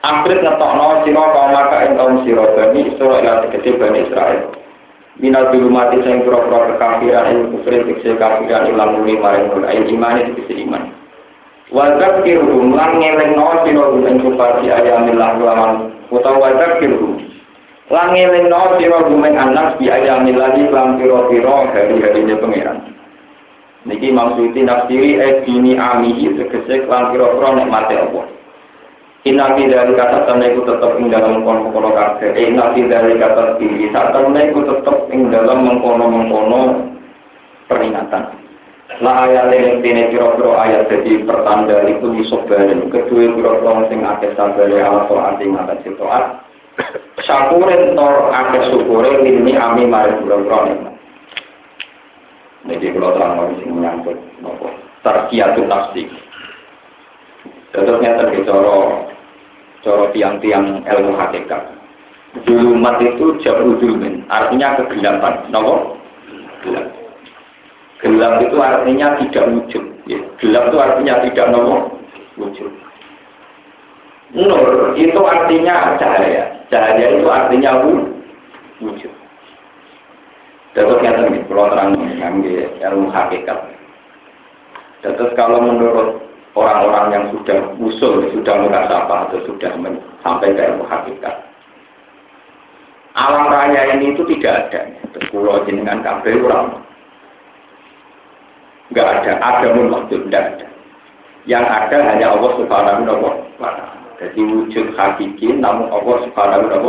[0.00, 4.40] Amrit ngetokno sira kaum maka ing kaum sira bani Israil tegese bani Israil.
[5.20, 10.32] Minal dulu mati sing pura-pura kekafiran ing kufri tegese kafiran muli maring mul ayin iman
[10.32, 10.88] tegese iman.
[11.68, 17.20] Wadzak kirhum lan ngelingno sira ing kupati ayamillah lawan utawa wadzak kirhum
[17.92, 22.78] lan ngelingno sira ing anak bi ayamillah lan pira-pira hari-harine pangeran.
[23.84, 28.39] Niki maksudnya nafsiri eh dini amihi tegese lan pira-pira nikmate Allah.
[29.20, 32.32] Inafi dari kata itu tetap ing dalam kafe.
[32.40, 36.60] Inafi dari kata tinggi saat tanah itu tetap ing dalam mengkono mengkono
[37.68, 38.32] peringatan.
[39.04, 42.88] Lah ayat yang tine kira-kira ayat jadi pertanda itu disobarin.
[42.88, 46.24] Kedua kira-kira sing akeh sabare ala to'at ing atas to'at.
[47.20, 50.80] Syukurin tor akeh syukurin ini ami mari kira-kira
[52.72, 54.68] Jadi kalau terang sing menyangkut nopo
[55.04, 56.08] nafsi.
[57.70, 59.06] Contohnya terbicara
[59.80, 61.62] coro tiang-tiang ilmu hakikat.
[62.46, 65.50] Julumat itu jauh julmin, artinya kegelapan.
[65.50, 65.98] Nopo?
[66.62, 66.86] Gelap.
[68.02, 69.84] Gelap itu artinya tidak wujud.
[70.06, 70.20] Ya.
[70.38, 71.98] Gelap itu artinya tidak nopo
[72.38, 72.70] wujud.
[74.30, 76.44] Nur itu artinya cahaya.
[76.70, 77.82] Cahaya itu artinya
[78.78, 79.12] wujud.
[80.70, 83.58] Terus yang tadi, kalau terang ilmu hakikat.
[85.02, 89.70] Terus kalau menurut orang-orang yang sudah usul, sudah apa atau sudah
[90.22, 91.36] sampai ke ilmu hakikat.
[93.14, 94.86] Alam raya ini itu tidak ada.
[95.30, 96.78] Pulau jenengan kabel orang.
[98.90, 100.66] Enggak ada, ada pun waktu tidak ada.
[101.46, 103.22] Yang ada hanya Allah Subhanahu
[103.58, 103.98] wa taala.
[104.18, 106.86] Jadi wujud hakiki namun Allah Subhanahu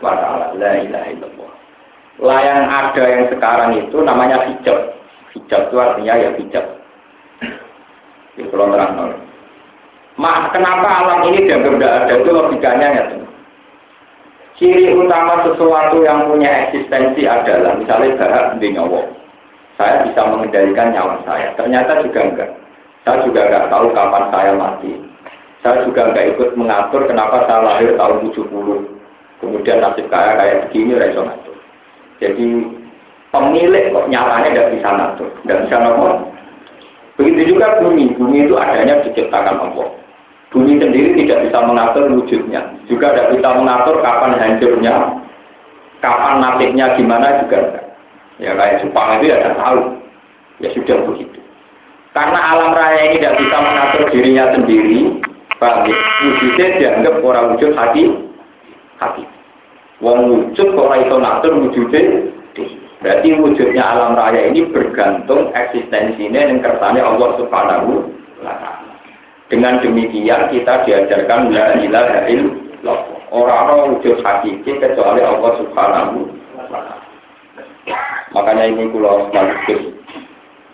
[0.00, 0.46] wa taala.
[0.56, 1.52] La ilaha illallah.
[2.20, 4.92] Lah yang ada yang sekarang itu namanya hijab.
[5.32, 6.66] Hijab itu artinya ya hijab
[8.36, 8.72] di terang
[10.20, 13.04] Mak, kenapa alam ini dianggap tidak ada itu logikanya ya
[14.60, 19.00] Ciri utama sesuatu yang punya eksistensi adalah misalnya bahak di nyawa.
[19.80, 21.56] Saya bisa mengendalikan nyawa saya.
[21.56, 22.50] Ternyata juga enggak.
[23.02, 24.92] Saya juga enggak tahu kapan saya mati.
[25.64, 29.02] Saya juga enggak ikut mengatur kenapa saya lahir tahun 70.
[29.42, 31.56] Kemudian nasib kaya kayak begini, ngatur.
[32.22, 32.46] Jadi
[33.34, 36.12] pemilik kok nyatanya tidak bisa ngatur, tidak bisa ngatur.
[37.20, 39.88] Begitu juga bumi, bumi itu adanya diciptakan Allah.
[40.52, 44.94] Bumi sendiri tidak bisa mengatur wujudnya, juga tidak bisa mengatur kapan hancurnya,
[46.04, 47.86] kapan nasibnya gimana juga enggak.
[48.40, 49.80] Ya kayak Jepang itu ya tidak tahu,
[50.60, 51.38] ya sudah begitu.
[52.12, 55.00] Karena alam raya ini tidak bisa mengatur dirinya sendiri,
[55.56, 56.00] bagi ya?
[56.26, 58.02] wujudnya dianggap orang wujud hati,
[59.00, 59.24] hati.
[60.04, 62.02] Wong wujud kok ora iso ngatur wujudnya,
[63.02, 68.08] berarti wujudnya alam raya ini bergantung eksistensinya dan kersane Allah Subhanahu.
[69.52, 72.98] Dengan demikian kita diajarkan la ilaha illallah.
[73.28, 76.30] Orang-orang wujud hakiki kecuali Allah Subhanahu.
[78.32, 79.92] Makanya ini kula sekaligus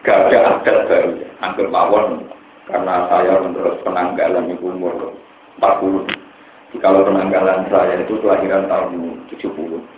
[0.07, 1.11] gak ada adat baru,
[1.43, 2.23] hampir mawon
[2.71, 4.95] karena saya menurut penanggalan ibu umur
[5.59, 6.07] 40.
[6.79, 9.98] Kalau penanggalan saya itu kelahiran tahun 70.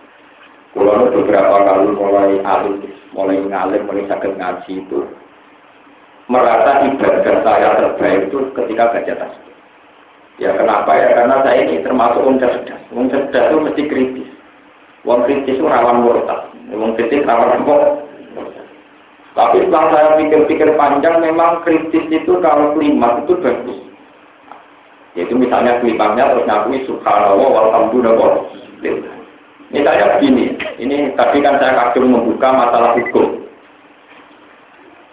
[0.71, 2.79] Kalau beberapa kali mulai alim,
[3.11, 5.03] mulai ngalim, mulai sakit ngaji itu
[6.31, 9.55] merasa ibadah saya terbaik itu ketika baca tasbih.
[10.39, 11.11] Ya kenapa ya?
[11.19, 12.81] Karena saya ini termasuk orang cerdas.
[12.89, 14.31] Itu mesti kritis.
[15.03, 16.49] Orang kritis itu rawan murtad.
[16.71, 17.77] Orang kritis rawan apa?
[19.31, 23.79] Tapi setelah saya pikir-pikir panjang, memang kritis itu kalau kelima itu bagus.
[25.19, 29.20] Yaitu misalnya kelimanya terus ngakui subhanallah walhamdulillah.
[29.71, 33.41] Misalnya begini, ini tadi kan saya kagum membuka masalah hukum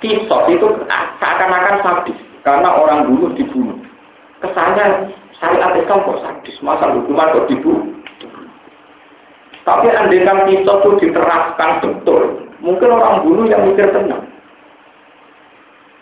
[0.01, 0.67] kisos itu
[1.17, 3.77] seakan-akan sadis karena orang dulu dibunuh.
[4.37, 5.09] Kesannya
[5.41, 7.97] syariat Islam kok sadis, masa hukuman kok dibunuh.
[9.65, 14.23] Tapi andekan kisos itu diterapkan betul, mungkin orang bunuh yang mikir tenang.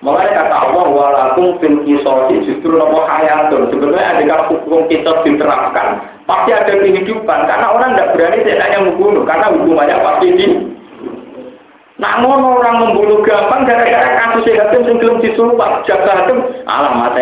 [0.03, 3.74] Mulai kata Allah, walakum fil kisosi justru nopo hayatun.
[3.74, 7.39] Sebenarnya andekan hukum kisos diterapkan, pasti ada kehidupan.
[7.45, 10.47] Karena orang tidak berani tidak membunuh, karena hukumannya pasti di
[11.95, 15.88] namun orang membunuh gampang gara-gara kasus hakim yang belum disuap.
[15.88, 16.43] Jaga hakim,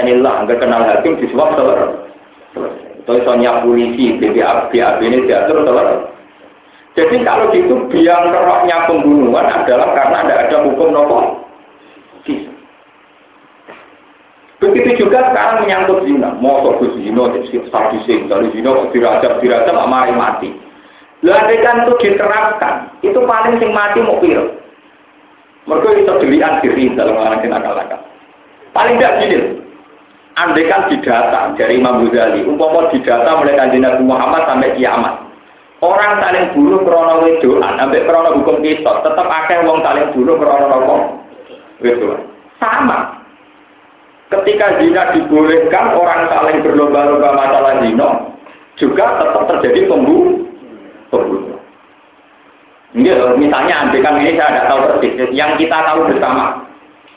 [0.01, 2.10] ini lah, nggak kenal hakim disuap telur.
[3.06, 6.10] Itu soalnya polisi, BBAB, BAB ini diatur telur.
[6.93, 11.43] Jadi kalau gitu biang keroknya pembunuhan adalah karena tidak ada hukum nopo.
[14.64, 16.39] Begitu juga sekarang menyangkut zina.
[16.39, 17.36] Mau ke zina,
[17.68, 20.49] sadising, dari zina, dirajam, dirajam, mati mati.
[21.20, 24.55] Lalu kan itu diterapkan, itu paling sing mati mau pilih.
[25.68, 28.03] Mereka itu dilihat diri dalam orang nakal-nakal.
[28.76, 29.39] Paling tidak gini,
[30.36, 35.24] andekan didata dari Imam Ghazali, umpama didata mulai kanji Nabi Muhammad sampai kiamat.
[35.80, 40.66] Orang saling bunuh krono wedoan, sampai krono hukum kisah, tetap akan wong saling bunuh krono
[40.68, 40.95] nopo
[41.80, 42.20] wedoan.
[42.59, 43.22] Sama.
[44.34, 48.34] Ketika zina dibolehkan, orang saling berlomba-lomba masalah zina,
[48.82, 50.42] juga tetap terjadi pembunuh.
[51.14, 51.62] pembunuh.
[53.38, 55.14] Misalnya ambilkan ini saya tidak tahu persis.
[55.34, 56.66] Yang kita tahu bersama,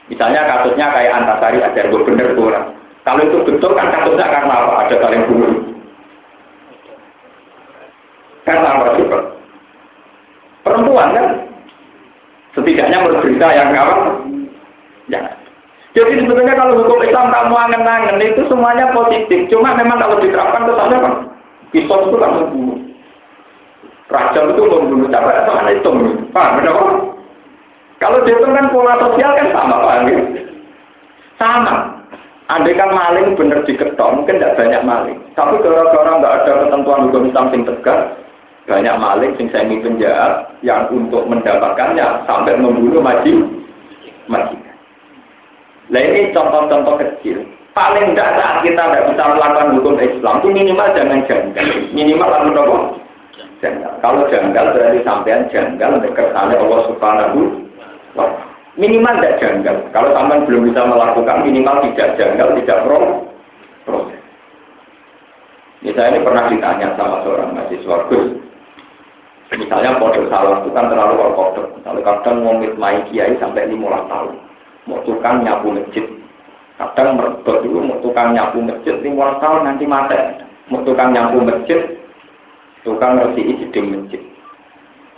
[0.09, 2.37] misalnya kasusnya kayak Antasari ada gue bener.
[3.05, 4.73] Kalau itu betul kan kasusnya karena apa?
[4.89, 5.53] Ada saling bunuh.
[8.45, 9.19] Karena apa juga?
[10.65, 11.27] Perempuan kan?
[12.57, 14.01] Setidaknya menurut berita yang kawan,
[15.13, 15.21] ya.
[15.97, 19.49] Jadi sebetulnya kalau hukum Islam kamu angen-angen itu semuanya positif.
[19.49, 21.15] Cuma memang kalau diterapkan kesannya kan,
[21.73, 22.79] kisah itu kan membunuh.
[24.13, 25.91] Raja itu membunuh sama itu,
[26.37, 26.77] paham benar
[27.97, 30.21] Kalau dihitung kan pola sosial kan sama paham ya?
[31.41, 31.75] Sama.
[32.53, 35.19] Andai kan maling bener diketok, mungkin tidak banyak maling.
[35.33, 38.01] Tapi gara-gara nggak ada ketentuan hukum Islam yang tegas,
[38.69, 43.35] banyak maling sing semi penjahat yang untuk mendapatkannya sampai membunuh maju
[44.29, 44.66] majikan.
[45.87, 47.47] Nah ini contoh-contoh kecil.
[47.77, 51.67] Paling tidak saat kita tidak bisa melakukan hukum Islam itu minimal jangan janggal.
[51.93, 52.77] Minimal lalu nopo
[53.61, 53.93] janggal.
[54.01, 57.41] Kalau janggal berarti sampean janggal kersane Allah Subhanahu
[58.17, 58.27] wa
[58.77, 59.77] Minimal tidak janggal.
[59.93, 62.99] Kalau sampean belum bisa melakukan minimal tidak janggal, tidak pro
[63.89, 64.21] proses.
[65.81, 68.27] Misalnya ini pernah ditanya sama seorang mahasiswa Gus.
[69.57, 71.63] Misalnya kode salah itu kan terlalu kode.
[71.81, 74.46] Misalnya kadang mau mai kiai sampai 15 tahun.
[74.87, 76.07] Mau tukang nyapu masjid.
[76.77, 80.19] Kadang merebut dulu mau tukang nyapu masjid 15 tahun nanti mati.
[80.71, 81.81] Mau tukang nyapu masjid
[82.87, 84.23] tukang ngerti jeding masjid.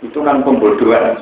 [0.01, 1.21] Itu kan pembodohan.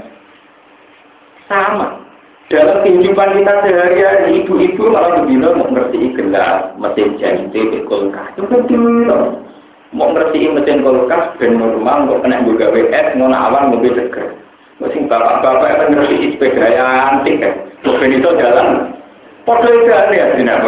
[1.48, 2.08] Sama.
[2.48, 7.52] dalam kehidupan kita sehari-hari ibu-ibu malah begini mau ngerti gelas mesin jahit
[7.92, 9.44] kulkas itu kan dulu
[9.92, 14.32] mau ngerti mesin kulkas ben normal mau kena juga WS mau awan mobil seger
[14.80, 18.98] mesin bapak-bapak kan ngerti sepeda yang antik kan mobil itu jalan
[19.48, 20.60] Podo itu ya tidak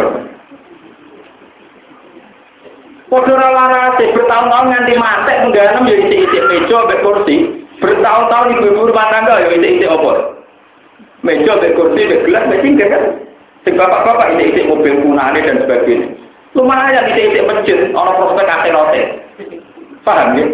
[3.10, 7.36] Podo ralarase bertahun-tahun nganti mati mengganam jadi isi-isi meja sampai kursi.
[7.82, 10.38] Bertahun-tahun ibu-ibu rumah tangga ya isi-isi apa?
[11.26, 13.02] Meja sampai kursi, sampai gelas, sampai tinggal kan?
[13.66, 16.08] Si bapak-bapak isi-isi mobil punane dan sebagainya.
[16.54, 19.04] Lumayan isi-isi masjid, orang prospek akhiratnya.
[20.06, 20.46] Paham ya?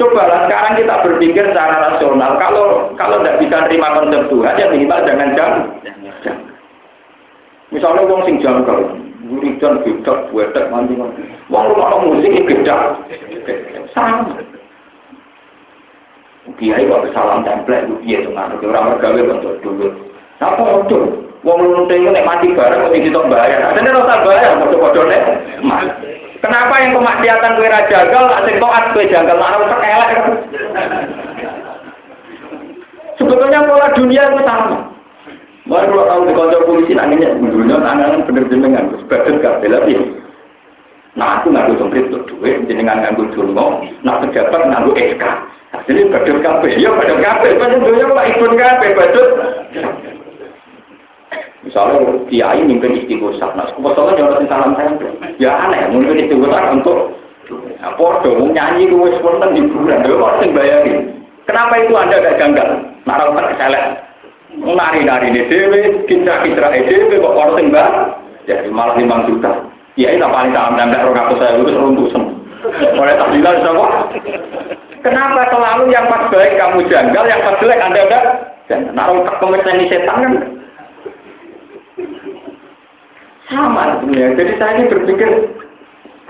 [0.00, 2.40] Cobalah sekarang kita berpikir secara rasional.
[2.40, 5.62] Kalau kalau tidak bisa terima konsep Tuhan, ya minimal jangan jangan.
[7.68, 8.96] Misalnya wong sing janggal,
[9.28, 11.20] wiridan bedak, buetek, mandi mandi.
[11.52, 12.96] Wong rumah musik bedak,
[13.92, 14.40] sama.
[16.56, 19.86] Kiai kok salam template, iya tuh nggak orang bergawe bentuk dulu.
[20.40, 21.28] Apa itu?
[21.44, 23.68] Wong lu itu nek mati bareng mesti kita bayar.
[23.68, 25.20] Ada nih rasa bayar, bodoh-bodoh nih.
[26.40, 30.10] Kenapa yang kemaksiatan kue raja gagal, asing toat kue janggal, mana elek.
[33.20, 34.88] Sebetulnya pola dunia itu sama.
[35.68, 39.94] Mau kalau tahu di kantor polisi nanginya dulunya tangan bener jenengan sebagai gak tapi
[41.14, 42.64] nah aku nganggu dompet untuk duit.
[42.66, 45.24] Jenengan nganggu jono nah pejabat nganggu SK.
[45.86, 48.24] Jadi badut kafe ya badut kafe badut dunia pak.
[48.34, 49.28] Ikut kafe badut
[51.66, 51.98] misalnya
[52.28, 54.90] kiai mimpin istighosah nah kebetulan jangan salam saya
[55.36, 57.14] ya aneh mimpin istighosah untuk
[57.80, 60.98] apa dong nyanyi gue spontan di bulan gue harus bayarin
[61.44, 62.68] kenapa itu anda gak janggal
[63.08, 64.10] naruh terkeselek
[64.58, 67.88] Nari-nari ini dewe, kitra-kitra ini dewe, kok orang sembah.
[68.50, 69.62] Jadi malah lima juta.
[69.94, 72.34] Ya ini paling salam tanda orang aku saya itu seruntuk semua.
[72.98, 73.86] Oleh tak bilang sama.
[75.00, 78.24] Kenapa selalu yang pas baik kamu janggal, yang pas jelek anda enggak?
[78.68, 80.34] Dan naruh tak pemerintah setan kan?
[83.50, 84.38] Sama sebenarnya.
[84.38, 85.30] Jadi saya ini berpikir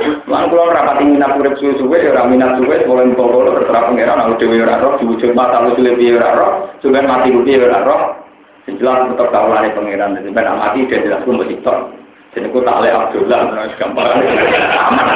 [0.01, 4.41] Lan kula rapati minat urip suwe-suwe ya ora minat suwe boleh tolo terserah pangeran aku
[4.41, 8.03] dhewe ora roh diwujud mata lu suwe piye ora roh suwen mati piye ora roh.
[8.65, 11.93] Jelas tetep kawulane pangeran dadi ben mati dia jelas ku mesti tok
[12.33, 14.09] jenengku tak oleh Abdullah terus gampang.
[14.89, 15.09] Aman.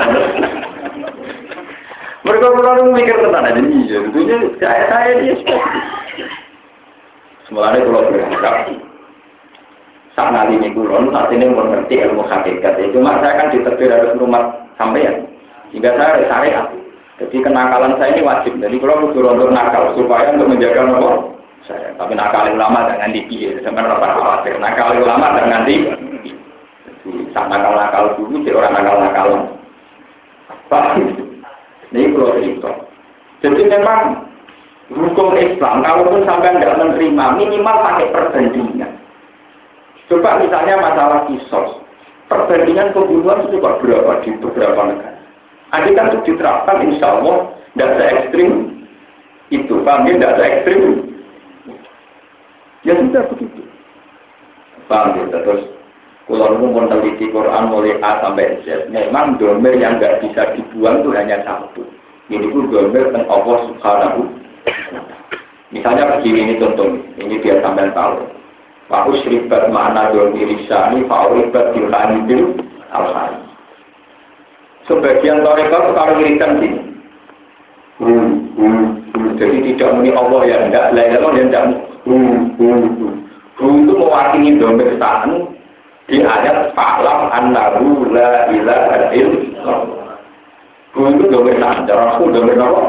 [2.25, 5.37] Mereka kurang mikir tentang aja iya tentunya saya saya dia
[7.45, 8.69] semuanya kalau berharap
[10.15, 14.15] saat nanti ini kulon saat ini mengerti ilmu hakikat itu cuma saya kan diterbit dari
[14.15, 15.27] rumah sampean.
[15.75, 16.71] Sehingga saya syariat.
[17.19, 18.55] Jadi kenakalan saya ini wajib.
[18.63, 21.35] Jadi kalau butuh untuk nakal supaya untuk menjaga nomor
[21.67, 21.91] saya.
[21.99, 23.59] Tapi nakal ulama jangan dipilih.
[23.63, 24.55] Sebenarnya apa khawatir.
[24.63, 25.77] Nakal ulama jangan di.
[27.35, 29.29] Saat nakal nakal dulu, si orang nakal nakal.
[30.71, 30.97] Pak,
[31.91, 32.71] ini kalau cerita.
[33.43, 34.25] Jadi memang
[34.95, 38.94] hukum Islam, kalaupun sampai tidak menerima, minimal pakai perbandingan.
[40.13, 41.85] Coba misalnya masalah kisos
[42.29, 45.21] perbandingan pembunuhan itu juga berapa di beberapa negara.
[45.73, 48.51] Andai kan itu diterapkan, insya Allah tidak se ekstrim
[49.51, 50.15] itu, paham ya?
[50.15, 50.83] Tidak se ekstrim.
[52.85, 53.61] Ya sudah begitu.
[54.87, 55.25] Paham ya?
[55.35, 55.63] Terus
[56.25, 61.11] kalau mau meneliti Quran mulai A sampai Z, memang domer yang nggak bisa dibuang itu
[61.13, 61.85] hanya satu.
[62.33, 64.21] Ini pun domer dan Allah Subhanahu.
[65.75, 66.87] Misalnya begini ini contoh,
[67.19, 68.25] ini biar sampai tahu.
[68.93, 72.53] Wa usribat ma'ana domi risani fa'uribat dilani bil
[72.93, 73.09] al
[74.85, 76.81] Sebagian mereka kalau wiridan sini.
[77.97, 78.85] Hmm, hmm,
[79.17, 79.29] hmm.
[79.41, 81.65] Jadi tidak muni Allah ya enggak, lain ya enggak.
[82.05, 83.15] Hmm, hmm, hmm.
[83.55, 85.31] Hmm itu mewakili dompet stan
[86.11, 90.19] di ayat Fa'lam annahu la ilaha illallah.
[90.93, 92.83] Hmm itu aku dompet apa?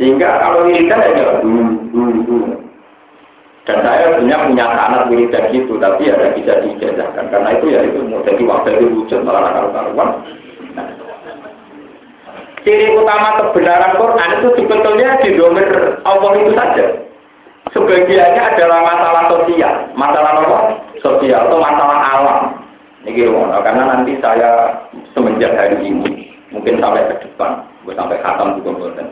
[0.00, 2.69] Sehingga kalau wiridan ya hmm, hmm, hmm.
[3.70, 6.90] Dan saya punya punya anak dan gitu, tapi ya tidak bisa.
[7.14, 10.26] Karena itu ya itu mau jadi waktu itu wujud malah karuan.
[10.74, 10.90] Nah.
[12.66, 15.70] Ciri utama kebenaran Quran itu sebetulnya di domain
[16.02, 16.86] Allah itu saja.
[17.70, 20.60] Sebagiannya adalah masalah sosial, masalah apa?
[20.98, 22.40] Sosial atau masalah alam.
[23.06, 23.30] Ini
[23.62, 24.74] karena nanti saya
[25.14, 29.08] semenjak hari ini, mungkin sampai ke depan, sampai khatam juga buatan.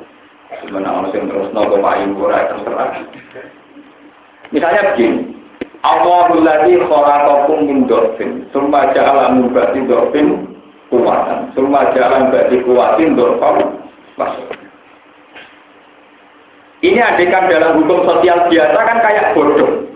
[0.67, 2.91] Sebenarnya orang yang terus nopo payu terserah.
[4.49, 5.37] Misalnya begini,
[5.85, 10.27] Allahul ladzi khalaqakum min dhafin, tsumma ja'ala min ba'di dhafin
[10.89, 13.57] kuwatan, tsumma ja'ala min ba'di kuwatin dhafan
[16.79, 19.89] Ini adegan dalam hukum sosial biasa kan kayak bodoh.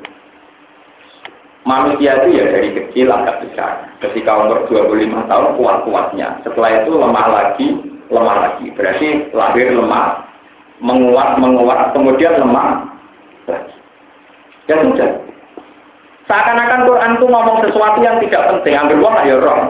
[1.63, 3.87] Manusia itu ya dari kecil agak besar.
[4.03, 6.43] Ketika umur 25 tahun kuat-kuatnya.
[6.43, 7.69] Setelah itu lemah lagi,
[8.11, 8.67] lemah lagi.
[8.75, 10.27] Berarti lahir lemah,
[10.83, 12.83] menguat, menguat, kemudian lemah
[13.47, 13.82] lagi.
[14.71, 15.11] Ya sudah.
[16.31, 18.79] Seakan-akan Quran itu ngomong sesuatu yang tidak penting.
[18.79, 19.61] Ambil uang ya roh.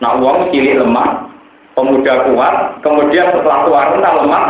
[0.00, 1.28] Nah uang cilik lemah,
[1.76, 4.44] pemuda kuat, kemudian setelah tua rentah lemah.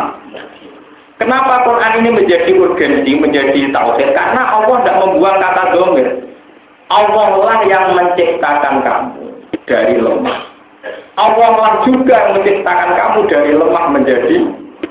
[1.21, 4.17] Kenapa Quran ini menjadi urgensi, menjadi tauhid?
[4.17, 6.09] Karena Allah tidak membuang kata domir.
[6.89, 9.25] Allah lah yang menciptakan kamu
[9.69, 10.39] dari lemah.
[11.21, 14.37] Allah lah juga menciptakan kamu dari lemah menjadi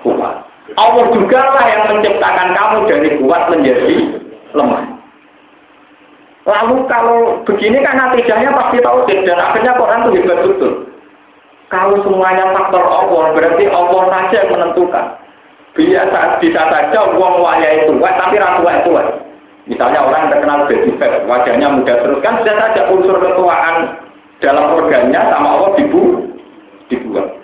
[0.06, 0.46] kuat.
[0.78, 3.96] Allah juga lah yang menciptakan kamu dari kuat menjadi
[4.56, 4.84] lemah.
[6.50, 10.74] Lalu kalau begini kan natijahnya pasti tahu dan akhirnya Quran itu hebat betul.
[11.70, 15.06] Kalau semuanya faktor Allah, berarti Allah saja yang menentukan.
[15.78, 18.91] Biasa bisa saja uang waya itu, tapi ratu itu.
[19.70, 20.60] Misalnya orang yang terkenal
[20.97, 24.02] fat, wajahnya muda terus kan bisa saja unsur ketuaan
[24.41, 26.26] dalam organnya sama Allah dibu
[26.89, 27.38] dibuat.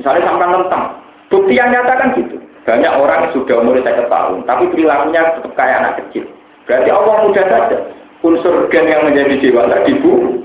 [0.00, 0.84] Misalnya sampai tentang
[1.28, 2.36] bukti yang nyata kan gitu.
[2.70, 6.22] Banyak orang sudah umur saya tahun, tapi perilakunya tetap kayak anak kecil.
[6.70, 7.78] Berarti Allah mudah saja.
[8.22, 10.38] Unsur gen yang menjadi dewasa dibu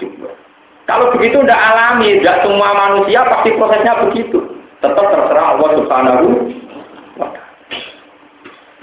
[0.00, 0.32] dibuat.
[0.88, 4.38] Kalau begitu tidak alami, tidak semua manusia pasti prosesnya begitu.
[4.80, 6.28] Tetap terserah Allah Subhanahu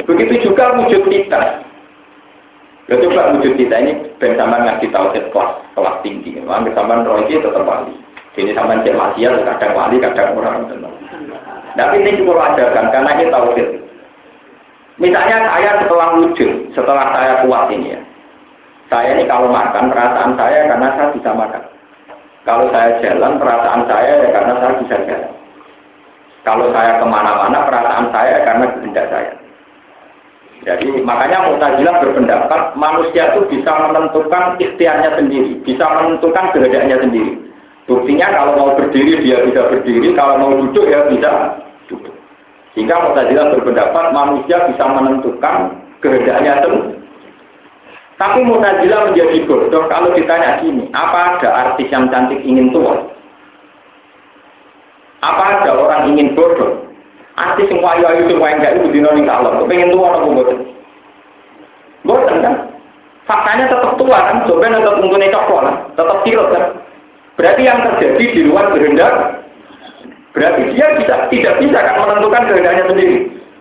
[0.05, 1.65] Begitu juga wujud kita.
[2.86, 6.38] Ya coba wujud kita ini sampean ngaji tauhid kelas kelas tinggi.
[6.45, 7.97] Hampir sampean roh itu tetap wali.
[8.38, 10.93] Jadi sampean cek maksiat kadang wali kadang orang tenang.
[11.76, 13.69] Tapi ini perlu ajarkan karena ini tauhid.
[14.95, 18.01] Misalnya saya setelah wujud, setelah saya kuat ini ya.
[18.88, 21.63] Saya ini kalau makan perasaan saya karena saya bisa makan.
[22.45, 25.32] Kalau saya jalan, perasaan saya ya karena saya bisa jalan.
[26.45, 29.32] Kalau saya ke mana-mana, perasaan saya ya karena kehendak saya.
[30.63, 37.34] Jadi makanya Mu'tazilah berpendapat manusia itu bisa menentukan ikhtiarnya sendiri, bisa menentukan kehendaknya sendiri.
[37.86, 42.17] Buktinya kalau mau berdiri dia bisa berdiri, kalau mau duduk ya bisa duduk.
[42.73, 46.97] Sehingga Mu'tazilah berpendapat manusia bisa menentukan kehendaknya sendiri.
[48.17, 53.05] Tapi Mu'tazilah menjadi bodoh kalau ditanya gini, apa ada artis yang cantik ingin tua?
[55.21, 56.89] Apa ada orang ingin bodoh?
[57.38, 60.57] Artis wayu ayu yang enggak itu dino ning Allah, pengen tua apa bodoh?
[62.01, 62.55] Bodoh kan?
[63.29, 66.65] Faktanya tetap tua kan, coba tetap untungnya coklat tetap tirot kan.
[67.36, 69.43] Berarti yang terjadi di luar kehendak,
[70.31, 73.17] berarti dia bisa tidak bisa kan menentukan kehendaknya sendiri.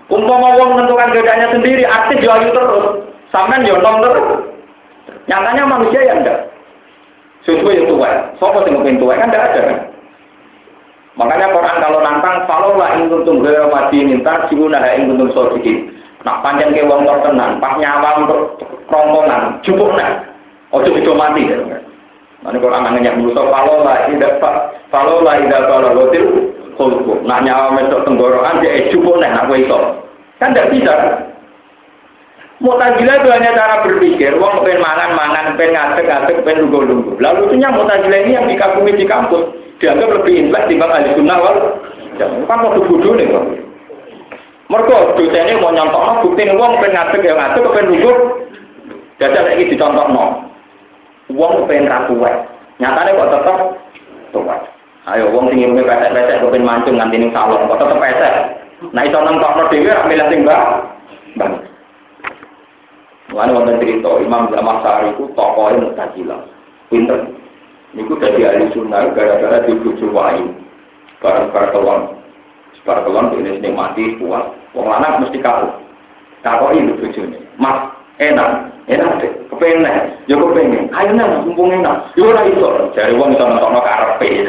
[0.06, 2.86] Umpama wong menentukan kehendaknya sendiri, artis jual terus,
[3.34, 4.46] Sampai yo nom terus.
[5.26, 6.54] Nyatanya manusia yang enggak.
[7.42, 8.10] Sesuai yang tua.
[8.38, 9.78] Sopo sing tua kan enggak ada kan.
[11.14, 15.90] Makanya Quran kalau nantang kalau lah ing kuntum ghairu mati minta siguna ing kuntum sodikin.
[16.22, 18.56] Nak panjang ke wong terkenan, pas nyawa untuk
[19.60, 20.24] cukup nak.
[20.72, 21.58] Ojo itu mati ya.
[22.44, 24.36] Mana Quran nanya musuh kalau lah tidak
[24.92, 27.24] kalau lah tidak kalau lotil kulku.
[27.24, 30.04] Nak nyawa mesok tenggorokan dia cukup nak nak iso.
[30.36, 30.94] Kan tidak bisa?
[32.62, 37.12] Mutazilah itu hanya cara berpikir, wong pengen mangan, mangan, pengen ngadek, ngadek, pengen lunggu-lunggu.
[37.18, 39.42] Lalu itu Mutazilah ini yang dikagumi di kampus,
[39.82, 41.56] dianggap lebih intelek dibanding ahli sunnah wal.
[42.20, 43.44] Kan mau bodoh nih kok.
[44.70, 48.12] Mereka dosennya mau nyontok, bukti nih wong pengen ngadek, ya ngadek, pengen lunggu.
[49.18, 50.24] Jadi lagi dicontok no.
[51.32, 52.16] Wong pengen ragu
[52.82, 53.58] Nyatanya kok tetap
[54.34, 54.44] tuh
[55.04, 58.34] Ayo wong sing ilmu pesek-pesek kepen mancung nganti ning salon kok tetep pesek.
[58.96, 60.62] Nah iso nentokno dhewe ra milih sing mbak.
[61.36, 61.52] Bang.
[63.28, 64.48] Mulane wonten cerita Imam
[64.80, 66.40] Sari itu tokohnya Mu'tazilah.
[66.88, 67.20] Pinter.
[67.92, 70.48] Niku dari ahli sunnah gara-gara dibujuk wayu.
[71.20, 72.00] Barang-barang kelon.
[72.88, 74.56] Barang kelon ini nikmati kuat.
[74.72, 75.68] Wong lanang mesti kaku.
[76.40, 77.38] Kaku ini bujune.
[77.60, 78.50] Mas, enak.
[78.84, 79.32] Enak deh.
[79.48, 79.84] Kepengen.
[80.28, 80.84] Ya kepengen.
[80.92, 82.12] Ayo nang, mumpung enak.
[82.14, 82.92] Ya ora iso.
[82.92, 84.28] Jare wong iso nentokno karepe.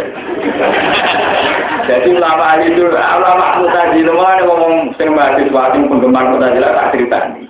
[1.87, 7.45] Jadi ulama itu, ulama Mu'tazilah ngomong sing mahasiswa sing penggemar Mu'tazilah tak ceritani.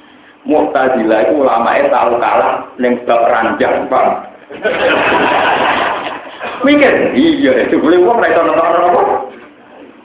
[0.45, 4.05] Mu'tazilah itu ulama tahu kalah neng bab ranjang, Pak.
[6.65, 9.01] Mikir, iya itu boleh uang mereka nonton apa?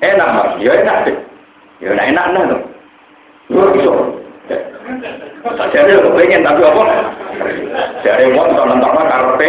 [0.01, 1.17] Enak mas, ya enak deh.
[1.85, 2.61] Ya enak enak nah tuh.
[3.53, 4.20] Lu bisa.
[5.71, 6.83] Jadi aku pengen tapi apa?
[8.03, 9.49] Jadi uang nonton nonton karpe.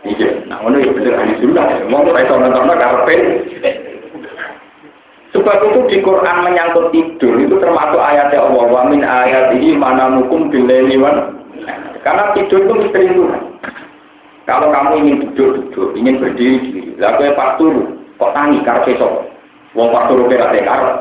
[0.00, 1.66] Iya, nah ini bener ahli sunnah.
[1.86, 3.16] Mau mereka nonton karpe.
[5.30, 10.10] Sebab itu di Quran menyangkut tidur itu termasuk ayatnya Allah wa min ayat ini mana
[10.10, 11.38] mukum bileniwan
[12.02, 13.08] karena tidur itu misteri.
[14.48, 19.30] Kalau kamu ingin tidur tidur, ingin berdiri diri, lalu pas turu, kok tangi karena besok,
[19.78, 20.96] wong pas turu kira karep.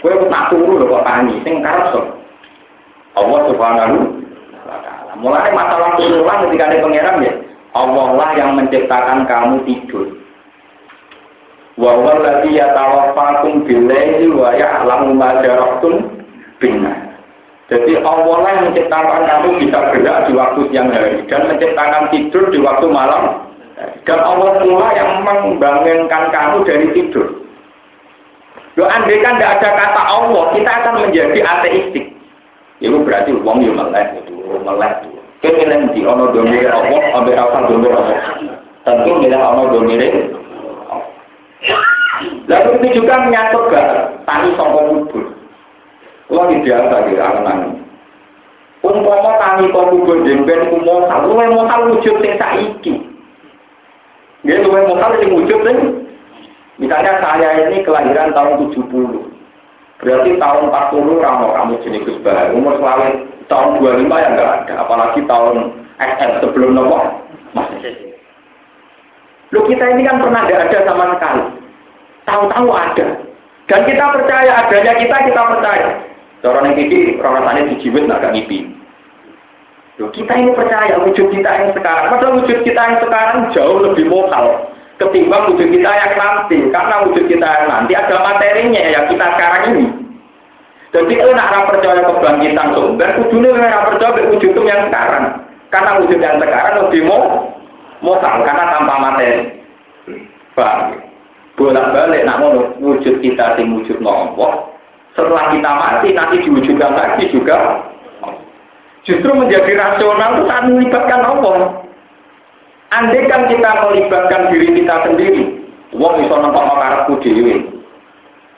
[0.00, 2.06] Kue tak turu lho kok tangi, sing karep sok.
[3.16, 3.96] Allah subhanahu
[4.64, 5.12] wa ta'ala.
[5.20, 7.32] Mulai masalah turunan ketika ada pangeran ya,
[7.76, 10.06] Allah lah yang menciptakan kamu tidur.
[11.76, 16.08] Wa huwa alladhi yatawaffakum bil-laili wa ya'lamu ma jaraktum
[16.56, 17.20] benar.
[17.66, 22.58] Jadi Allah yang menciptakan kamu bisa gerak di waktu siang hari dan menciptakan tidur di
[22.62, 23.44] waktu malam.
[24.08, 27.45] Dan Allah pula yang membangunkan kamu dari tidur.
[28.76, 32.12] Lo andai kan tidak ada kata Allah, kita akan menjadi ateistik.
[32.84, 35.16] Itu berarti uang yang melek itu, melek itu.
[35.40, 38.20] Kita di ono domir Allah, ambil rasa domir Allah.
[38.84, 40.00] Tentu milih ono domir
[42.46, 43.82] Lalu itu juga menyatu ke
[44.24, 45.24] tani songkong kubur.
[46.26, 47.58] Kalau biasa di anak
[48.86, 52.94] Umpama tani kok kubur jemben ku mokal, luwe mokal wujud sing saiki.
[54.46, 56.05] Dia luwe mokal sing wujud sing
[56.76, 58.84] Misalnya saya ini kelahiran tahun 70.
[59.96, 62.20] Berarti tahun 40 ramo kamu jenis Gus.
[62.52, 64.74] Umur selalu tahun 25 ya enggak ada.
[64.84, 66.76] Apalagi tahun SM sebelum.
[67.56, 68.12] Masih.
[69.56, 71.44] Lu kita ini kan pernah tidak ada sama sekali.
[72.28, 73.06] Tahu-tahu ada.
[73.66, 75.88] Dan kita percaya adanya kita, kita percaya.
[76.46, 78.70] Orang yang ini rasanya dijiwit nggak ngipi.
[79.96, 82.12] Loh, kita ini percaya wujud kita yang sekarang.
[82.12, 86.58] Padahal wujud kita yang sekarang jauh lebih mokal ketimbang wujud kita yang nanti.
[86.72, 89.86] Karena wujud kita yang nanti ada materinya yang kita sekarang ini.
[90.94, 95.24] Jadi itu nak percaya kebangkitan sumber, kudunya nak percaya wujud yang sekarang.
[95.68, 97.52] Karena wujud yang sekarang lebih mau
[98.00, 99.60] mokal karena tanpa materi.
[100.56, 100.96] Bang,
[101.60, 104.72] bolak balik namun wujud kita sing wujud nopo.
[105.12, 107.88] Setelah kita mati nanti diwujudkan lagi juga.
[109.08, 111.85] Justru menjadi rasional itu saat melibatkan Allah.
[112.96, 115.42] Andai kan kita melibatkan diri kita sendiri,
[115.92, 117.76] wong iso karepku dhewe.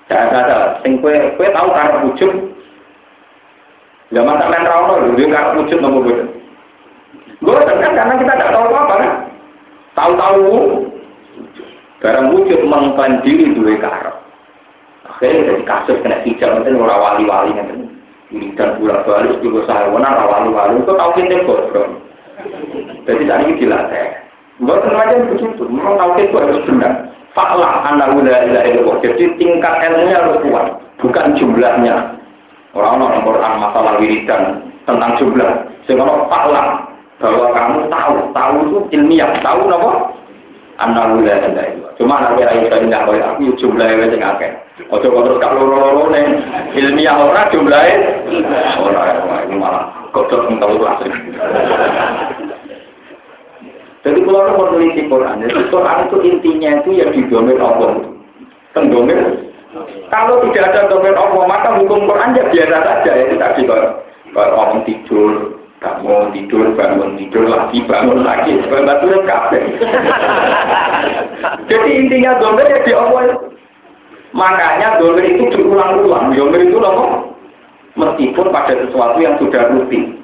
[0.06, 2.32] Tidak ada, sing kue, kue tahu karep wujud.
[4.14, 6.28] Zaman sampean ra ono lho, karep wujud nomor boten.
[7.42, 9.12] Gue kan karena kita tidak tahu apa kan.
[9.98, 10.42] Tahu-tahu
[11.98, 14.16] barang wujud mengklaim diri dua karep.
[15.12, 17.90] Akhirnya dari kasus kena hijab itu ora wali-wali nanti.
[18.28, 21.88] Ini dan bulan balik juga saya benar wali-wali itu tahu kita bodoh.
[23.02, 24.27] Jadi tadi ini dilatih.
[24.58, 26.92] Buat macam begitu, memang tahu itu harus benar.
[27.30, 30.66] Faklah anak udah ilah Jadi tingkat ilmunya harus kuat,
[30.98, 32.18] bukan jumlahnya.
[32.74, 34.42] Orang-orang Quran masalah wiridan
[34.82, 35.62] tentang jumlah.
[35.86, 36.90] Sehingga faklah
[37.22, 39.92] bahwa kamu tahu, tahu itu ilmiah, tahu apa?
[40.78, 44.50] Anak udah ilah Cuma nanti ayo saya tidak boleh aku jumlahnya sing akeh.
[44.94, 46.38] Ojo kok terus kalau loro nih
[46.78, 47.98] ilmiah orang jumlahnya
[48.78, 51.02] orang ini malah kodok tahu kelas.
[54.06, 57.98] Jadi kalau orang meneliti Quran, jadi Quran itu intinya itu ya didomir Allah.
[58.70, 59.18] Tendomir.
[60.08, 63.10] Kalau tidak ada domir Allah, maka hukum Quran ya biasa saja.
[63.10, 63.98] Ya tadi kalau,
[64.38, 69.60] orang tidur, bangun tidur, bangun tidur lagi, bangun lagi, bangun kafe.
[71.70, 73.50] Jadi intinya domir ya di Allah.
[74.30, 76.34] Makanya domir itu diulang-ulang.
[76.38, 77.34] Domir itu loh,
[77.98, 80.17] meskipun pada sesuatu yang sudah rutin.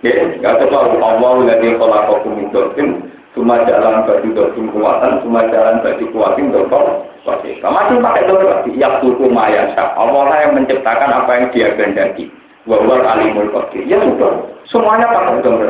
[0.00, 5.84] Ya, nggak tahu Allah lagi kalau aku mintokin, cuma jalan bagi dokin kuatan, cuma jalan
[5.84, 7.04] bagi kuatin dokter.
[7.28, 8.70] Oke, masih pakai dokter lagi.
[8.80, 12.32] Ya tuku maya Allah lah yang menciptakan apa yang dia kehendaki.
[12.64, 13.84] Wawal alimul qadir.
[13.84, 14.40] Ya sudah,
[14.72, 15.68] semuanya pakai dokter.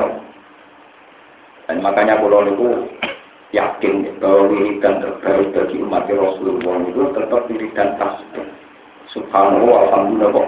[1.66, 2.66] Dan makanya kalau itu
[3.51, 8.47] yakin bahwa wiridan terbaik bagi umat Rasulullah itu tetap wiridan tasbih.
[9.11, 10.47] Subhanallah, alhamdulillah,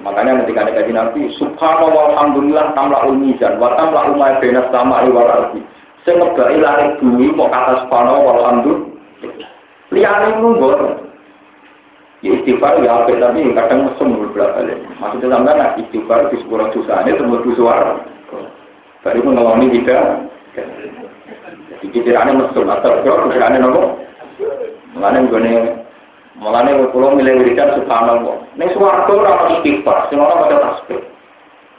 [0.00, 5.28] Makanya ketika ada kaji Nabi, Subhanallah, Alhamdulillah, tamla mizan, wa tamla umay benas sama wal
[5.28, 5.60] ardi.
[6.04, 8.88] Saya ngebai lari bumi, mau kata Subhanallah, Alhamdulillah.
[9.90, 11.08] Lihat ini.
[12.20, 14.76] Ya istighfar ya apa tapi kadang mesum beberapa kali.
[15.00, 17.96] Maksudnya sampai nak istighfar di sepuluh susah ini tembus suara.
[19.00, 20.20] Baru mengalami kita.
[21.72, 24.04] Jadi pikirannya mesum atau pikirannya nopo.
[24.92, 25.32] Mengenai
[26.40, 28.40] gue Mulane kula milih wiridan subhanallah.
[28.56, 31.04] Ning swarga ora ono istighfar, ora pada tasbih.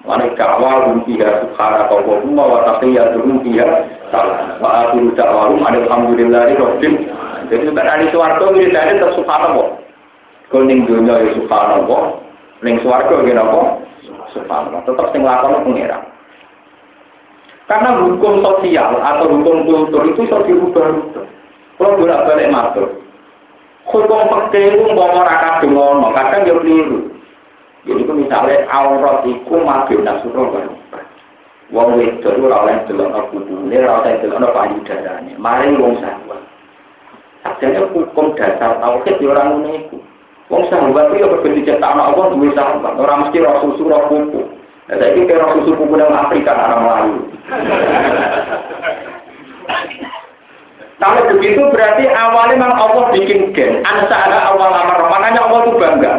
[0.06, 3.66] Mulane kawal rumpiya subhanallah wa taqiyya rumpiya.
[4.62, 6.96] Wa akhiru da'wahum alhamdulillahi rabbil
[7.50, 9.82] Jadi kan ada swarga wiridane tetep subhanallah.
[10.54, 12.22] Kau ning dunya ya subhanallah,
[12.62, 13.82] ning swarga ya napa?
[14.30, 14.86] Subhanallah.
[14.86, 16.06] Tetap sing lakon pengira.
[17.66, 21.26] Karena hukum sosial atau hukum kultur itu bisa dirubah-rubah.
[21.80, 22.88] Kalau bolak-balik matur,
[23.92, 25.76] Hukum fakir itu mau ora kadung
[26.16, 27.12] kadang ya keliru.
[27.84, 30.72] Jadi itu misalnya aurat iku mabim nasuro kan.
[31.76, 35.36] Wong wedok ora oleh delok kubune, ora oleh delok payudarane.
[35.36, 36.40] Mari wong sahwa.
[37.44, 39.98] Sajane hukum dasar tauhid ya ora ngono iku.
[40.52, 44.04] Wong sahabat itu ya berbeda cetak anak Allah duwe sahabat, ora mesti roh susu roh
[44.12, 44.44] kuku.
[44.92, 47.20] Nah, saya kira roh susu kuku nang Afrika orang Melayu.
[51.02, 53.82] Kalau begitu berarti awalnya memang Allah bikin gen.
[53.82, 55.02] Ansara awal amar.
[55.10, 56.14] Makanya Allah itu bangga.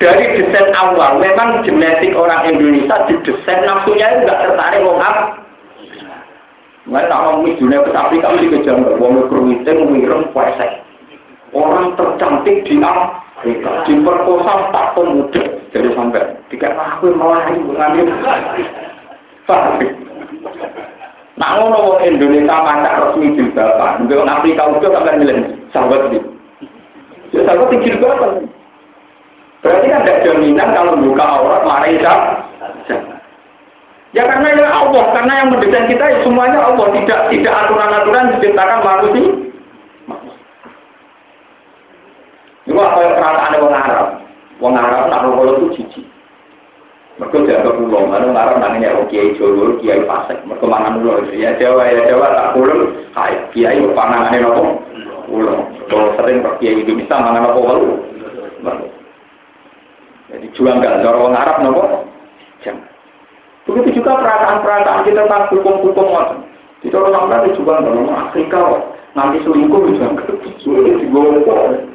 [0.00, 4.96] dari desain awal memang genetik orang Indonesia didesain nafsunya itu nggak tertarik wong
[6.88, 10.80] Nggak tak mau dunia ke Afrika mesti kejam wong kerwiting mireng puasa
[11.52, 15.44] orang tercantik di Afrika diperkosa tak pemuda
[15.76, 18.08] jadi sampai tiga aku malah ngambil
[21.40, 24.04] Nah, wong Indonesia macak resmi jilbaban.
[24.04, 25.36] Mbek Afrika udah sampai milih
[25.72, 26.20] sahabat iki.
[27.32, 28.44] Ya sahabat iki jilbaban.
[29.64, 31.96] Berarti kan ada jaminan kalau buka aurat marai
[34.10, 38.80] Ya karena ya Allah, karena yang mendesain kita ya semuanya Allah, tidak tidak aturan-aturan diciptakan
[38.82, 39.30] manusia.
[42.70, 44.08] Apa yang perasaan orang Arab?
[44.58, 46.00] Orang Arab nak rokok itu cici.
[47.20, 51.52] Mereka jaga pulau, mana ngarep nangnya oh kiai Jawa, kiai Pasek, mereka mangan pulau ya
[51.60, 54.80] Jawa ya Jawa tak pulau, kiai kiai panangannya nopo
[55.28, 55.68] pulau.
[55.92, 58.80] Kalau sering kiai Indonesia mangan nopo pulau.
[60.32, 62.08] Jadi jual nggak cara orang nopo,
[62.64, 62.88] jangan.
[63.68, 66.36] Begitu juga perasaan-perasaan kita tentang hukum-hukum waktu.
[66.80, 68.80] Di orang Arab juga mau Afrika,
[69.12, 71.89] nanti selingkuh juga digolong.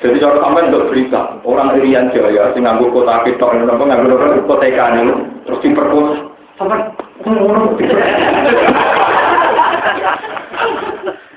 [0.00, 4.46] Jadi kalau sampai untuk berita, orang Irian Jaya, sing nganggo kota kita, ini nganggo orang
[4.48, 6.14] kota ikan itu, terus diperkosa,
[6.56, 6.80] sampai
[7.24, 7.76] ngono.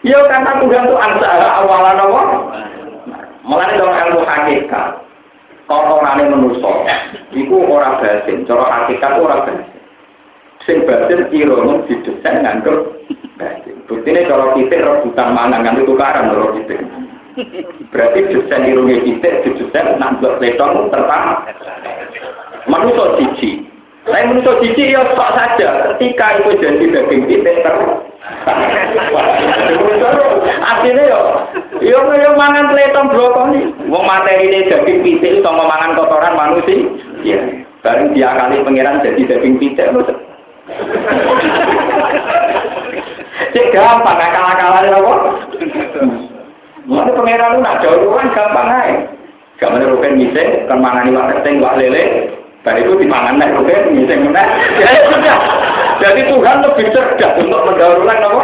[0.03, 2.21] Ya karena Tuhan itu ansara awalan apa?
[3.47, 4.87] Malah itu ilmu hakikat.
[5.63, 6.83] Kalau orangnya menuso,
[7.31, 8.43] itu orang batin.
[8.43, 9.72] Cara hakikat orang batin.
[10.63, 12.95] Sing batin irono didesain nganggo
[13.35, 13.75] batin.
[13.83, 16.79] Buktinya kalau kita rebutan kan itu tukaran kalau kita.
[17.91, 21.43] Berarti desain irungnya kita didesain nambah letong tertang.
[22.69, 23.67] Manusia cici.
[24.07, 25.69] Saya manusia cici ya sok saja.
[25.95, 27.75] Ketika itu jadi daging kita ter.
[30.63, 31.19] Artinya ya,
[31.83, 33.11] ya ya mangan letong
[33.51, 33.63] nih.
[33.91, 36.87] Wong materi ini daging pitik sama mangan kotoran manusia.
[37.27, 37.39] Ya,
[37.83, 39.91] baru diakali pangeran jadi daging pitik.
[43.53, 45.13] Cek gampang, akal-akalan apa?
[46.87, 48.95] Mulai pengeran lu nak jauh kan gampang aja.
[49.59, 52.31] Gak mana rugen miseng, kan mangani wak keteng, wak lele.
[52.63, 54.47] Dan itu dimangan naik rugen, miseng menak.
[54.79, 55.39] Ya sudah.
[55.99, 58.43] Jadi Tuhan lebih cerdas untuk mendaurulkan apa?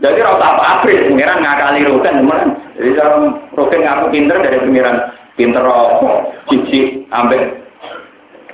[0.00, 2.56] Jadi rasa apa apris, pengiran ngakali teman.
[2.80, 4.96] Jadi kalau rugen ngaku pinter dari pengiran
[5.36, 6.08] pinter apa,
[6.48, 7.59] cici, ambek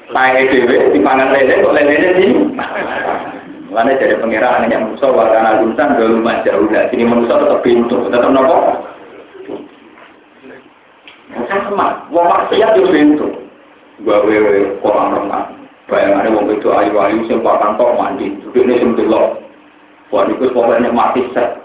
[0.06, 2.26] Pakai EDW, dipangan lele, kok lele sini.
[3.74, 5.74] Mana dari pengiraan yang manusia warna belum
[6.46, 8.86] jauh dari sini manusia tetap pintu, tetap nopo.
[11.50, 13.26] Sama, wong maksiat itu pintu.
[14.06, 14.36] Gawe
[14.80, 15.46] kolam renang.
[15.90, 19.42] Bayangannya wong itu ayu-ayu sing pakan mandi, duduk ini sing delok.
[20.14, 21.58] Wah, itu pokoknya mati set.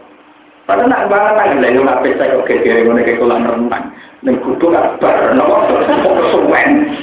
[0.66, 3.86] Padahal nak banget lagi, lalu nak pesa kok kira-kira ngono ke kolam renang.
[4.22, 6.94] Ning kudu kabar, nopo kesuwen.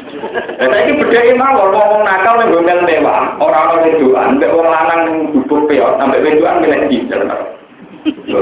[0.63, 0.87] Lah
[1.35, 2.55] mawon ngomong nakal ning
[2.87, 5.27] mewah, ora ana wedoan, mek wong lanang
[5.67, 6.87] peot, sampe wedoan milih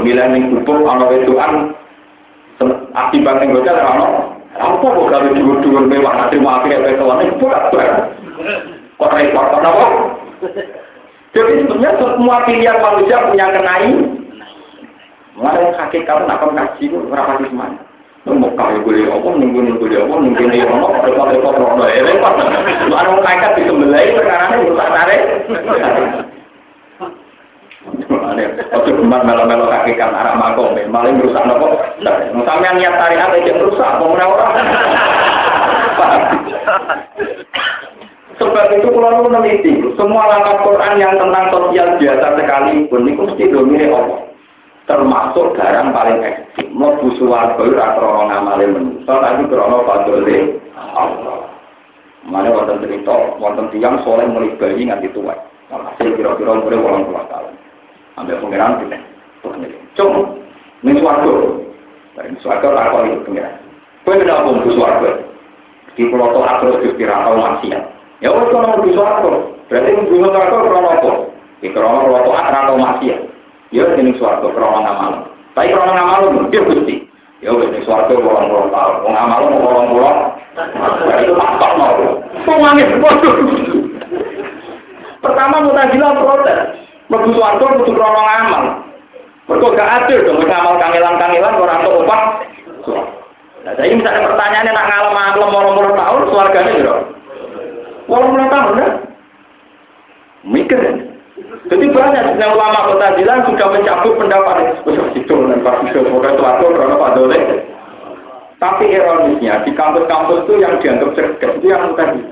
[0.05, 0.61] milih ning
[2.93, 4.09] akibat ning hotel ora.
[4.61, 5.29] Apa kok gawe
[5.89, 6.61] mewah nanti mau.
[8.97, 9.87] Kok repot napa?
[11.33, 13.93] Jadi sebenarnya semua pilihan manusia punya kenai.
[15.37, 15.61] Nak
[16.81, 17.86] itu berapa semuanya?
[18.27, 20.87] Kaya boleh apa, nunggu nunggu dia apa, nunggu dia apa,
[21.87, 22.19] ya ini.
[28.75, 31.79] Waktu gemar melo-melo kaki kan arah makom, malah merusak nopo.
[32.43, 34.55] Sampai niat tarik apa yang merusak, mau orang.
[38.37, 44.26] Sebab itu meneliti, semua langkah Quran yang tentang sosial biasa sekalipun, itu mesti domine Allah
[44.87, 46.71] termasuk barang paling ekstrim.
[46.73, 51.51] Mau busuar baru atau ngamale manusia, tapi krono fadole Allah.
[52.27, 55.35] Mana wonten cerita, wonten tiang soleh mulai bayi nganti tua.
[55.71, 57.55] Hasil kira-kira mulai orang tua tahun.
[58.17, 58.99] Ambil pengiran kita.
[59.99, 60.23] Cuma,
[60.83, 61.35] ini suarga.
[62.17, 63.55] Ini suarga tak kau itu pengiran.
[64.07, 65.11] Kau tidak pun suarga.
[65.97, 67.83] Di pulau itu atau di kira atau maksiat.
[68.23, 69.33] Ya wes kalau mau suarga.
[69.67, 71.13] Berarti bunuh suarga krono apa?
[71.63, 73.21] Di krono pulau itu atau maksiat.
[73.77, 75.13] Ya ini suarga krono ngamal.
[75.53, 77.05] Tapi krono ngamal dia gusti.
[77.45, 79.05] Ya wes ini suarga orang pulau tahun.
[79.05, 80.17] Mau mau orang pulau.
[80.57, 82.01] Nah, itu apa mau?
[82.49, 83.37] Pemangis bodoh.
[85.21, 86.61] Pertama mutazilah protes.
[87.13, 88.63] Mergo suarga kudu krono ngamal.
[89.45, 92.23] Mergo gak adil dong ngamal kangelan-kangelan orang tua upah.
[93.67, 96.95] Nah, jadi misalnya pertanyaannya nak ngalem-ngalem orang tahun, suarganya gitu.
[98.07, 98.93] Walau tahun kan?
[100.47, 100.81] Mikir?
[101.67, 104.57] Jadi banyak yang ulama kota bilang sudah mencabut pendapat
[105.19, 107.41] itu dan Pak Bisa Pokoknya itu karena Pak Dole
[108.57, 112.25] Tapi ironisnya di kampus-kampus itu yang dianggap cerdas itu yang tadi.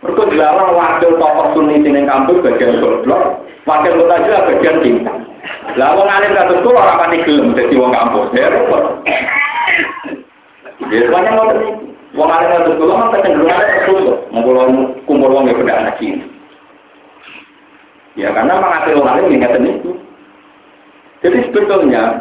[0.00, 5.12] Mereka dilarang wakil tokoh sunni di kampus bagian goblok, wakil mutajila bagian cinta.
[5.74, 8.30] Lah wong alim kados kula ora pati gelem wong kampus.
[8.30, 8.84] Ya repot.
[10.86, 11.68] Ya semuanya mau tadi.
[12.14, 14.18] Wong alim kados kula mah kecenderungan tertutup.
[14.30, 14.56] Ngumpul
[15.10, 16.29] kumpul wong ya beda anak cilik.
[18.20, 19.90] Ya karena mengatur wong alim ngeten itu.
[21.24, 22.20] Jadi sebetulnya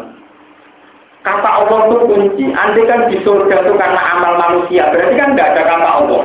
[1.27, 2.45] kata Allah itu kunci.
[2.55, 6.23] Andai kan di surga itu karena amal manusia, berarti kan nggak ada kata Allah.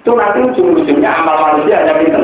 [0.00, 2.22] Itu nanti ujung-ujungnya amal manusia hanya pinter.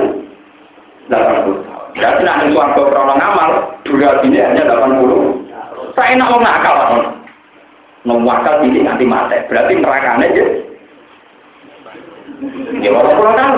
[1.11, 1.57] 80 tahun.
[1.97, 3.51] Berarti nanti suarga krono amal,
[3.83, 5.95] durasinya hanya 80.
[5.99, 6.77] Saya enak mau nakal.
[8.07, 9.39] Mau nakal ini nanti mati.
[9.51, 10.45] Berarti nerakanya aja.
[12.85, 13.51] Ya walaupun kan,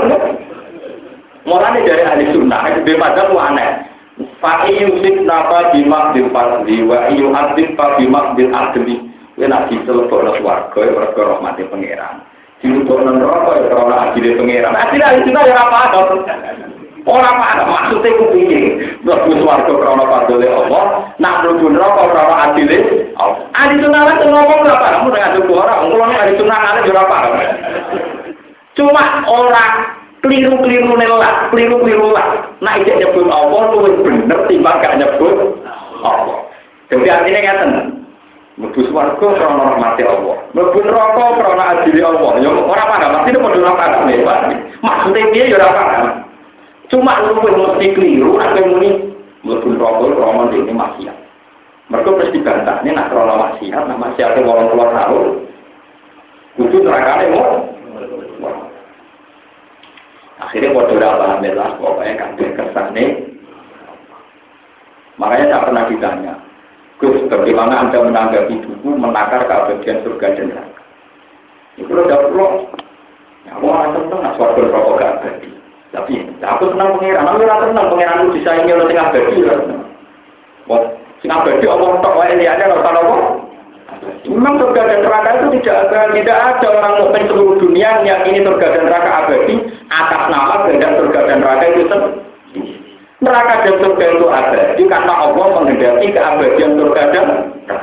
[1.48, 3.70] mulai dari ahli sunnah, itu bebas aneh.
[4.42, 7.30] Fa'i yusik napa bimak bil fadli wa iyu
[7.96, 8.96] bimak bil adli.
[9.38, 12.26] Ya nak diselebok lo swarga ya mergo rahmati pangeran.
[12.58, 14.74] Dilebok nang neraka ya karena adile pangeran.
[14.74, 16.00] Adile ahli sunnah ya apa ada.
[17.06, 18.82] Ora apa maksudnya ku piye?
[19.06, 20.84] Mlebu swarga karena fadli Allah,
[21.22, 22.78] nak mlebu neraka karena adile
[23.14, 23.38] Allah.
[23.54, 24.86] Ahli sunnah lan ngomong apa?
[24.90, 27.18] Kamu dengan ada orang, kulo ahli sunnah lan yo apa.
[28.74, 29.74] Cuma orang
[30.22, 32.50] keliru-keliru nelah, keliru-keliru lah.
[32.58, 35.62] Nah, ijek nyebut Allah lu bener timbang gak nyebut
[36.02, 36.38] Allah.
[36.88, 37.70] Jadi artinya ngeten.
[38.58, 40.36] Mlebu swarga krana rahmati Allah.
[40.50, 42.42] Mlebu neraka krana adili Allah.
[42.42, 44.40] Ya ora paham, mesti itu padha ora paham ya, Pak.
[44.82, 46.06] Maksudnya piye ya paham.
[46.90, 48.90] Cuma lu mesti keliru nek muni
[49.46, 51.16] mlebu neraka krana dene maksiat.
[51.88, 55.26] Mereka mesti bantah, ini nak krana maksiat, nak maksiatnya 80 tahun.
[56.58, 57.70] Kudu nerakane mau
[60.38, 62.14] Akhirnya bodoh paham lah, pokoknya
[62.54, 63.10] kesan nih.
[65.18, 66.34] Makanya tak pernah ditanya,
[67.02, 70.82] Gus, bagaimana Anda menanggapi buku menakar keabadian surga dan neraka?
[71.74, 72.46] Itu udah perlu.
[73.46, 75.50] Ya, aku orang seneng, nak suara rokok gak abadi.
[75.90, 79.38] Tapi, aku senang pengiran, aku orang senang pengiran itu disaingi oleh tengah abadi.
[80.70, 80.82] Wah,
[81.18, 83.16] sing abadi, Allah tak wae lihatnya, rasa apa?
[84.26, 88.46] Memang surga dan neraka itu tidak ada, tidak ada orang mukmin seluruh dunia yang ini
[88.46, 89.54] surga dan neraka abadi
[89.88, 92.72] atas nama kehendak surga dan neraka itu sendiri.
[93.18, 97.76] Neraka dan surga itu abadi karena Allah menghendaki keabadian surga dan neraka.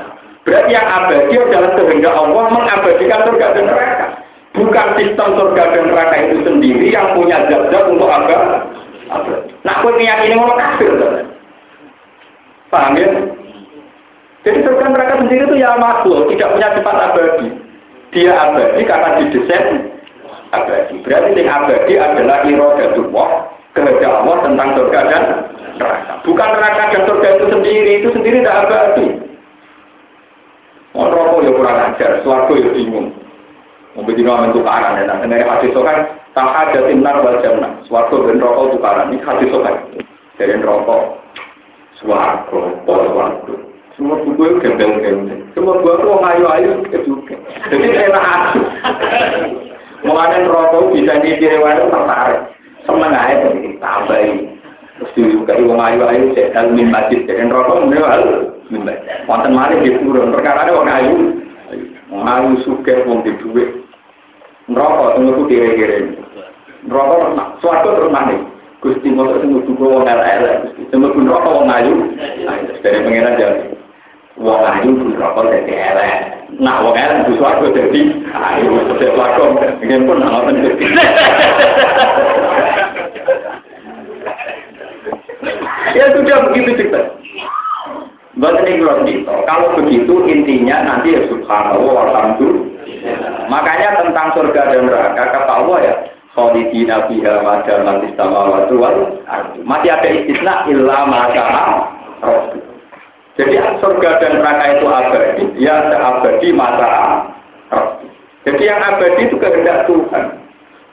[0.46, 4.08] Berarti yang abadi adalah kehendak Allah mengabadikan surga dan neraka.
[4.56, 8.48] Bukan sistem surga dan neraka itu sendiri yang punya zat-zat untuk abadi.
[9.66, 10.94] Nah, aku meyakini mau kafir.
[12.70, 13.10] Paham ya?
[14.46, 17.48] Jadi surga neraka sendiri itu ya makhluk, tidak punya sifat abadi.
[18.14, 19.95] Dia abadi karena didesain
[20.52, 20.96] abadi.
[21.02, 23.30] Berarti yang abadi adalah irodatullah,
[23.74, 25.24] kehendak Allah tentang surga dan
[25.80, 26.14] neraka.
[26.26, 29.08] Bukan neraka dan surga itu sendiri, itu sendiri tidak abadi.
[30.96, 33.12] Mau rokok ya kurang ajar, suarga ya bingung.
[33.96, 36.04] Mungkin dino itu tukaran ya, nah sebenarnya hadis sokan,
[36.36, 39.76] tak ada timnar wal jannah, suarga dan rokok tukaran, ini hadis sokan.
[40.40, 41.04] Dari rokok,
[42.00, 43.56] suarga, suarga.
[43.96, 45.40] Semua buku itu gembel-gembel.
[45.56, 46.72] Semua buku itu ayu-ayu
[47.08, 47.36] juga.
[47.72, 48.60] Jadi enak.
[50.06, 52.42] Mengenai rokok bisa dikira-kira tertarik.
[52.86, 53.50] Seneng aja
[53.82, 54.54] tambahin.
[55.02, 57.26] Terus juga ibu ayu-ayu dan min masjid.
[57.26, 58.22] Rokok mending hal
[58.70, 59.26] min masjid.
[59.26, 60.30] Wonten mari di turun.
[60.30, 61.16] Perkara ada orang ayu.
[62.14, 63.70] Wong suka wong di duit.
[64.70, 66.14] Rokok tunggu tuh kira-kira.
[66.86, 67.34] Rokok
[67.66, 68.38] suatu terus mana?
[68.86, 70.70] Gusti mau tunggu tunggu wong elek.
[70.70, 71.94] Gusti tunggu rokok wong ayu.
[72.86, 73.85] Dari pengiran jadi.
[74.36, 76.14] Wong ayu pun rokok dadi elek.
[76.60, 78.02] Nah, wong elek bu swarga dadi
[78.32, 79.44] ayu dadi swarga.
[79.80, 80.86] Ingin pun ngoten dadi.
[85.96, 87.02] Ya sudah begitu cerita.
[88.36, 89.32] Buat ini gitu.
[89.48, 93.48] Kalau begitu intinya nanti ya subhanallah walhamdulillah.
[93.48, 95.94] Makanya tentang surga dan neraka kata Allah ya
[96.36, 99.24] khalidina fiha ma damat samawati wal
[99.64, 101.32] Masih ada istisna illa ma
[102.20, 102.75] Rasul.
[103.36, 106.88] Jadi surga dan neraka itu abadi, ya abadi masa
[108.48, 110.40] Jadi yang abadi itu kehendak Tuhan.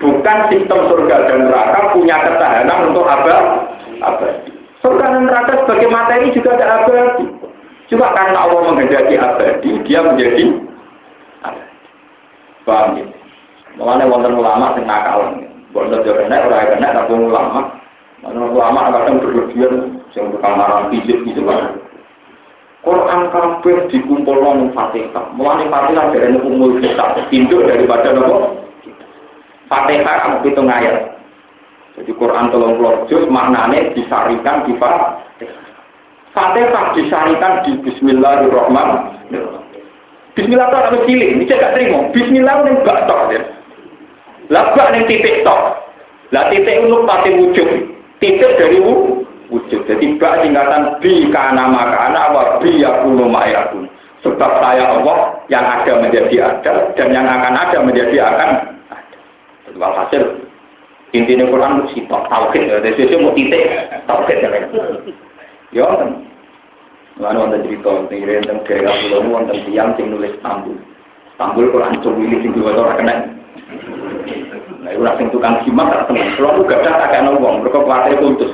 [0.03, 4.51] Bukan sistem surga dan neraka punya ketahanan untuk abadi.
[4.83, 7.31] Surga dan neraka sebagai materi juga ada abadi.
[7.87, 10.43] Cuma karena Allah menghendaki abadi, dia menjadi
[11.47, 11.77] abadi.
[12.67, 13.07] Paham ya?
[13.79, 15.31] Mulanya wonten ulama sing nakal.
[15.71, 17.61] Wonten yo kena ora kena tapi ulama.
[18.27, 21.79] Mana ulama kadang berlebihan sing tukang marang fisik gitu kan.
[22.83, 25.31] Quran kabeh dikumpul nang Fatihah.
[25.39, 28.59] Mulane Fatihah dari umur kita induk daripada nopo?
[29.71, 31.15] Fatihah kamu hitung ayat.
[31.95, 32.75] Jadi Quran tolong
[33.07, 35.23] juz maknanya disarikan di Fatihah.
[36.35, 39.63] Fatihah disarikan di Bismillahirrahmanirrahim.
[40.33, 42.09] Bismillah tok harus cilik, ini gak terima.
[42.09, 43.41] Bismillah ning bak tok ya.
[44.49, 45.77] Lah ning titik tok.
[46.33, 47.69] Lah titik untuk pati wujud.
[48.17, 49.29] Titik dari wujud.
[49.69, 53.85] Jadi bak singkatan bi kana makana wa bi yakunu ma'yakun.
[54.23, 58.51] Sebab saya Allah yang ada menjadi ada dan yang akan ada menjadi akan
[58.89, 59.19] ada.
[59.77, 60.47] Walhasil
[61.13, 62.79] intinya Quran sitok tauhid ya.
[62.81, 63.67] Dari sisi mau titik
[64.09, 64.49] tauhid ya.
[65.75, 66.11] Ya kan.
[67.21, 70.81] Lalu wonten cerita tentang tentang daerah pulau wonten tiang sing nulis Istanbul.
[71.37, 73.15] Istanbul Quran cumi sing dua orang kena.
[74.83, 76.31] Nah, itu sing tukang simak tak temen.
[76.35, 78.53] Kalau aku gak ada tak kena uang, mereka kuatir kultus.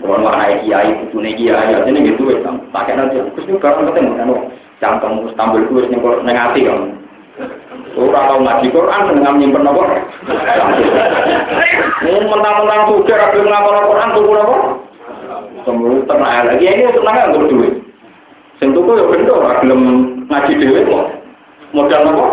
[0.00, 2.40] Kalau warna kiai, putune kiai, aja nih gitu ya,
[2.72, 3.28] kena dia.
[3.36, 4.30] Terus ini barang ketemu kan,
[4.80, 6.80] cangkem Istanbul itu yang kalau nengati kan.
[7.92, 9.84] Ora tau ngaji Quran dengan nyimpen apa?
[12.08, 14.56] Mau mentang-mentang suka rapi ngapal Quran tuku apa?
[15.62, 17.74] Kemudian tenang lagi ini tenang nggak duit.
[18.56, 19.82] Sing tuku ya benda gelem
[20.24, 21.04] ngaji dhewe kok.
[21.76, 22.24] Modal apa?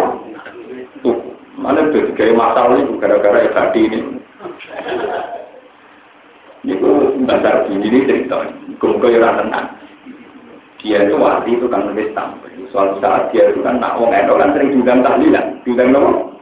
[1.03, 1.18] Tuh,
[1.60, 3.99] mana tuh kayak masalah itu gara-gara ya tadi ini.
[6.68, 8.44] Itu dasar gini ini cerita.
[8.80, 9.80] Gue ya tenang.
[10.80, 12.68] Dia itu wali itu kan nulis tampil.
[12.72, 16.40] Suatu saat dia itu kan nak wong edo kan sering diundang tahlilan, diundang nopo.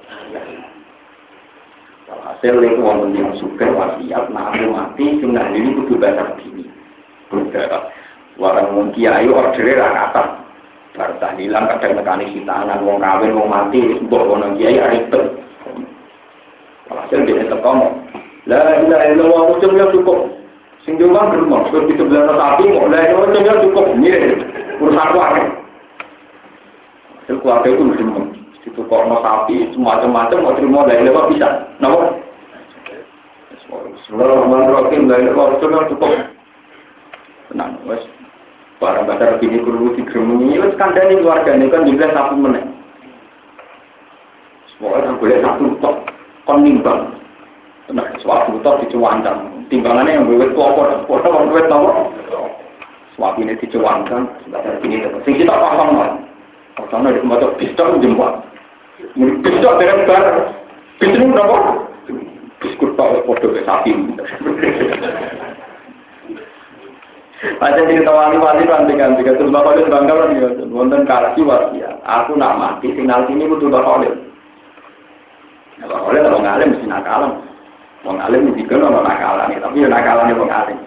[2.06, 6.70] Hasil itu wong yang suka wasiat, nah aku mati, sunnah ini kudu dasar gini.
[7.34, 7.90] Berdarah.
[8.38, 10.46] Warang wong kiai ordernya rata.
[10.94, 15.34] Baru tahlilan kadang mekanik hitanan, wong kawin, wong mati, mbok wong kiai ribet.
[16.94, 18.06] Hasil dia tekong.
[18.48, 20.32] La ilaha illallah ujungnya cukup.
[20.88, 23.86] Sing diomong geremong, terus di sebelah sapi, mau la ilaha ujungnya cukup.
[24.00, 24.10] Ini
[24.80, 25.44] urusan keluarga.
[27.20, 28.26] Hasil keluarga itu geremong.
[28.64, 31.50] Itu kok mau sapi, semacam-macam, mau terima la ilaha bisa.
[31.76, 32.08] Kenapa?
[33.68, 36.12] Bismillahirrahmanirrahim, la ilaha ujungnya cukup.
[37.52, 38.04] Tenang, wes.
[38.80, 42.64] Barang badar bini kurubu di geremong ini, wes kandani keluarga ini kan juga satu menit.
[44.72, 45.96] Semoga boleh satu tok,
[46.48, 47.17] kon nimbang.
[47.88, 49.64] Nah, suatu tok dicuandang.
[49.72, 51.96] Timbangannya yang bebet pelopor, pelopor yang bebet pelopor.
[53.16, 55.24] Suatu ini dicuandang, sebentar ini dapat.
[55.24, 56.12] Sing kita paham lah.
[56.76, 58.44] Pertama di tempat bistok jempol.
[59.18, 60.24] Bistok dari bar,
[61.00, 61.58] bistok ini berapa?
[62.58, 63.94] Biskut pak, podo ke sapi.
[67.62, 70.34] Aja cerita wali-wali nanti kan, jika terus bapak itu bangga kan,
[70.74, 72.02] wonten karasi wasiat.
[72.02, 74.10] Aku nak mati, tinggal sini kudu bapak
[75.78, 77.47] Ya Bapak Oleh kalau ngalim mesti nakalan.
[78.06, 80.78] Wong alim mesti kan ono nakalan, tapi ya nakalan wong alim.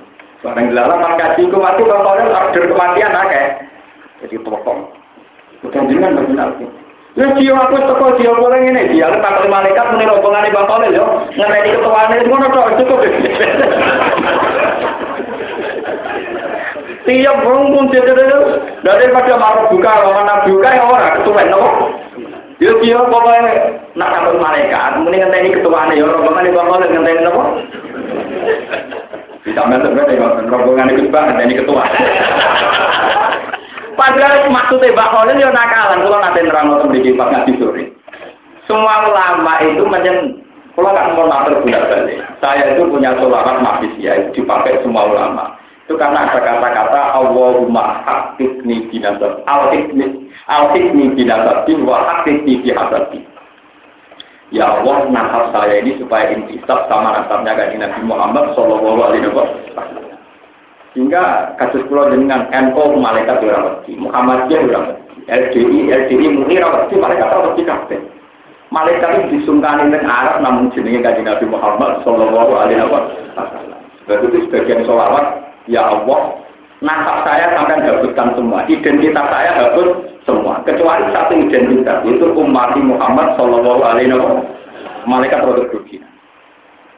[0.41, 3.47] Barang dilalah pas kaji ku mati Oleh order kematian akeh.
[4.25, 4.89] Jadi potong.
[5.61, 6.69] Bukan jenengan benar sih.
[7.19, 11.05] Ya dia aku teko dia orang ini dia tak malaikat muni rombongan Bapak Oleh yo
[11.37, 13.01] ngerti ketuane ngono tok cukup.
[17.05, 17.85] Tiap wong pun
[18.81, 21.85] daripada marah buka lawan buka ya ora ketuan nopo.
[22.61, 27.45] Yo dia pokoknya nak kabut malaikat, mending ngenteni ketuane ya rombongan iki bakal ngenteni napa?
[29.41, 31.85] Bisa mantep kan ya rombongan iki bang ngenteni ketua.
[34.01, 37.85] Padahal maksudnya bakal yo nakalan kula nanti nerang ngoten mriki pas ngaji sore.
[38.69, 40.17] Semua ulama itu menyen
[40.77, 42.21] kalau kan mau matur bulat balik.
[42.45, 45.57] Saya itu punya sholawat mafisia itu dipakai semua ulama.
[45.91, 53.27] Itu karena ada kata-kata Allahumma hakikni binasab al-hikni al-hikni binasabin wa hakikni bihasabi.
[54.55, 60.15] Ya Allah, nasab saya ini supaya intisab sama nasabnya kan Nabi Muhammad Shallallahu Alaihi Wasallam.
[60.95, 67.67] Sehingga kasus pulau dengan NO malaikat dirawati, Muhammadiyah dirawati, LDI, LDI muni rawati, malaikat rawati
[67.67, 67.99] kabeh.
[68.71, 73.83] Malaikat itu disungkani dengan Arab namun jenenge kajian Nabi Muhammad Shallallahu Alaihi Wasallam.
[74.07, 76.43] Itu sebagian sholawat Ya Allah,
[76.83, 79.89] nasab saya sampai hapuskan semua, identitas saya hapus
[80.27, 84.51] semua, kecuali satu identitas, yaitu umat Muhammad Shallallahu Alaihi Wasallam,
[85.07, 86.03] malaikat produk dunia.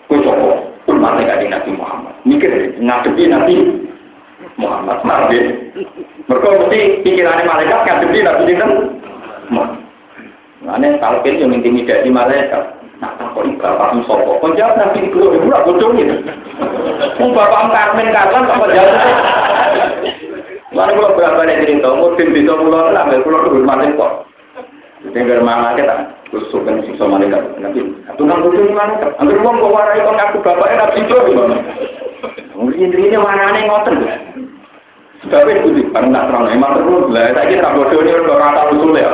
[0.09, 0.57] Kue coba,
[0.89, 3.55] umat Nabi Nabi Muhammad, mikir ngadepi Nabi
[4.57, 5.39] Muhammad, Nabi.
[6.33, 8.53] Mereka mesti pikirannya malaikat ngadepi Nabi
[9.53, 9.69] Muhammad.
[10.63, 12.82] Mana talqin yang intimidasi malaikat.
[13.03, 14.39] Nah, kok bapak sopo?
[14.39, 16.23] Kok jawab nanti di ibu lah bodoh ini.
[17.19, 18.97] Mau bapak karmen karlan apa jawab?
[20.73, 21.91] Lalu kalau berapa nih cerita,
[22.31, 24.31] bisa pulau lah, ambil pulau dulu mati kok.
[25.11, 27.43] Dengar mana kita, kusuk kan siksa malaikat.
[27.59, 27.83] Nanti,
[28.15, 28.95] tukang bodoh ini mana?
[29.19, 31.57] Ambil uang kok warai kok aku bapaknya nabi itu gimana?
[32.55, 33.97] Mungkin ini mana nih ngoten.
[35.27, 37.35] Sebabnya itu, karena terang, emang terus lah.
[37.35, 39.11] Saya kira bodoh ini udah rata usul ya.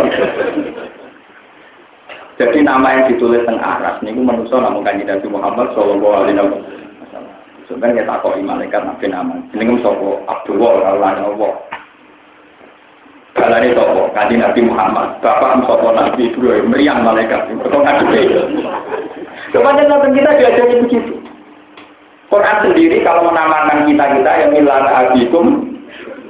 [2.38, 7.34] Jadi nama yang ditulis teng Arab ini manusia namun kanji Nabi Muhammad Shallallahu Alaihi Wasallam.
[7.66, 9.34] Sebenarnya kita kok malaikat nabi nama.
[9.52, 11.52] Ini kan sopo Abdullah Allah Allah.
[13.34, 18.22] Balane sopo, kaji Nabi Muhammad, bapak sopo Nabi Ibrahim, meriang malaikat, itu ngadepi.
[19.54, 21.14] Kemudian nonton kita diajari begitu.
[22.28, 25.46] Quran sendiri kalau menamakan kita-kita yang milah abikum,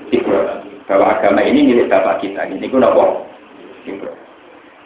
[0.09, 0.65] Ibrahim.
[0.89, 2.49] Bahwa agama ini milik bapak kita.
[2.49, 3.05] Ini pun apa?
[3.85, 4.28] Ibrahim.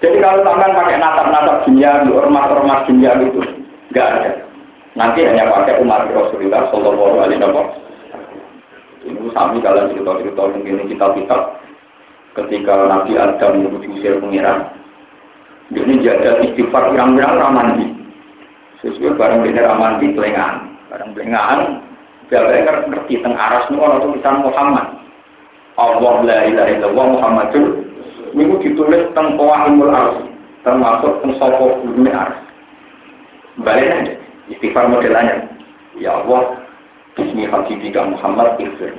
[0.02, 3.38] Jadi kalau sampai pakai natap-natap dunia, ormas-ormas dunia itu,
[3.94, 4.30] enggak ada.
[4.98, 7.68] Nanti hanya pakai umat Rasulullah Shallallahu Alaihi Wasallam.
[9.02, 11.40] Ini sami kalian cerita-cerita mungkin kitab-kitab
[12.38, 14.74] ketika Nabi Adam diusir pengiran.
[15.70, 17.86] Ini jaga istighfar pirang-pirang ramandi.
[18.82, 20.66] Sesuai barang bener ramandi telengan.
[20.90, 21.60] Barang belengahan,
[22.26, 22.50] biar
[22.90, 24.86] ngerti teng aras semua atau tulisan Muhammad.
[25.80, 27.81] Allah la ilaha illallah Muhammadur
[28.32, 30.16] Ini ditulis teng Qawahimul Ars
[30.64, 32.36] termasuk teng Sopo Bumi Ars.
[34.50, 35.48] Istighfar modelannya.
[36.00, 36.56] Ya Allah,
[37.12, 38.96] Bismi Habibika Muhammad Ighfir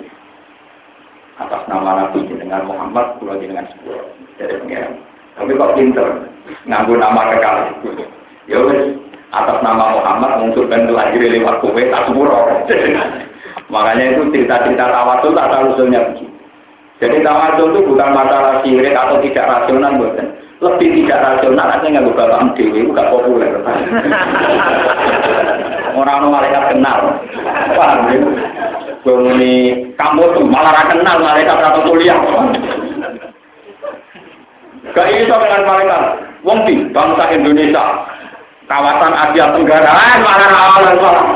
[1.41, 4.05] atas nama Nabi dengan Muhammad pulau dengan sepuluh
[4.38, 4.93] dari pengiran.
[5.34, 6.07] Tapi kok pinter
[6.69, 7.57] nganggu nama kekal.
[8.45, 8.93] Ya wes
[9.34, 12.38] atas nama Muhammad dan kelahiran lewat kowe tak sepuluh.
[13.73, 16.01] Makanya itu cerita-cerita tawasul tak tahu usulnya.
[17.03, 20.23] Jadi tawasul itu bukan masalah sirik atau tidak rasional bukan.
[20.63, 23.51] Lebih tidak rasional aja nggak buka bang dewi, bukan populer.
[25.99, 27.19] Orang malaikat kenal,
[27.75, 28.23] paham ya?
[29.03, 32.15] Banguni kampus tuh malah kenal malaikat atau kuliah.
[34.95, 36.03] Gak iso dengan malaikat.
[36.47, 37.84] Wong di bangsa Indonesia,
[38.71, 41.27] kawasan Asia Tenggara, eh, malah malah malah.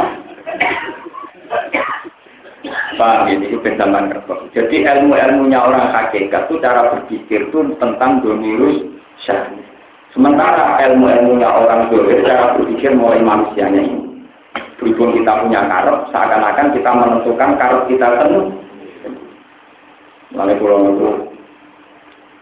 [2.98, 4.50] Pak, ini itu pentambahan kertas.
[4.58, 8.82] Jadi ilmu-ilmunya orang hakikat itu cara berpikir itu tentang domirus
[9.22, 9.62] syahid.
[10.18, 14.26] Sementara ilmu-ilmunya orang dolir cara berpikir mulai manusianya ini.
[14.82, 18.46] Berhubung kita punya karep, seakan-akan kita menentukan karep kita penuh.
[20.34, 21.10] Lalu pulau itu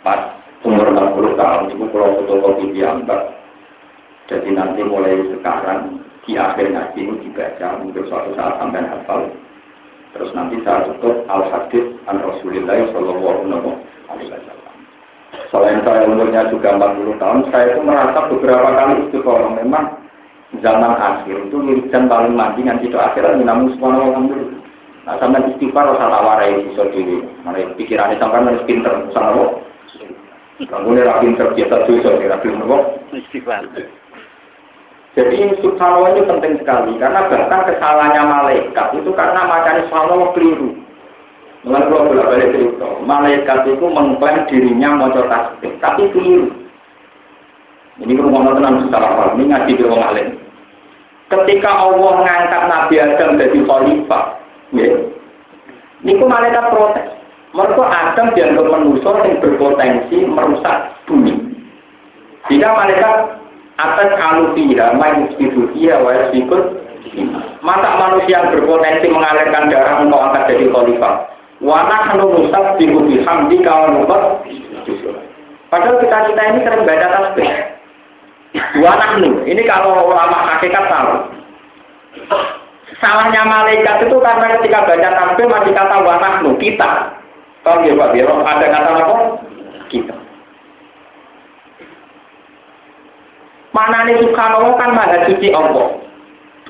[0.04, 3.36] pas umur 60 tahun itu pulau fotokopi diambil.
[4.32, 9.30] Jadi nanti mulai sekarang di akhir ngaji dibaca untuk suatu saat sampai hafal.
[10.16, 13.68] Terus nanti saya tutup al hadis an Rasulillah Shallallahu
[14.08, 14.76] Alaihi Wasallam.
[15.52, 20.00] Selain saya umurnya juga 40 tahun, saya itu merasa beberapa kali itu kalau memang
[20.64, 24.62] zaman akhir itu wiridan paling mati nganti itu akhirat namun subhanahu alhamdulillah.
[25.06, 29.46] Nah sampai istighfar rasa tawarai bisa diri mana pikirannya sampai harus pinter sama lo
[30.56, 32.78] kamu ini rapi pinter biasa dosa rapi nopo
[33.14, 33.70] istighfar
[35.16, 40.76] jadi subhanallah itu penting sekali karena bahkan kesalahannya malaikat itu karena makanya subhanallah keliru
[41.66, 46.46] Mengenai kalau bolak balik cerita, malaikat itu mengklaim dirinya mau tasbih, tapi keliru.
[48.06, 50.38] Ini rumah tenang salah ini ngaji di alim.
[51.26, 54.26] Ketika Allah mengangkat Nabi Adam jadi khalifah,
[54.78, 54.94] ya,
[56.06, 57.08] ini malaikat protes.
[57.58, 60.78] Mereka Adam dianggap manusia yang berpotensi merusak
[61.10, 61.34] bumi.
[62.46, 63.42] Jika malaikat
[63.76, 65.28] atas alufiha, main
[65.76, 66.64] dia wa sikut,
[67.60, 71.16] masa manusia yang berpotensi mengalirkan darah untuk angkat jadi khalifah.
[71.64, 74.04] Wana hanu musab bihubi hamdi kawan
[75.72, 77.50] Padahal kita kita ini sering baca tasbih.
[78.76, 79.44] Dua nahnu.
[79.44, 81.14] Ini kalau ulama hakikat tahu.
[83.04, 87.12] Salahnya malaikat itu karena ketika baca tasbih masih kata wa nahnu, kita.
[87.66, 88.14] Tahu ya Pak?
[88.16, 89.16] Ada kata apa?
[89.90, 90.16] Kita.
[93.76, 96.00] Mana nih subhanallah kan maha suci Allah.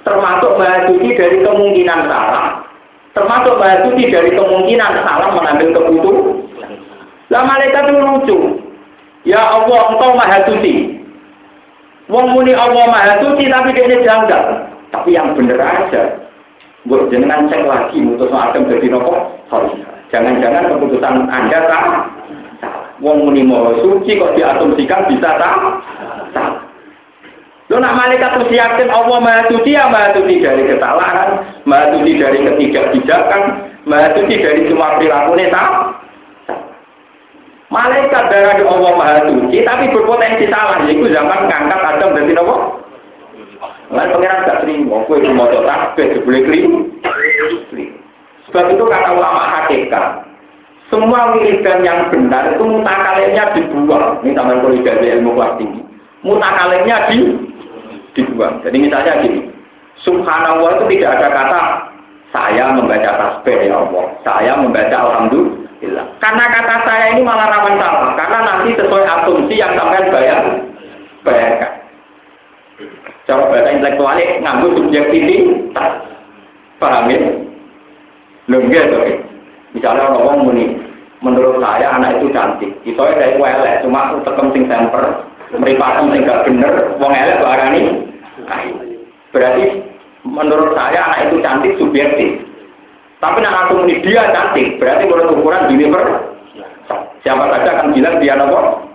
[0.01, 2.65] Termasuk maha suci dari kemungkinan salah.
[3.13, 6.71] Termasuk maha suci dari kemungkinan salah mengambil keputusan.
[7.29, 8.37] Lah malaikat itu lucu.
[9.21, 11.05] Ya Allah, engkau maha suci.
[12.05, 14.69] Wong muni Allah Maha Suci tapi dia janggal.
[14.93, 16.21] Tapi yang bener aja.
[16.85, 19.25] Buat jenengan cek lagi mutus Adam jadi nopo.
[20.13, 22.05] Jangan-jangan keputusan Anda salah.
[23.01, 25.81] Wong muni Maha Suci kok diasumsikan bisa salah.
[27.65, 31.29] Lo nak malaikat terus yakin Allah Maha Suci ya Maha Suci dari kesalahan,
[31.65, 33.41] Maha Suci dari ketidakbijakan,
[33.89, 35.97] Maha Suci dari semua perilaku salah.
[37.73, 40.77] Malaikat darah Allah Maha Suci, tapi berpotensi salah.
[40.85, 42.85] Itu zaman ngangkat Adam dari nopo.
[43.89, 46.89] Lain pengiran gak terima, kue itu mau tasbih, boleh keliru.
[48.49, 50.25] Sebab itu kata ulama hakikat,
[50.93, 54.21] semua wiridan yang benar itu mutakalimnya dibuang.
[54.21, 55.81] Ini sama kuliah ilmu kelas tinggi.
[56.25, 57.17] Mutakalimnya di
[58.15, 58.63] dibuang.
[58.63, 59.51] Jadi misalnya gini,
[60.03, 61.61] Subhanallah itu tidak ada kata
[62.35, 68.11] saya membaca tasbih ya Allah, saya membaca alhamdulillah karena kata saya ini malah rawan salah,
[68.19, 70.43] karena nanti sesuai asumsi yang sampai bayar,
[71.23, 71.73] bayarkan.
[73.25, 75.91] Cara bahasa intelektualnya nganggu subjektivitas,
[76.77, 77.19] paham ya?
[78.45, 79.01] Lengge tuh.
[79.73, 80.37] Misalnya orang ngomong
[81.25, 82.69] menurut saya anak itu cantik.
[82.85, 85.25] Itu ya kayak elek, cuma tekem sing temper,
[85.59, 87.83] meripatem sing gak bener, wong elek barani.
[89.31, 89.63] Berarti
[90.25, 92.41] menurut saya anak itu cantik subjektif.
[93.19, 96.03] Tapi nak aku dia cantik, berarti menurut ukuran gini per.
[97.25, 98.85] Siapa saja akan bilang dia nopo.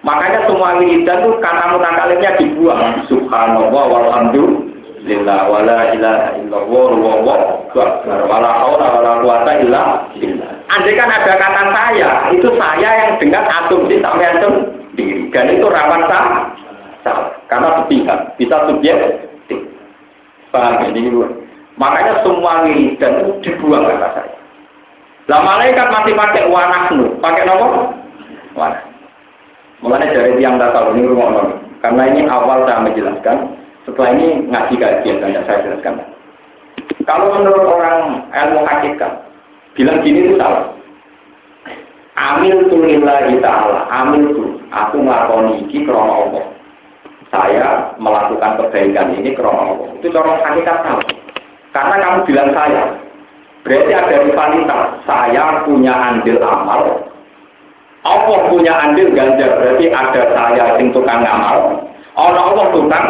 [0.00, 3.04] Makanya semua wiridan itu kata mutakalimnya dibuang.
[3.10, 7.48] Subhanallah walhamdulillah wala ilaha illallah wallahu
[8.30, 9.82] wala haula wala quwata illa
[10.16, 10.52] billah.
[10.72, 14.40] Andai kan ada kata saya, itu saya yang dengan asumsi sampai
[14.98, 15.30] sendiri.
[15.30, 16.50] Dan itu rawan salah.
[17.46, 19.60] Karena sepihak, bisa subjektif.
[20.50, 20.90] Paham ya?
[20.90, 21.14] ini
[21.78, 24.34] Makanya semua wiridan itu dibuang kata saya.
[25.30, 27.94] Lah malaikat masih pakai wanahnu, pakai nomor
[28.58, 28.82] wanah.
[29.78, 33.54] Mulanya dari tiang tak tahu ini rumah Karena ini awal saya menjelaskan,
[33.86, 36.02] setelah ini ngaji kajian banyak saya jelaskan.
[37.06, 39.12] Kalau menurut orang ilmu hakikat,
[39.78, 40.74] bilang gini itu salah.
[42.18, 46.44] Amil tu lillahi ta'ala, amil tu, aku melakukan ini krono Allah.
[47.30, 49.88] Saya melakukan kebaikan ini krono Allah.
[50.02, 51.06] Itu cara hakikat salah.
[51.70, 52.82] Karena kamu bilang saya,
[53.62, 54.86] berarti ada rivalitas.
[55.06, 57.06] Saya punya andil amal,
[58.02, 61.86] Allah punya andil ganjar, berarti ada saya yang tukang ngamal,
[62.18, 63.06] orang Allah tukang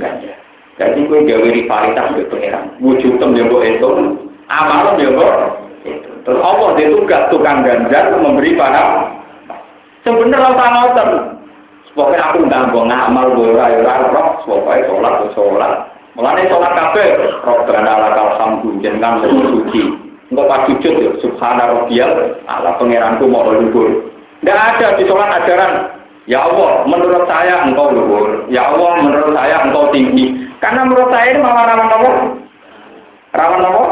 [0.00, 0.36] ganjar.
[0.80, 2.64] Jadi gue gawe rivalitas di pengiran.
[2.80, 3.92] Wujud tem itu,
[4.48, 5.28] amal itu.
[6.26, 9.14] Terus Allah dia tugas tukang ganjar memberi pada
[10.02, 11.10] sebenarnya orang ngoten.
[11.94, 15.72] Pokoknya aku nggak mau ngamal gue rai rai roh, pokoknya sholat sholat.
[16.18, 17.04] Mulane sholat kafe,
[17.46, 20.06] roh berana lakal hamdu jenengan suci.
[20.26, 22.10] Enggak pas sujud ya, subhana rabbiyal
[22.50, 24.10] ala pangeranku mau luhur.
[24.42, 25.72] Tidak ada di sholat ajaran,
[26.26, 28.42] ya Allah, menurut saya engkau luhur.
[28.50, 30.34] Ya Allah, menurut saya engkau tinggi.
[30.58, 32.10] Karena menurut saya ini malah rawan apa?
[33.38, 33.84] Rawan apa?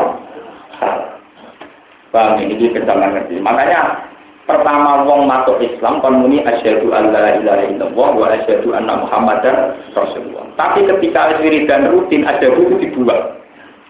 [2.55, 3.43] Ini pertama ngerti.
[3.43, 3.81] Makanya
[4.47, 10.47] pertama wong masuk Islam kon muni asyhadu alla ilaha illallah wa asyhadu anna muhammadar rasulullah.
[10.55, 13.43] Tapi ketika wiridan rutin ada buku dibuat.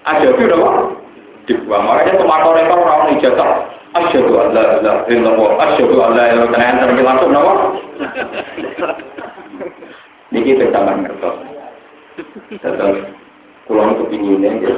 [0.05, 1.05] Ada itu apa?
[1.45, 1.85] dibuang.
[1.85, 3.51] Makanya tomato rekor orang ijazah.
[3.95, 6.89] Asyhadu an la ilaha illallah, asyhadu an la ilaha illallah.
[6.89, 7.53] Terus langsung napa?
[10.35, 11.37] Niki teman ngertos.
[12.59, 12.97] Terus
[13.71, 14.73] kulon kepinginnya ya,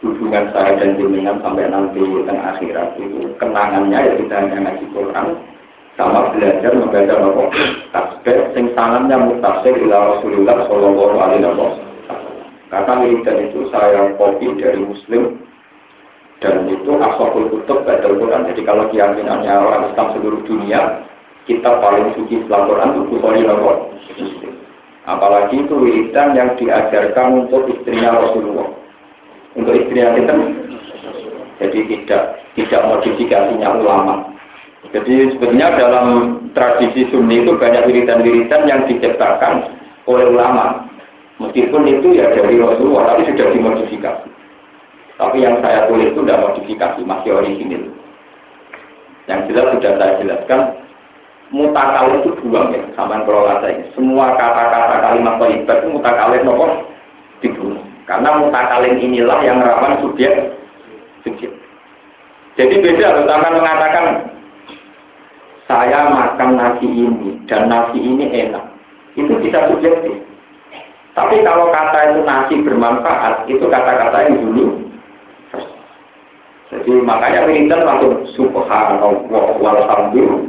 [0.00, 5.26] hubungan saya dan jenengan sampai nanti tengah akhirat itu kenangannya ya kita hanya ngaji Quran
[6.00, 7.44] sama belajar membaca nopo
[7.92, 11.88] tasbih sing sangannya mutafsir ila Rasulullah sallallahu alaihi wasallam.
[12.72, 15.36] Kata wiridan itu saya kopi dari Muslim
[16.40, 18.48] dan itu asokul kutub badal Quran.
[18.48, 21.04] Jadi kalau keyakinannya orang Islam seluruh dunia,
[21.44, 23.42] kita paling suci setelah Quran itu Bukhari.
[25.04, 28.79] Apalagi itu wiridan yang diajarkan untuk istrinya Rasulullah.
[29.58, 30.34] Untuk istrinya kita,
[31.58, 32.22] jadi tidak
[32.54, 34.30] tidak modifikasinya ulama.
[34.90, 36.06] Jadi sebenarnya dalam
[36.56, 39.70] tradisi Sunni itu banyak wiridan-wiridan yang diciptakan
[40.08, 40.86] oleh ulama.
[41.40, 44.28] Meskipun itu ya dari Rasulullah, tapi sudah dimodifikasi.
[45.20, 47.84] Tapi yang saya tulis itu tidak modifikasi, masih original.
[49.28, 50.60] Yang jelas sudah saya jelaskan,
[51.52, 53.84] mutakal itu buang ya, sama kata ini.
[53.92, 56.66] Semua kata-kata kalimat toibat itu mutakalin nopo
[57.44, 57.89] dibunuh.
[58.04, 60.56] Karena mutakalin inilah yang rawan subjek
[61.24, 61.52] subjek.
[62.56, 64.06] Jadi beda, akan mengatakan
[65.70, 68.64] saya makan nasi ini dan nasi ini enak.
[69.14, 70.20] Itu bisa subjektif.
[71.14, 74.90] Tapi kalau kata itu nasi bermanfaat, itu kata-kata yang dulu
[76.70, 80.42] jadi makanya wiridan langsung subhanallah walhamdulillah.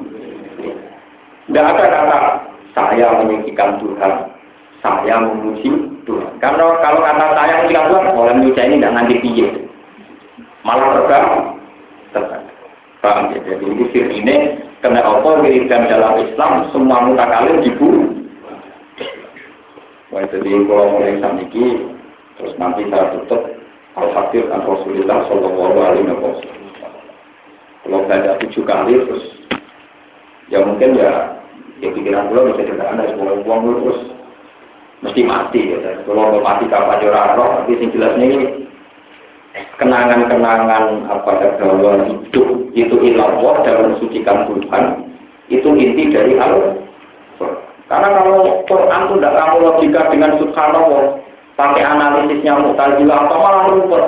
[1.49, 2.19] Tidak ada kata
[2.77, 4.13] saya meninggikan Tuhan,
[4.81, 5.69] saya memuji
[6.09, 6.31] Tuhan.
[6.41, 9.47] Karena kalau kata saya meninggikan Tuhan, Indonesia ini tidak nanti piye.
[10.65, 11.25] Malah terbang,
[12.13, 12.43] terbang.
[13.01, 13.39] Paham ya?
[13.45, 14.35] Jadi ini sir ini
[14.81, 18.09] kena apa wiridan dalam Islam semua mutakalim dibunuh.
[20.13, 21.49] Wah, jadi kalau mulai sampai
[22.37, 23.41] terus nanti saya tutup
[23.95, 26.61] Al-Fakir an Rasulullah Sallallahu Alaihi Wasallam.
[27.81, 29.25] Kalau baca tujuh kali terus,
[30.53, 31.41] ya mungkin ya,
[31.81, 33.99] ya pikiran pulau bisa dikatakan dari semua uang terus
[35.01, 35.77] mesti mati ya.
[36.05, 38.65] Kalau mau mati kapan jurah roh, tapi sing jelas ini
[39.77, 44.83] kenangan-kenangan apa dalam hidup itu ilallah dalam mensucikan Tuhan
[45.51, 46.79] itu inti dari al
[47.91, 51.19] Karena kalau Quran itu tidak kamu logika dengan subhanallah,
[51.59, 54.03] pakai analisisnya mutazilah apa malah rumput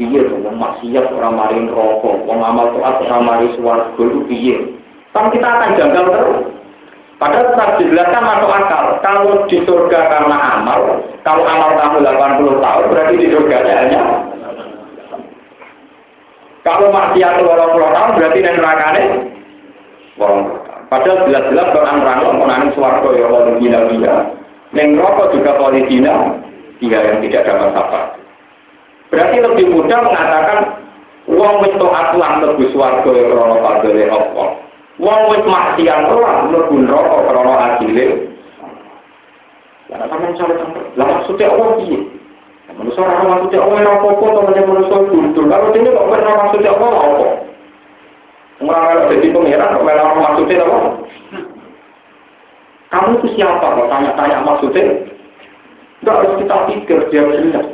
[0.00, 4.58] iya dong maksiat orang marin rokok orang amal toat orang mari suwargo itu iya.
[5.10, 6.40] Kan kita akan janggal terus
[7.20, 8.84] Padahal tetap dijelaskan masuk akal.
[9.04, 14.02] Kalau di surga karena amal, kalau amal kamu 80 tahun, berarti di surga hanya
[16.64, 18.56] Kalau maksiat wolong puluh tahun berarti wolong
[20.16, 20.80] puluh tahun.
[20.90, 24.14] Padahal jelas-jelas Quran nerangno menangis suarga ya Allah gila-gila.
[24.74, 26.14] Yang rokok juga politina,
[26.82, 28.00] dia yang tidak dapat apa.
[29.14, 30.58] Berarti lebih mudah mengatakan
[31.30, 34.48] uang wis taat lan mlebu swarga ya krana fadhile Allah.
[35.00, 38.06] Wong wis maksiat lan mlebu neraka krana adile.
[39.88, 40.54] Lah sampeyan cara
[40.94, 41.98] Lah maksudnya Allah piye?
[42.76, 45.44] Manusia orang maksudnya Allah yang apa-apa, temannya manusia gundul.
[45.50, 47.26] Kalau ini kok pernah maksudnya Allah apa?
[48.60, 50.78] Orang kalau jadi pengiran, kok malah maksudnya apa?
[52.90, 53.66] Kamu itu siapa?
[53.66, 54.84] Kalau tanya-tanya maksudnya,
[56.02, 57.66] enggak harus kita pikir, dia jelas.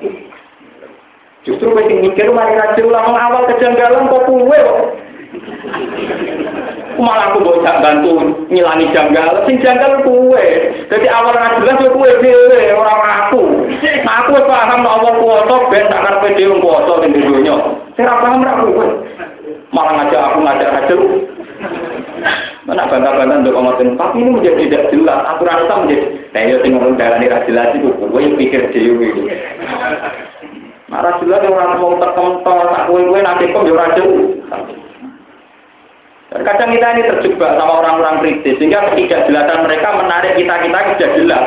[1.46, 4.80] Justru penting mikir, mari raja ulama awal kejanggalan kok kue kok.
[7.02, 8.12] Malah aku mau bantu
[8.48, 9.44] ngilangi janggal.
[9.44, 10.46] Sing janggal kue
[10.88, 13.42] jadi awal nggak jelas ya kue dewe orang aku.
[14.04, 17.56] Aku paham Allah kuasa ben tak karpe dewe kuasa di dunia.
[17.96, 18.88] Saya paham ra kue
[19.74, 21.00] malah ngajak aku ngajak hasil
[22.66, 25.20] mana bantah-bantah untuk ngomongin tapi ini menjadi tidak jelas.
[25.34, 29.08] Aku rasa menjadi nah ya sing ngomong jalan ini jelas itu gue pikir dewe
[30.86, 34.38] Nah, jelas orang mau terkental, tak kue-kue nanti kok ya rajin.
[36.26, 41.44] Dan kita ini terjebak sama orang-orang kritis, sehingga ketidakjelasan mereka menarik kita-kita sudah jelas.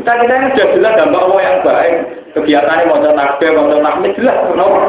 [0.00, 1.94] kita kita ini sudah jelas dampak Allah yang baik.
[2.32, 4.80] Kegiatan ini mau takbir, mau takmir jelas, kenapa?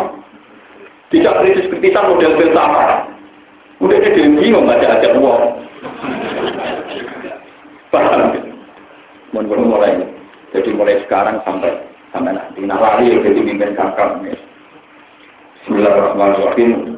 [1.11, 2.89] Tidak kritis-kritisan model filsafat.
[3.83, 5.43] Udah dia bingung baca aja uang.
[7.91, 8.21] Paham?
[9.35, 9.97] Mau mulai.
[10.55, 11.73] Jadi mulai sekarang sampai
[12.11, 12.63] sampai nanti.
[12.63, 14.23] Nah, lali jadi pimpin kakak.
[15.69, 16.97] Bismillahirrahmanirrahim.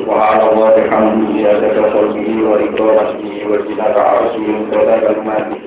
[0.00, 5.60] Subhanallah wa bihamdihi adada khalqihi wa ridha nafsihi wa zinata arsyihi wa qadara kalimatihi.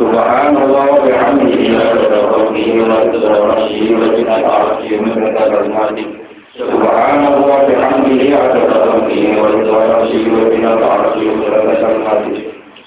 [0.00, 6.08] Subhanallah wa bihamdihi adada khalqihi wa ridha nafsihi wa zinata arsyihi wa qadara kalimatihi.
[6.56, 12.42] Subhanallah wa bihamdihi adada khalqihi wa ridha nafsihi wa zinata arsyihi wa qadara kalimatihi.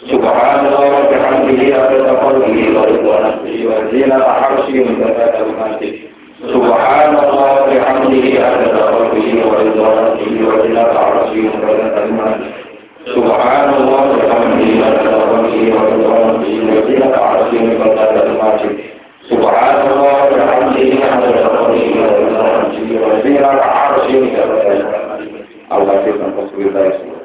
[0.10, 6.15] Subhanallah wa bihamdihi adada khalqihi wa ridha nafsihi wa zinata arsyihi wa qadara kalimatihi.
[6.44, 12.49] سبحان الله بحمده عدد خلقه ورضا نفسه وزنة عرشه وزنة كلماته
[13.16, 18.70] سبحان الله بحمده عدد خلقه ورضا نفسه وزنة عرشه وزنة كلماته
[19.30, 25.26] سبحان الله بحمده عدد خلقه ورضا نفسه وزنة عرشه وزنة كلماته
[25.72, 27.24] الله يسلمك تصوير الله يسلمك